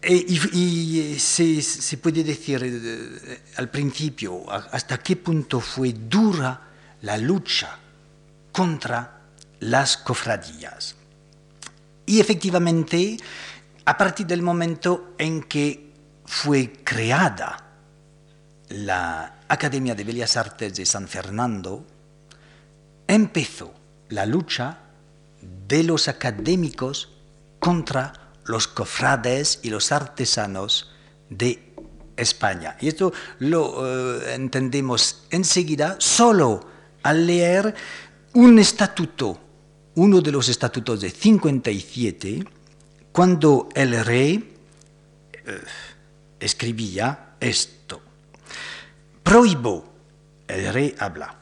Eh, 0.00 0.24
y, 0.28 1.00
eh, 1.00 1.18
se, 1.18 1.98
puede 1.98 2.22
decir 2.22 2.62
eh, 2.62 3.42
al 3.56 3.68
principio 3.68 4.48
hasta 4.48 4.98
qué 4.98 5.16
punto 5.16 5.60
fue 5.60 5.92
dura 5.92 6.68
la 7.02 7.18
lucha 7.18 7.76
contra 8.52 9.22
las 9.60 9.96
cofradías. 9.96 10.94
Y 12.06 12.20
efectivamente, 12.20 13.16
a 13.84 13.98
partir 13.98 14.26
del 14.26 14.40
momento 14.40 15.14
en 15.18 15.42
que 15.42 15.92
fue 16.24 16.72
creada 16.84 17.64
la 18.68 19.40
Academia 19.48 19.94
de 19.94 20.04
Bellas 20.04 20.36
Artes 20.36 20.76
de 20.76 20.86
San 20.86 21.08
Fernando, 21.08 21.84
empezó 23.06 23.77
la 24.08 24.26
lucha 24.26 24.78
de 25.68 25.82
los 25.82 26.08
académicos 26.08 27.10
contra 27.58 28.12
los 28.44 28.66
cofrades 28.66 29.60
y 29.62 29.70
los 29.70 29.92
artesanos 29.92 30.90
de 31.28 31.72
España. 32.16 32.76
Y 32.80 32.88
esto 32.88 33.12
lo 33.38 33.86
eh, 33.86 34.34
entendemos 34.34 35.24
enseguida 35.30 35.96
solo 35.98 36.66
al 37.02 37.26
leer 37.26 37.74
un 38.34 38.58
estatuto, 38.58 39.38
uno 39.94 40.20
de 40.20 40.32
los 40.32 40.48
estatutos 40.48 41.00
de 41.00 41.10
57, 41.10 42.44
cuando 43.12 43.68
el 43.74 44.04
rey 44.04 44.56
eh, 45.32 45.60
escribía 46.40 47.36
esto. 47.40 48.00
Prohíbo, 49.22 49.84
el 50.46 50.72
rey 50.72 50.94
habla, 50.98 51.37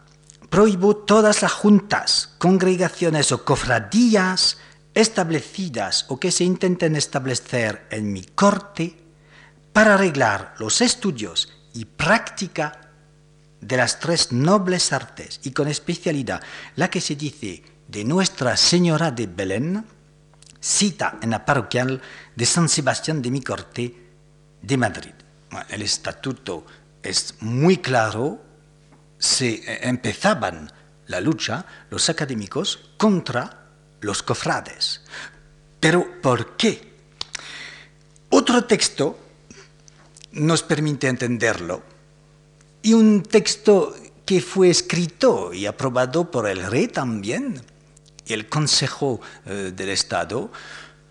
prohíbo 0.57 0.97
todas 0.97 1.43
las 1.43 1.53
juntas, 1.53 2.35
congregaciones 2.39 3.31
o 3.31 3.45
cofradías 3.45 4.57
establecidas 4.95 6.07
o 6.09 6.19
que 6.19 6.33
se 6.33 6.45
intenten 6.45 6.97
establecer 6.97 7.87
en 7.91 8.11
mi 8.11 8.25
corte 8.25 8.97
para 9.75 9.97
arreglar 9.97 10.55
los 10.59 10.81
estudios 10.81 11.53
y 11.75 11.85
práctica 11.85 12.89
de 13.61 13.77
las 13.77 14.01
tres 14.01 14.33
nobles 14.33 14.95
artes 14.95 15.41
y 15.45 15.51
con 15.51 15.69
especialidad 15.69 16.41
la 16.75 16.89
que 16.89 17.03
se 17.03 17.17
dice 17.17 17.63
de 17.87 18.05
Nuestra 18.05 18.57
Señora 18.57 19.11
de 19.11 19.27
Belén, 19.27 19.85
cita 20.59 21.19
en 21.21 21.33
la 21.33 21.45
parroquial 21.45 22.01
de 22.35 22.47
San 22.47 22.71
Sebastián 22.71 23.21
de 23.21 23.31
mi 23.31 23.43
corte 23.43 23.95
de 24.63 24.77
Madrid. 24.79 25.13
El 25.69 25.83
estatuto 25.83 26.65
es 27.03 27.35
muy 27.41 27.77
claro, 27.77 28.46
se 29.19 29.55
eh, 29.55 29.81
empezaban 29.83 30.73
la 31.07 31.21
lucha 31.21 31.65
los 31.91 32.09
académicos 32.09 32.91
contra 32.97 33.69
los 34.01 34.23
cofrades. 34.23 35.03
Pero 35.81 36.21
¿por 36.21 36.57
qué? 36.57 36.93
Otro 38.31 38.65
texto 38.65 39.19
nos 40.33 40.63
permite 40.63 41.09
entenderlo 41.09 41.83
y 42.83 42.93
un 42.93 43.23
texto 43.23 43.95
que 44.25 44.41
fue 44.41 44.71
escrito 44.71 45.55
y 45.55 45.67
aprobado 45.67 46.31
por 46.31 46.49
el 46.49 46.67
rey 46.67 46.89
también 46.89 47.63
y 48.27 48.33
el 48.33 48.49
Consejo 48.49 49.21
eh, 49.47 49.73
del 49.75 49.89
Estado, 49.91 50.51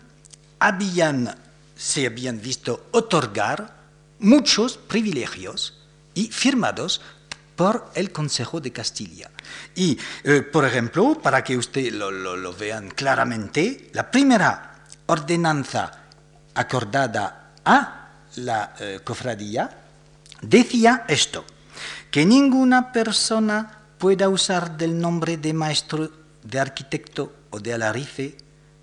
habían, 0.59 1.36
se 1.76 2.07
habían 2.07 2.40
visto 2.40 2.88
otorgar 2.92 3.76
muchos 4.18 4.76
privilegios 4.76 5.78
y 6.14 6.28
firmados 6.28 7.01
por 7.57 7.90
el 7.94 8.12
Consejo 8.12 8.61
de 8.61 8.70
Castilla. 8.70 9.30
Y, 9.74 9.99
eh, 10.24 10.42
por 10.42 10.66
ejemplo, 10.66 11.18
para 11.20 11.42
que 11.42 11.57
ustedes 11.57 11.92
lo, 11.92 12.55
vean 12.55 12.90
claramente, 12.90 13.90
la 13.92 14.11
primera 14.11 14.76
ordenanza 15.07 15.92
acordada 16.54 17.52
a 17.64 18.09
la 18.36 18.74
eh, 18.78 19.00
cofradía 19.02 19.70
decía 20.42 21.04
esto, 21.09 21.44
que 22.11 22.24
ninguna 22.26 22.92
persona 22.92 23.78
pueda 23.98 24.28
usar 24.28 24.76
del 24.76 24.98
nombre 24.98 25.36
de 25.36 25.52
maestro, 25.52 26.11
de 26.42 26.61
arquitecto 26.61 27.32
o 27.50 27.61
de 27.61 27.74
alarife, 27.74 28.36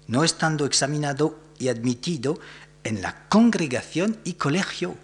no 0.07 0.23
estando 0.23 0.65
examinado 0.65 1.39
y 1.59 1.69
admitido 1.69 2.39
en 2.83 3.01
la 3.01 3.27
congregación 3.29 4.17
y 4.23 4.33
colegio. 4.33 4.95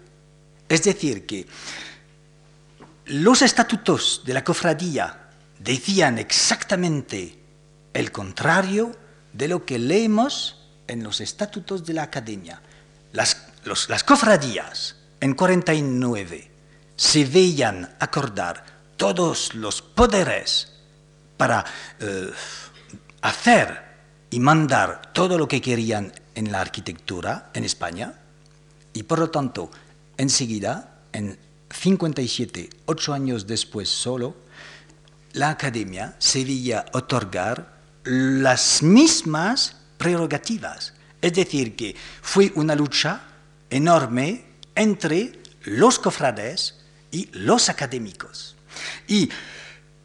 Es 0.68 0.84
decir, 0.84 1.26
que 1.26 1.46
los 3.06 3.42
estatutos 3.42 4.22
de 4.24 4.34
la 4.34 4.44
cofradía 4.44 5.30
decían 5.58 6.18
exactamente 6.18 7.38
el 7.92 8.12
contrario 8.12 8.94
de 9.32 9.48
lo 9.48 9.64
que 9.64 9.78
leemos 9.78 10.59
en 10.90 11.02
los 11.02 11.20
estatutos 11.20 11.84
de 11.84 11.94
la 11.94 12.04
academia. 12.04 12.60
Las, 13.12 13.36
cofradías 14.04 14.96
en 15.20 15.34
49 15.34 16.50
se 16.96 17.24
veían 17.24 17.96
acordar 17.98 18.64
todos 18.96 19.54
los 19.54 19.82
poderes 19.82 20.72
para 21.36 21.64
eh, 21.98 22.30
hacer 23.22 23.90
y 24.30 24.38
mandar 24.40 25.12
todo 25.12 25.38
lo 25.38 25.48
que 25.48 25.60
querían 25.60 26.12
en 26.34 26.52
la 26.52 26.60
arquitectura 26.60 27.50
en 27.54 27.64
España 27.64 28.14
y 28.92 29.02
por 29.04 29.18
lo 29.18 29.30
tanto 29.30 29.70
enseguida, 30.16 31.00
en 31.12 31.38
57, 31.70 32.70
ocho 32.86 33.12
años 33.12 33.46
después 33.46 33.88
solo, 33.88 34.36
la 35.32 35.50
academia 35.50 36.16
se 36.18 36.44
veía 36.44 36.84
otorgar 36.92 37.80
las 38.04 38.82
mismas 38.82 39.76
prerrogativas. 40.00 40.94
Es 41.20 41.34
decir, 41.34 41.76
que 41.76 41.94
fue 42.22 42.50
una 42.54 42.74
lucha 42.74 43.20
enorme 43.68 44.44
entre 44.74 45.38
los 45.64 45.98
cofrades 45.98 46.80
y 47.10 47.28
los 47.32 47.68
académicos. 47.68 48.56
Y 49.06 49.28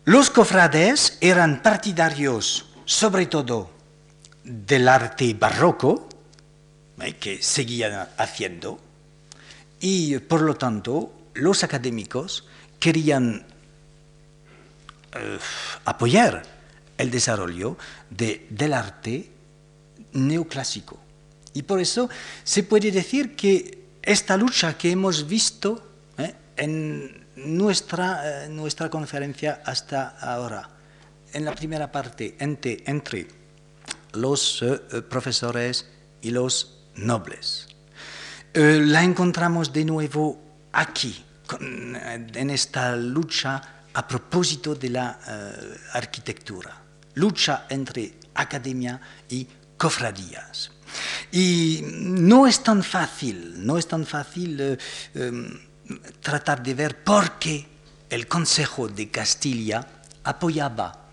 los 0.04 0.30
cofrades 0.30 1.18
eran 1.22 1.62
partidarios 1.62 2.66
sobre 2.84 3.28
todo 3.28 3.72
del 4.43 4.89
arte 4.89 5.34
barroco, 5.34 6.10
eh, 7.00 7.14
que 7.14 7.41
seguían 7.41 8.10
haciendo, 8.18 8.80
y 9.80 10.18
por 10.20 10.41
lo 10.41 10.56
tanto 10.56 11.30
los 11.36 11.64
académicos 11.64 12.46
querían 12.80 13.46
eh, 15.14 15.39
apoyar 15.86 16.43
el 16.98 17.10
desarrollo 17.10 17.78
del 18.10 18.74
arte 18.74 19.35
neoclásico. 20.16 20.99
Y 21.53 21.63
por 21.63 21.80
eso 21.80 22.09
se 22.43 22.63
puede 22.63 22.91
decir 22.91 23.36
que 23.36 23.86
esta 24.01 24.36
lucha 24.36 24.78
que 24.78 24.91
hemos 24.91 25.28
visto 25.28 25.82
eh, 26.18 26.34
en 26.57 27.28
nuestra, 27.36 28.47
nuestra 28.49 28.89
conferencia 28.89 29.61
hasta 29.63 30.18
ahora, 30.20 30.70
en 31.32 31.45
la 31.45 31.53
primera 31.53 31.91
parte, 31.91 32.36
entre, 32.39 33.28
los 34.13 34.63
profesores 35.09 35.86
y 36.22 36.32
los 36.32 36.80
nobles. 36.95 37.68
Eh, 38.55 38.80
la 38.82 39.03
encontramos 39.03 39.74
de 39.74 39.84
nuevo 39.84 40.39
aquí, 40.72 41.26
eh, 41.59 42.28
en 42.36 42.49
esta 42.49 42.95
lucha 42.95 43.61
a 43.93 44.07
propósito 44.07 44.76
de 44.76 44.89
la 44.89 45.20
eh, 45.28 45.78
arquitectura, 45.91 46.72
lucha 47.16 47.66
entre 47.68 48.13
academia 48.34 49.01
y 49.28 49.45
cofradías. 49.78 50.72
Y 51.32 51.82
no 51.84 52.48
es 52.48 52.64
tan 52.64 52.84
fácil, 52.84 53.66
no 53.66 53.78
es 53.78 53.88
tan 53.88 54.06
fácil 54.06 54.78
em, 55.14 55.60
tratar 56.22 56.64
de 56.64 56.74
ver 56.74 57.04
por 57.04 57.38
qué 57.40 57.68
el 58.10 58.28
Consejo 58.28 58.88
de 58.88 59.10
Castilla 59.10 59.86
apoyaba 60.24 61.06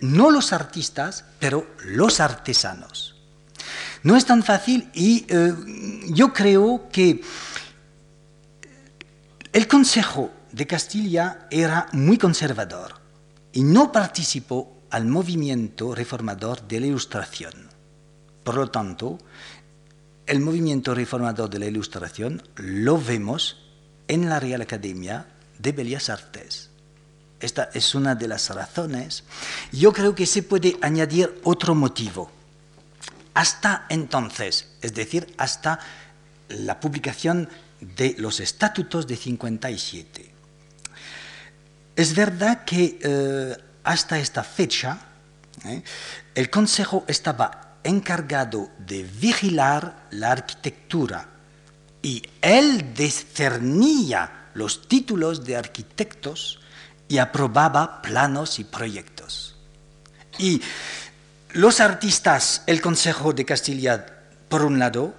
no 0.00 0.30
los 0.30 0.52
artistas, 0.52 1.24
pero 1.38 1.66
los 1.84 2.20
artesanos. 2.20 3.16
No 4.02 4.16
es 4.16 4.26
tan 4.26 4.42
fácil 4.42 4.90
y 4.94 5.24
eh, 5.28 5.52
yo 6.08 6.32
creo 6.32 6.88
que 6.92 7.22
el 9.52 9.66
Consejo 9.66 10.30
de 10.52 10.66
Castilla 10.66 11.46
era 11.50 11.88
muy 11.92 12.18
conservador 12.18 13.00
y 13.52 13.62
no 13.62 13.90
participó 13.90 14.82
al 14.90 15.06
movimiento 15.06 15.94
reformador 15.94 16.62
de 16.68 16.80
la 16.80 16.86
Ilustración. 16.86 17.73
Por 18.44 18.56
lo 18.56 18.70
tanto, 18.70 19.18
el 20.26 20.40
movimiento 20.40 20.94
reformador 20.94 21.50
de 21.50 21.58
la 21.58 21.66
Ilustración 21.66 22.42
lo 22.56 23.00
vemos 23.00 23.64
en 24.06 24.28
la 24.28 24.38
Real 24.38 24.62
Academia 24.62 25.26
de 25.58 25.72
Bellas 25.72 26.10
Artes. 26.10 26.70
Esta 27.40 27.70
es 27.74 27.94
una 27.94 28.14
de 28.14 28.28
las 28.28 28.48
razones. 28.50 29.24
Yo 29.72 29.92
creo 29.92 30.14
que 30.14 30.26
se 30.26 30.42
puede 30.42 30.76
añadir 30.80 31.40
otro 31.42 31.74
motivo 31.74 32.30
hasta 33.34 33.86
entonces, 33.88 34.68
es 34.80 34.94
decir, 34.94 35.34
hasta 35.36 35.80
la 36.48 36.78
publicación 36.78 37.48
de 37.80 38.14
los 38.18 38.40
estatutos 38.40 39.06
de 39.06 39.16
57. 39.16 40.30
Es 41.96 42.14
verdad 42.14 42.64
que 42.64 42.98
eh, 43.02 43.56
hasta 43.82 44.18
esta 44.18 44.44
fecha 44.44 44.98
eh, 45.64 45.82
el 46.34 46.48
Consejo 46.48 47.04
estaba 47.08 47.63
encargado 47.84 48.70
de 48.78 49.02
vigilar 49.04 50.08
la 50.10 50.32
arquitectura 50.32 51.28
y 52.02 52.22
él 52.42 52.94
discernía 52.94 54.48
los 54.54 54.88
títulos 54.88 55.44
de 55.44 55.56
arquitectos 55.56 56.60
y 57.08 57.18
aprobaba 57.18 58.02
planos 58.02 58.58
y 58.58 58.64
proyectos. 58.64 59.56
Y 60.38 60.60
los 61.52 61.80
artistas, 61.80 62.62
el 62.66 62.80
Consejo 62.80 63.32
de 63.32 63.44
Castilla, 63.44 64.04
por 64.48 64.64
un 64.64 64.78
lado, 64.78 65.14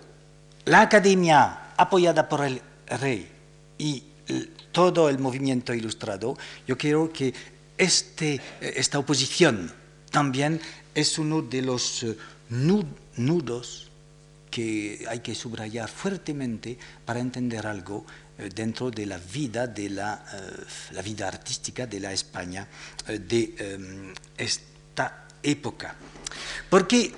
la 0.66 0.82
Academia 0.82 1.72
apoyada 1.78 2.28
por 2.28 2.46
el 2.46 2.62
rey 2.88 3.30
y 3.78 4.04
todo 4.72 5.10
el 5.10 5.20
movimiento 5.20 5.74
ilustrado, 5.74 6.38
yo 6.68 6.78
creo 6.78 7.12
que 7.12 7.34
este, 7.78 8.42
esta 8.60 9.00
oposición 9.00 9.72
también 10.12 10.60
es 10.94 11.18
uno 11.18 11.42
de 11.42 11.62
los 11.62 12.04
eh, 12.04 12.18
nudos 12.50 13.92
que 14.52 15.06
hay 15.10 15.20
que 15.20 15.36
subrayar 15.36 15.90
fuertemente 15.90 16.78
para 17.04 17.20
entender 17.20 17.68
algo 17.68 18.06
eh, 18.38 18.50
dentro 18.54 18.90
de 18.92 19.06
la 19.06 19.18
vida 19.18 19.68
de 19.68 19.90
la, 19.90 20.26
eh, 20.34 20.64
la 20.92 21.02
vida 21.02 21.28
artística 21.28 21.86
de 21.86 22.00
la 22.00 22.14
España 22.14 22.68
de 23.08 24.14
esta 24.38 25.28
época. 25.44 25.96
Porque 26.70 27.14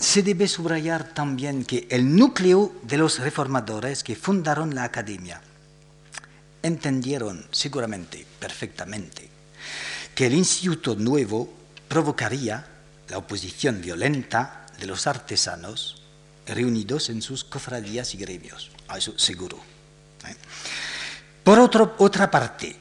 se 0.00 0.22
debe 0.22 0.48
subrayar 0.48 1.12
también 1.14 1.64
que 1.64 1.86
el 1.90 2.14
núcleo 2.16 2.72
de 2.82 2.98
los 2.98 3.18
reformadores 3.18 4.02
que 4.02 4.16
fundaron 4.16 4.74
la 4.74 4.84
academia 4.84 5.40
entendieron 6.62 7.44
seguramente, 7.50 8.24
perfectamente, 8.38 9.28
que 10.14 10.26
el 10.26 10.34
instituto 10.34 10.94
nuevo 10.94 11.52
provocaría 11.88 12.64
la 13.08 13.18
oposición 13.18 13.80
violenta 13.80 14.61
de 14.82 14.88
los 14.88 15.06
artesanos 15.06 16.02
reunidos 16.44 17.08
en 17.08 17.22
sus 17.22 17.44
cofradías 17.44 18.14
y 18.14 18.18
gremios, 18.18 18.68
eso 18.96 19.16
seguro. 19.16 19.56
¿eh? 20.26 20.34
Por 21.44 21.60
otra 21.60 22.28
parte, 22.28 22.76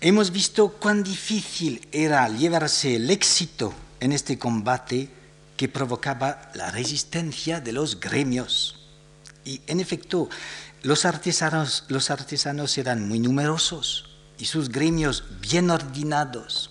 hemos 0.00 0.30
visto 0.30 0.70
cuán 0.70 1.02
difícil 1.02 1.86
era 1.92 2.26
llevarse 2.30 2.96
el 2.96 3.10
éxito 3.10 3.74
en 4.00 4.12
este 4.12 4.38
combate 4.38 5.10
que 5.54 5.68
provocaba 5.68 6.50
la 6.54 6.70
resistencia 6.70 7.60
de 7.60 7.72
los 7.72 8.00
gremios. 8.00 8.86
Y 9.44 9.60
en 9.66 9.80
efecto, 9.80 10.30
los 10.82 11.04
artesanos, 11.04 11.84
los 11.88 12.10
artesanos 12.10 12.78
eran 12.78 13.06
muy 13.06 13.18
numerosos 13.18 14.08
y 14.38 14.46
sus 14.46 14.70
gremios 14.70 15.24
bien 15.42 15.70
ordenados, 15.70 16.70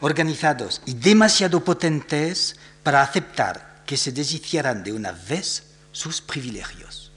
organizados 0.00 0.82
y 0.84 0.92
demasiado 0.92 1.64
potentes 1.64 2.56
para 2.82 3.00
aceptar 3.00 3.69
que 3.90 3.96
se 3.96 4.12
deshicieran 4.12 4.84
de 4.84 4.92
una 4.92 5.10
vez 5.10 5.64
sus 5.90 6.20
privilegios. 6.20 7.10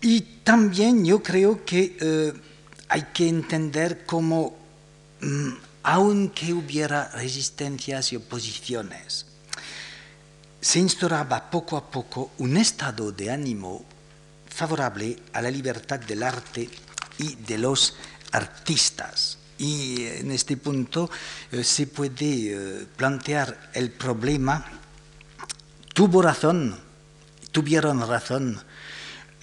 Y 0.00 0.22
también 0.42 1.04
yo 1.04 1.22
creo 1.22 1.66
que 1.66 1.98
eh, 2.00 2.32
hay 2.88 3.02
que 3.12 3.28
entender 3.28 4.06
cómo, 4.06 4.56
mm, 5.20 5.50
aunque 5.82 6.54
hubiera 6.54 7.10
resistencias 7.10 8.10
y 8.14 8.16
oposiciones, 8.16 9.26
se 10.62 10.78
instauraba 10.78 11.50
poco 11.50 11.76
a 11.76 11.90
poco 11.90 12.30
un 12.38 12.56
estado 12.56 13.12
de 13.12 13.30
ánimo 13.30 13.84
favorable 14.48 15.14
a 15.34 15.42
la 15.42 15.50
libertad 15.50 16.00
del 16.00 16.22
arte 16.22 16.70
y 17.18 17.34
de 17.34 17.58
los 17.58 17.96
artistas. 18.32 19.36
Y 19.58 20.06
en 20.06 20.30
este 20.30 20.56
punto 20.56 21.10
eh, 21.52 21.62
se 21.64 21.86
puede 21.86 22.80
eh, 22.80 22.86
plantear 22.96 23.72
el 23.74 23.90
problema, 23.90 24.77
tuvo 25.98 26.22
razón, 26.22 26.78
tuvieron 27.50 28.06
razón 28.06 28.62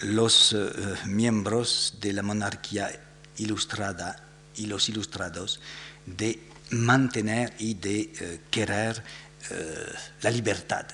los 0.03 0.53
eh, 0.53 0.71
miembros 1.03 1.97
de 1.99 2.13
la 2.13 2.23
monarquía 2.23 2.97
ilustrada 3.35 4.23
y 4.55 4.67
los 4.67 4.87
ilustrados 4.87 5.59
de 6.05 6.39
mantener 6.69 7.53
y 7.59 7.73
de 7.73 8.39
querer 8.49 9.03
la 10.21 10.31
libertad 10.31 10.85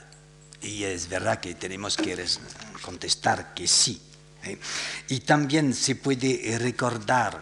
y 0.64 0.84
es 0.84 1.08
verdad 1.08 1.40
que 1.40 1.54
tenemos 1.54 1.96
que 1.96 2.26
contestar 2.82 3.54
que 3.54 3.68
sí. 3.68 4.02
¿eh? 4.44 4.58
Y 5.10 5.20
también 5.20 5.76
se 5.76 5.96
puede 5.96 6.58
recordar 6.58 7.40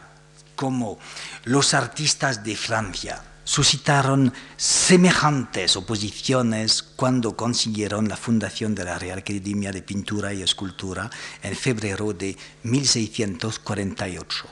cómo 0.58 1.00
los 1.46 1.74
artistas 1.74 2.44
de 2.44 2.58
Francia 2.58 3.24
suscitaron 3.50 4.32
semejantes 4.58 5.76
oposiciones 5.76 6.84
cuando 6.84 7.36
consiguieron 7.36 8.08
la 8.08 8.16
fundación 8.16 8.76
de 8.76 8.86
la 8.86 9.00
Real 9.00 9.18
Academia 9.18 9.72
de 9.72 9.82
Pintura 9.82 10.32
y 10.36 10.44
Escultura 10.44 11.10
en 11.42 11.56
febrero 11.56 12.14
de 12.14 12.38
1648. 12.62 14.46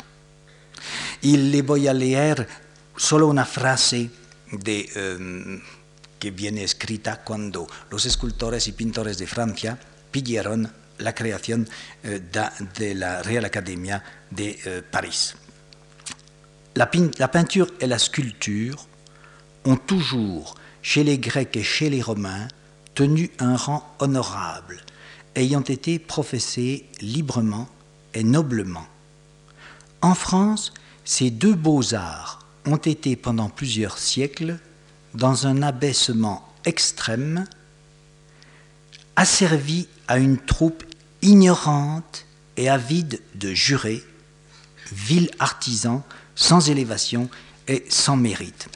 Y 1.21 1.37
le 1.37 1.61
voy 1.61 1.87
a 1.87 1.93
leer 1.93 2.47
solo 2.95 3.27
una 3.27 3.45
frase 3.45 4.09
de, 4.51 4.89
em, 4.95 5.61
que 6.17 6.31
viene 6.31 6.63
escrita 6.63 7.23
cuando 7.23 7.67
los 7.91 8.03
escultores 8.07 8.67
y 8.67 8.71
pintores 8.71 9.19
de 9.19 9.27
Francia 9.27 9.77
pidieron 10.09 10.73
la 10.97 11.13
création 11.13 11.69
euh, 12.03 12.19
de 12.75 12.95
la 12.95 13.21
Real 13.21 13.45
Academia 13.45 14.03
de 14.31 14.59
euh, 14.65 14.81
Paris. 14.89 15.35
La, 16.77 16.85
peinture 16.85 17.71
et 17.81 17.87
la 17.87 17.97
sculpture 17.97 18.85
ont 19.65 19.77
toujours, 19.77 20.53
chez 20.83 21.03
les 21.03 21.17
Grecs 21.17 21.57
et 21.57 21.63
chez 21.63 21.89
les 21.89 22.03
Romains, 22.03 22.47
tenu 22.93 23.31
un 23.39 23.55
rang 23.55 23.83
honorable, 23.97 24.77
ayant 25.33 25.63
été 25.63 25.97
professées 25.97 26.85
librement 27.01 27.67
et 28.13 28.23
noblement. 28.23 28.85
En 30.03 30.13
France, 30.13 30.71
ces 31.03 31.31
deux 31.31 31.55
beaux-arts 31.55 32.45
ont 32.67 32.77
été 32.77 33.15
pendant 33.15 33.49
plusieurs 33.49 33.97
siècles 33.97 34.59
dans 35.15 35.47
un 35.47 35.63
abaissement 35.63 36.47
extrême, 36.63 37.47
asservis 39.15 39.87
à 40.07 40.19
une 40.19 40.37
troupe 40.37 40.83
ignorante 41.23 42.27
et 42.55 42.69
avide 42.69 43.19
de 43.33 43.51
jurés, 43.55 44.03
vil 44.91 45.31
artisan, 45.39 46.03
sans 46.35 46.69
élévation 46.69 47.29
et 47.67 47.85
sans 47.89 48.15
mérite. 48.17 48.67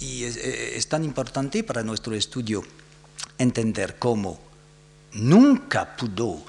Y 0.00 0.24
es, 0.24 0.36
es 0.36 0.88
tan 0.88 1.04
importante 1.04 1.62
para 1.62 1.82
nuestro 1.82 2.14
estudio 2.14 2.64
entender 3.38 3.98
cómo 3.98 4.40
nunca 5.12 5.96
pudo 5.96 6.44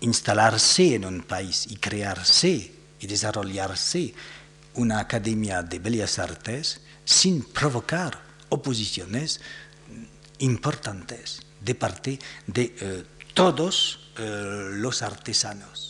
instalarse 0.00 0.94
en 0.94 1.04
un 1.04 1.22
país 1.22 1.66
y 1.68 1.76
crearse 1.76 2.72
y 3.00 3.06
desarrollarse 3.06 4.14
una 4.74 4.98
academia 4.98 5.62
de 5.62 5.78
bellas 5.78 6.18
artes 6.18 6.80
sin 7.04 7.42
provocar 7.42 8.20
oposiciones 8.48 9.40
importantes 10.38 11.40
de 11.60 11.74
parte 11.74 12.18
de 12.46 12.74
eh, 12.80 13.04
todos 13.34 14.10
eh, 14.18 14.68
los 14.72 15.02
artesanos. 15.02 15.83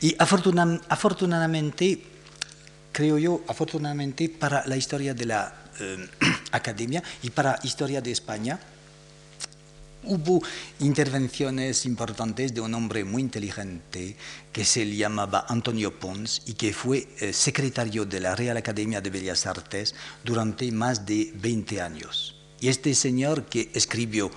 Y 0.00 0.16
afortunadamente, 0.18 2.02
creo 2.92 3.18
yo, 3.18 3.42
afortunadamente 3.46 4.28
para 4.28 4.66
la 4.66 4.76
historia 4.76 5.12
de 5.14 5.26
la 5.26 5.54
eh, 5.78 6.08
academia 6.52 7.02
y 7.22 7.30
para 7.30 7.52
la 7.52 7.60
historia 7.62 8.00
de 8.00 8.10
España, 8.10 8.58
hubo 10.04 10.42
intervenciones 10.78 11.84
importantes 11.84 12.54
de 12.54 12.62
un 12.62 12.72
hombre 12.74 13.04
muy 13.04 13.20
inteligente 13.20 14.16
que 14.52 14.64
se 14.64 14.86
llamaba 14.96 15.44
Antonio 15.48 15.98
Pons 15.98 16.42
y 16.46 16.54
que 16.54 16.72
fue 16.72 17.08
eh, 17.20 17.32
secretario 17.34 18.06
de 18.06 18.20
la 18.20 18.34
Real 18.34 18.56
Academia 18.56 19.00
de 19.02 19.10
Bellas 19.10 19.46
Artes 19.46 19.94
durante 20.24 20.72
más 20.72 21.04
de 21.04 21.32
20 21.34 21.82
años. 21.82 22.36
Y 22.60 22.68
este 22.68 22.94
señor 22.94 23.44
que 23.44 23.70
escribió 23.74 24.30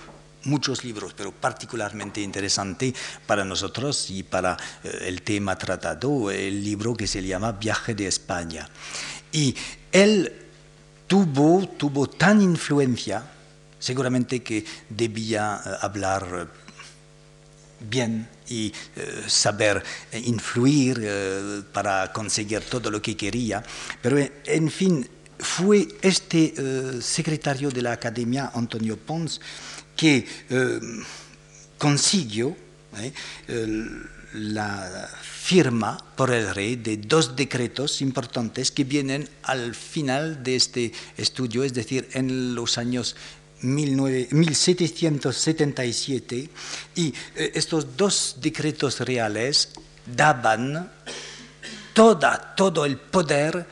muchos 0.44 0.84
libros, 0.84 1.14
pero 1.16 1.32
particularmente 1.32 2.20
interesante 2.20 2.94
para 3.26 3.44
nosotros 3.44 4.10
y 4.10 4.22
para 4.22 4.56
eh, 4.82 5.04
el 5.06 5.22
tema 5.22 5.56
tratado, 5.56 6.30
el 6.30 6.62
libro 6.62 6.94
que 6.94 7.06
se 7.06 7.22
llama 7.22 7.52
Viaje 7.52 7.94
de 7.94 8.06
España. 8.06 8.68
Y 9.32 9.54
él 9.92 10.32
tuvo, 11.06 11.66
tuvo 11.68 12.08
tan 12.08 12.40
influencia 12.40 13.24
seguramente 13.84 14.42
que 14.42 14.64
debía 14.88 15.60
eh, 15.60 15.70
hablar 15.82 16.24
eh, 16.32 16.46
bien 17.90 18.26
y 18.48 18.72
eh, 18.96 19.24
saber 19.26 19.82
influir 20.12 21.66
para 21.72 22.10
conseguir 22.12 22.60
todo 22.62 22.90
lo 22.90 23.02
que 23.02 23.16
quería, 23.16 23.62
pero 24.00 24.16
en 24.18 24.70
fin, 24.70 25.06
fue 25.38 25.88
este 26.00 26.54
secretario 27.02 27.70
de 27.70 27.82
la 27.82 27.92
Academia, 27.92 28.52
Antonio 28.54 28.96
Pons, 28.96 29.40
que 29.96 30.26
consiguió 31.78 32.56
la 34.34 35.08
firma 35.22 35.96
por 36.16 36.32
el 36.32 36.54
rey 36.54 36.76
de 36.76 36.96
dos 36.96 37.36
decretos 37.36 38.00
importantes 38.00 38.70
que 38.70 38.84
vienen 38.84 39.28
al 39.42 39.74
final 39.74 40.42
de 40.42 40.56
este 40.56 40.90
estudio, 41.16 41.64
es 41.64 41.74
decir, 41.74 42.08
en 42.12 42.54
los 42.54 42.78
años 42.78 43.14
1777 43.60 46.48
y 46.94 47.14
eh, 47.36 47.52
estos 47.54 47.94
dos 47.96 48.36
decretos 48.40 49.00
reales 49.00 49.70
daban 50.04 50.90
toda, 51.92 52.54
todo 52.56 52.84
el 52.84 52.98
poder 52.98 53.66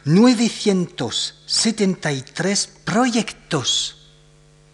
973 0.08 2.68
proyectos, 2.86 3.98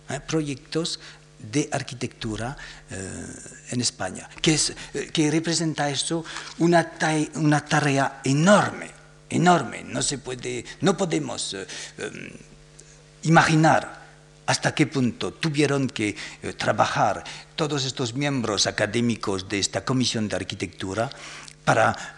¿eh? 0.09 0.19
proyectos 0.19 0.99
de 1.39 1.69
arquitectura 1.71 2.55
eh, 2.89 3.25
en 3.71 3.81
España, 3.81 4.29
que, 4.41 4.53
es, 4.53 4.73
eh, 4.93 5.09
que 5.11 5.29
representa 5.31 5.89
eso 5.89 6.23
una, 6.59 6.93
una, 7.35 7.65
tarea 7.65 8.21
enorme, 8.23 8.91
enorme. 9.29 9.83
No, 9.83 10.01
se 10.03 10.19
puede, 10.19 10.63
no 10.81 10.95
podemos 10.95 11.55
em, 11.97 12.29
imaginar 13.23 14.02
hasta 14.45 14.75
qué 14.75 14.87
punto 14.87 15.33
tuvieron 15.33 15.87
que 15.87 16.15
trabajar 16.57 17.23
todos 17.55 17.85
estos 17.85 18.13
miembros 18.13 18.67
académicos 18.67 19.47
de 19.47 19.59
esta 19.59 19.85
comisión 19.85 20.27
de 20.27 20.35
arquitectura 20.35 21.09
para 21.63 22.17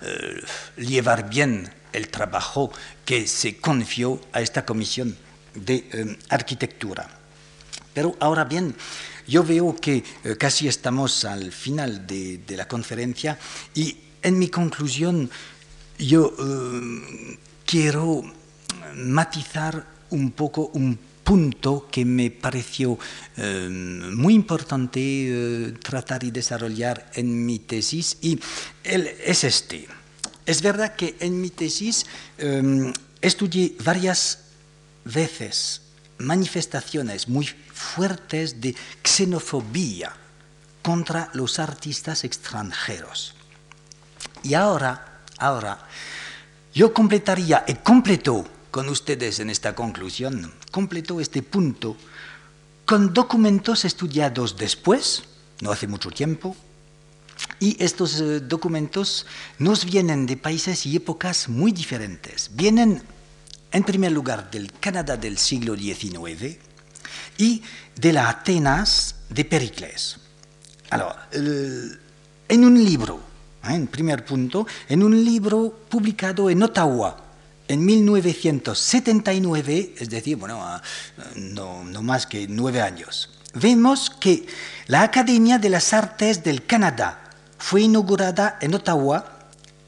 llevar 0.76 1.30
bien 1.30 1.70
el 1.96 2.10
trabajo 2.10 2.72
que 3.06 3.26
se 3.26 3.58
confió 3.58 4.20
a 4.34 4.42
esta 4.42 4.66
comisión 4.66 5.16
de 5.56 5.88
eh, 5.92 6.18
arquitectura. 6.30 7.08
Pero 7.94 8.16
ahora 8.20 8.44
bien, 8.44 8.76
yo 9.28 9.44
veo 9.44 9.76
que 9.76 10.04
eh, 10.24 10.36
casi 10.38 10.68
estamos 10.68 11.24
al 11.24 11.52
final 11.52 12.06
de, 12.06 12.44
la 12.50 12.68
conferencia 12.68 13.40
y 13.74 13.98
en 14.22 14.38
mi 14.38 14.50
conclusión 14.50 15.30
yo 15.98 16.36
eh, 16.38 17.38
quiero 17.66 18.24
matizar 18.96 19.86
un 20.10 20.32
poco 20.32 20.72
un 20.74 21.00
punto 21.26 21.90
que 21.92 22.06
me 22.06 22.30
pareció 22.30 22.98
muy 23.36 24.34
importante 24.36 25.74
tratar 25.82 26.24
y 26.24 26.32
desarrollar 26.32 27.12
en 27.16 27.46
mi 27.46 27.60
tesis 27.60 28.18
y 28.22 28.40
es 28.84 29.44
este. 29.44 29.88
Es 30.46 30.62
verdad 30.62 30.96
que 30.96 31.18
en 31.20 31.42
mi 31.42 31.50
tesis 31.50 32.06
em, 32.38 32.94
estudié 33.20 33.76
varias 33.84 34.46
veces 35.04 35.82
manifestaciones 36.20 37.28
muy 37.28 37.50
fuertes 37.74 38.62
de 38.62 38.76
xenofobia 39.04 40.14
contra 40.84 41.30
los 41.34 41.58
artistas 41.58 42.24
extranjeros. 42.24 43.34
Y 44.44 44.54
ahora, 44.54 45.24
ahora, 45.40 45.80
yo 46.74 46.94
completaría, 46.94 47.66
y 47.68 47.74
completo 47.76 48.46
con 48.76 48.90
ustedes 48.90 49.40
en 49.40 49.50
esta 49.50 49.74
conclusión, 49.74 50.52
completo 50.70 51.22
este 51.22 51.42
punto 51.42 51.96
con 52.84 53.14
documentos 53.14 53.86
estudiados 53.86 54.58
después, 54.58 55.24
no 55.62 55.72
hace 55.72 55.88
mucho 55.88 56.12
tiempo, 56.12 56.58
y 57.62 57.82
estos 57.82 58.20
eh, 58.20 58.42
documentos 58.42 59.28
nos 59.60 59.86
vienen 59.86 60.26
de 60.26 60.36
países 60.36 60.86
y 60.86 60.98
épocas 60.98 61.48
muy 61.48 61.72
diferentes. 61.72 62.52
Vienen, 62.54 63.02
en 63.72 63.84
primer 63.86 64.12
lugar, 64.12 64.52
del 64.52 64.70
Canadá 64.74 65.16
del 65.16 65.38
siglo 65.38 65.78
XIX 65.78 66.58
y 67.38 67.64
de 67.96 68.12
la 68.12 68.28
Atenas 68.28 69.16
de 69.30 69.46
Pericles. 69.46 70.18
en 71.32 72.66
un 72.66 72.84
libro, 72.84 73.22
¿eh? 73.70 73.74
en 73.74 73.88
primer 73.88 74.26
punto, 74.26 74.68
en 74.90 75.02
un 75.02 75.24
libro 75.24 75.80
publicado 75.88 76.50
en 76.50 76.62
Ottawa 76.62 77.25
en 77.68 77.84
1979, 77.86 79.96
es 79.98 80.10
decir, 80.10 80.38
no, 80.38 81.84
no 81.84 82.04
más 82.04 82.28
que 82.28 82.48
nueve 82.48 82.82
años, 82.82 83.30
vemos 83.54 84.10
que 84.10 84.46
la 84.88 85.04
Academia 85.04 85.58
de 85.58 85.70
las 85.70 85.94
Artes 85.94 86.44
del 86.44 86.66
Canadá 86.66 87.32
fue 87.58 87.82
inaugurada 87.82 88.58
en 88.62 88.76
Ottawa 88.76 89.32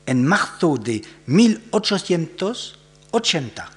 en 0.05 0.25
marzo 0.25 0.77
de 0.77 1.03
1880 1.25 3.71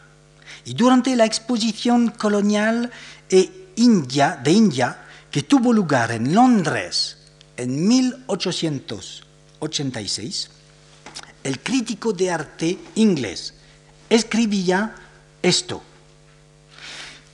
y 0.64 0.74
durante 0.74 1.16
la 1.16 1.24
exposición 1.24 2.11
colonial 2.11 2.92
e 3.28 3.51
de 3.76 4.53
India 4.53 4.98
que 5.30 5.42
tuvo 5.42 5.72
lugar 5.72 6.12
en 6.12 6.34
Londres 6.34 7.16
en 7.57 7.88
1886, 7.88 10.51
el 11.44 11.61
crítico 11.61 12.12
de 12.12 12.30
arte 12.30 12.78
inglés 12.94 13.55
escribía 14.11 14.94
esto. 15.42 15.82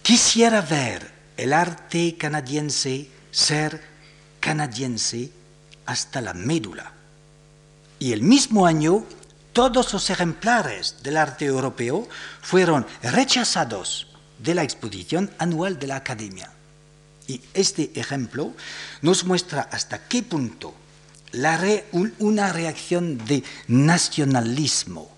Quisiera 0.03 0.61
ver 0.61 1.11
el 1.37 1.53
arte 1.53 2.17
canadiense 2.17 3.11
ser 3.33 3.83
canadiense 4.41 5.31
hasta 5.85 6.21
la 6.21 6.33
médula. 6.33 6.93
Y 7.99 8.13
el 8.13 8.23
mismo 8.23 8.67
año, 8.67 9.05
todos 9.53 9.93
los 9.93 10.11
ejemplares 10.11 11.03
del 11.03 11.17
arte 11.17 11.47
europeo 11.47 12.09
fueron 12.43 12.87
rechazados 13.03 14.07
de 14.39 14.55
la 14.55 14.63
exposición 14.63 15.31
anual 15.39 15.79
de 15.79 15.87
la 15.87 15.97
Academia. 15.97 16.51
Y 17.27 17.41
este 17.55 17.91
ejemplo 17.95 18.53
nos 19.03 19.25
muestra 19.25 19.69
hasta 19.73 20.07
qué 20.07 20.23
punto 20.23 20.75
una 22.19 22.53
reacción 22.53 23.19
de 23.27 23.43
nacionalismo 23.67 25.16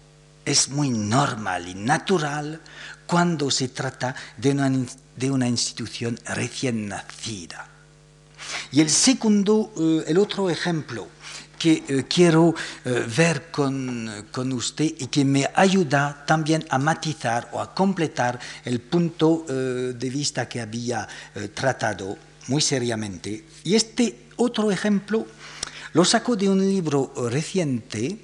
es 0.48 0.68
muy 0.68 0.90
normal 0.90 1.68
y 1.68 1.74
natural 1.74 2.60
cuando 3.06 3.50
se 3.50 3.68
trata 3.68 4.14
de 4.36 4.50
una, 4.50 4.70
de 5.16 5.30
una 5.30 5.48
institución 5.48 6.18
recién 6.26 6.88
nacida. 6.88 7.66
Y 8.72 8.80
el 8.80 8.90
segundo, 8.90 9.72
eh, 9.76 10.04
el 10.08 10.18
otro 10.18 10.48
ejemplo 10.50 11.08
que 11.58 11.82
eh, 11.88 12.04
quiero 12.08 12.54
eh, 12.84 13.04
ver 13.16 13.50
con, 13.50 14.26
con, 14.30 14.52
usted 14.52 14.94
y 14.98 15.08
que 15.08 15.24
me 15.24 15.50
ayuda 15.54 16.24
también 16.24 16.64
a 16.70 16.78
matizar 16.78 17.48
o 17.52 17.60
a 17.60 17.74
completar 17.74 18.38
el 18.64 18.80
punto 18.80 19.44
de 19.48 20.10
vista 20.10 20.48
que 20.48 20.60
había 20.60 21.08
tratado 21.54 22.16
muy 22.46 22.62
seriamente. 22.62 23.44
Y 23.64 23.74
este 23.74 24.28
otro 24.36 24.70
ejemplo 24.70 25.26
lo 25.94 26.04
saco 26.04 26.36
de 26.36 26.48
un 26.48 26.60
libro 26.60 27.12
reciente 27.28 28.18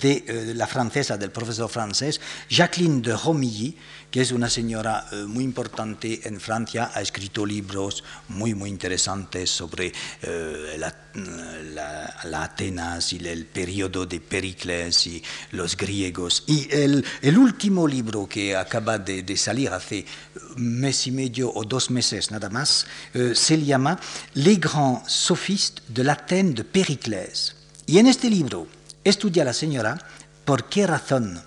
de 0.00 0.54
la 0.54 0.66
francesa, 0.66 1.16
del 1.16 1.30
profesor 1.30 1.68
francés, 1.68 2.20
Jacqueline 2.48 3.02
de 3.02 3.16
Romilly, 3.16 3.76
que 4.10 4.22
es 4.22 4.32
una 4.32 4.48
señora 4.48 5.06
eh, 5.12 5.16
muy 5.24 5.44
importante 5.44 6.20
en 6.24 6.40
Francia, 6.40 6.90
ha 6.94 7.02
escrito 7.02 7.44
libros 7.44 8.04
muy, 8.28 8.54
muy 8.54 8.70
interesantes 8.70 9.50
sobre 9.50 9.92
eh, 10.22 10.78
la, 10.78 10.94
Atenas 12.42 13.12
y 13.12 13.18
el 13.26 13.46
periodo 13.46 14.06
de 14.06 14.20
Pericles 14.20 15.06
y 15.06 15.22
los 15.52 15.76
griegos. 15.76 16.44
Y 16.46 16.68
el, 16.70 17.04
último 17.36 17.86
libro 17.86 18.26
que 18.28 18.56
acaba 18.56 18.98
de, 18.98 19.36
salir 19.36 19.70
hace 19.70 20.06
mes 20.56 21.06
y 21.06 21.10
medio 21.10 21.52
o 21.52 21.64
dos 21.64 21.90
meses 21.90 22.30
nada 22.30 22.48
más, 22.48 22.86
eh, 23.14 23.32
se 23.34 23.62
llama 23.62 23.98
Les 24.34 24.58
grands 24.58 25.10
sophistes 25.10 25.82
de 25.88 26.04
l'Athènes 26.04 26.54
de 26.54 26.64
Péricles. 26.64 27.54
Y 27.86 27.98
en 27.98 28.06
este 28.06 28.30
libro 28.30 28.68
estudia 29.08 29.44
la 29.44 29.52
señora 29.52 29.98
por 30.44 30.68
qué 30.68 30.86
razón 30.86 31.42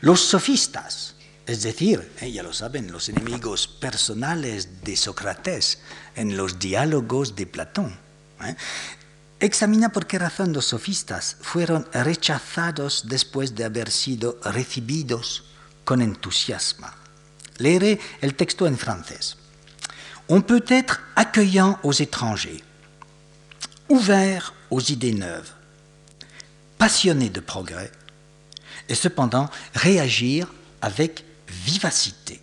los 0.00 0.20
sofistas, 0.20 1.14
es 1.46 1.62
decir, 1.62 2.12
eh, 2.20 2.30
ya 2.32 2.42
lo 2.42 2.52
saben, 2.52 2.92
los 2.92 3.08
enemigos 3.08 3.66
personales 3.66 4.82
de 4.82 4.96
Sócrates 4.96 5.80
en 6.16 6.36
los 6.36 6.58
diálogos 6.58 7.36
de 7.36 7.46
Platón. 7.46 7.98
¿eh? 8.44 8.56
Examina 9.40 9.90
por 9.90 10.06
qué 10.06 10.18
razón 10.18 10.52
los 10.52 10.66
sofistas 10.66 11.36
fueron 11.40 11.86
rechazados 11.92 13.04
después 13.08 13.54
de 13.54 13.64
haber 13.64 13.90
sido 13.90 14.38
recibidos 14.44 15.44
con 15.84 16.00
entusiasmo. 16.00 16.86
Leeré 17.58 18.00
el 18.20 18.34
texto 18.34 18.66
en 18.66 18.78
francés. 18.78 19.36
On 20.28 20.42
peut 20.42 20.64
être 20.68 21.02
accueillant 21.16 21.78
aux 21.82 21.92
étrangers, 21.92 22.62
ouvert 23.88 24.54
aux 24.70 24.80
idées 24.80 25.12
neuves, 25.12 25.52
passionné 26.82 27.30
de 27.30 27.38
progrès, 27.38 27.92
et 28.88 28.96
cependant 28.96 29.48
réagir 29.72 30.52
avec 30.80 31.24
vivacité. 31.46 32.40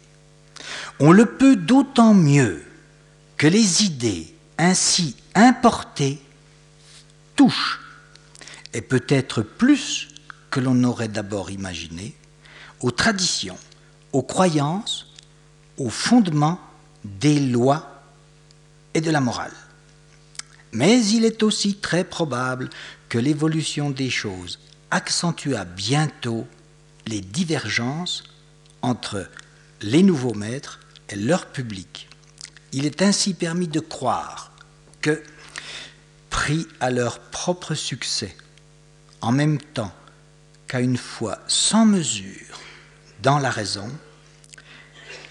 On 1.02 1.12
le 1.12 1.26
peut 1.26 1.58
d'autant 1.58 2.14
mieux 2.14 2.64
que 3.36 3.48
les 3.48 3.84
idées 3.84 4.34
ainsi 4.58 5.18
importées 5.36 6.22
touchent, 7.36 7.82
et 8.74 8.80
peut-être 8.80 9.42
plus 9.42 10.08
que 10.50 10.62
l'on 10.62 10.86
aurait 10.86 11.10
d'abord 11.10 11.52
imaginé, 11.52 12.16
aux 12.80 12.92
traditions, 12.92 13.60
aux 14.14 14.24
croyances, 14.24 15.08
aux 15.78 15.90
fondements 15.90 16.62
des 17.04 17.42
lois 17.42 18.06
et 18.94 19.02
de 19.02 19.12
la 19.12 19.20
morale. 19.20 19.52
Mais 20.72 21.06
il 21.08 21.26
est 21.26 21.44
aussi 21.44 21.76
très 21.76 22.06
probable 22.06 22.70
que 23.10 23.18
l'évolution 23.18 23.90
des 23.90 24.10
choses 24.10 24.60
accentua 24.92 25.66
bientôt 25.66 26.48
les 27.08 27.22
divergences 27.22 28.24
entre 28.82 29.28
les 29.82 30.04
nouveaux 30.04 30.34
maîtres 30.34 30.80
et 31.10 31.16
leur 31.16 31.48
public. 31.48 32.08
Il 32.72 32.86
est 32.86 33.02
ainsi 33.02 33.34
permis 33.34 33.68
de 33.68 33.80
croire 33.80 34.52
que, 35.02 35.24
pris 36.30 36.68
à 36.80 36.92
leur 36.92 37.20
propre 37.20 37.74
succès, 37.74 38.36
en 39.22 39.32
même 39.32 39.60
temps 39.60 39.94
qu'à 40.68 40.80
une 40.80 40.98
foi 40.98 41.40
sans 41.48 41.86
mesure 41.86 42.60
dans 43.24 43.40
la 43.40 43.50
raison, 43.50 43.90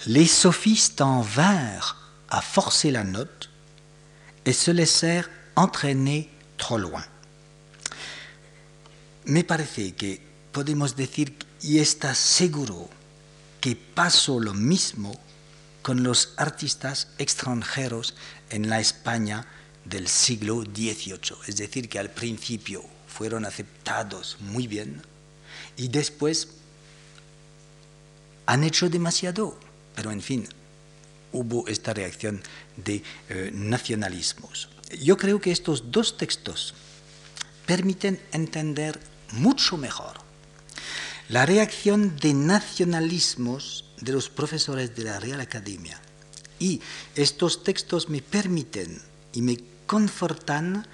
les 0.06 0.26
sophistes 0.26 1.00
en 1.00 1.20
vinrent 1.20 1.96
à 2.28 2.40
forcer 2.40 2.90
la 2.90 3.04
note 3.04 3.50
et 4.44 4.52
se 4.52 4.70
laissèrent 4.70 5.30
entraîner 5.56 6.28
trop 6.56 6.78
loin. 6.78 7.04
Me 9.28 9.44
parece 9.44 9.92
que 9.92 10.22
podemos 10.52 10.96
decir 10.96 11.36
y 11.60 11.80
está 11.80 12.14
seguro 12.14 12.88
que 13.60 13.76
pasó 13.76 14.40
lo 14.40 14.54
mismo 14.54 15.20
con 15.82 16.02
los 16.02 16.32
artistas 16.38 17.08
extranjeros 17.18 18.14
en 18.48 18.70
la 18.70 18.80
España 18.80 19.46
del 19.84 20.08
siglo 20.08 20.62
XVIII. 20.62 21.36
Es 21.46 21.58
decir, 21.58 21.90
que 21.90 21.98
al 21.98 22.08
principio 22.08 22.82
fueron 23.06 23.44
aceptados 23.44 24.38
muy 24.40 24.66
bien 24.66 25.02
y 25.76 25.88
después 25.88 26.48
han 28.46 28.64
hecho 28.64 28.88
demasiado. 28.88 29.58
Pero 29.94 30.10
en 30.10 30.22
fin, 30.22 30.48
hubo 31.34 31.68
esta 31.68 31.92
reacción 31.92 32.40
de 32.78 33.02
eh, 33.28 33.50
nacionalismos. 33.52 34.70
Yo 35.02 35.18
creo 35.18 35.38
que 35.38 35.50
estos 35.52 35.92
dos 35.92 36.16
textos 36.16 36.72
permiten 37.66 38.18
entender 38.32 38.98
mucho 39.32 39.76
mejor 39.76 40.28
la 41.28 41.44
reacción 41.44 42.16
de 42.16 42.32
nacionalismos 42.32 43.84
de 44.00 44.12
los 44.12 44.30
profesores 44.30 44.96
de 44.96 45.04
la 45.04 45.20
Real 45.20 45.40
Academia. 45.40 46.00
Y 46.58 46.80
estos 47.14 47.64
textos 47.64 48.08
me 48.08 48.22
permiten 48.22 49.02
y 49.32 49.42
me 49.42 49.58
confortan 49.86 50.86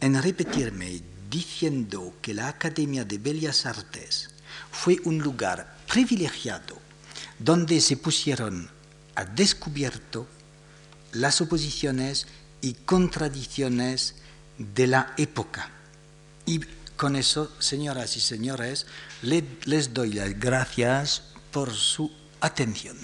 en 0.00 0.20
repetirme 0.20 1.02
diciendo 1.30 2.14
que 2.20 2.34
la 2.34 2.48
Academia 2.48 3.04
de 3.04 3.18
Bellas 3.18 3.64
Artes 3.64 4.30
fue 4.72 4.98
un 5.04 5.18
lugar 5.18 5.76
privilegiado 5.86 6.78
donde 7.38 7.80
se 7.80 7.96
pusieron 7.96 8.68
a 9.14 9.24
descubierto 9.24 10.26
las 11.12 11.40
oposiciones 11.40 12.26
y 12.60 12.74
contradicciones 12.74 14.16
de 14.58 14.86
la 14.88 15.14
época. 15.16 15.70
Y 16.44 16.60
con 17.00 17.16
eso, 17.16 17.50
señoras 17.60 18.18
y 18.18 18.20
señores, 18.20 18.84
les 19.22 19.94
doy 19.94 20.12
las 20.12 20.38
gracias 20.38 21.22
por 21.50 21.72
su 21.72 22.12
atención. 22.42 22.98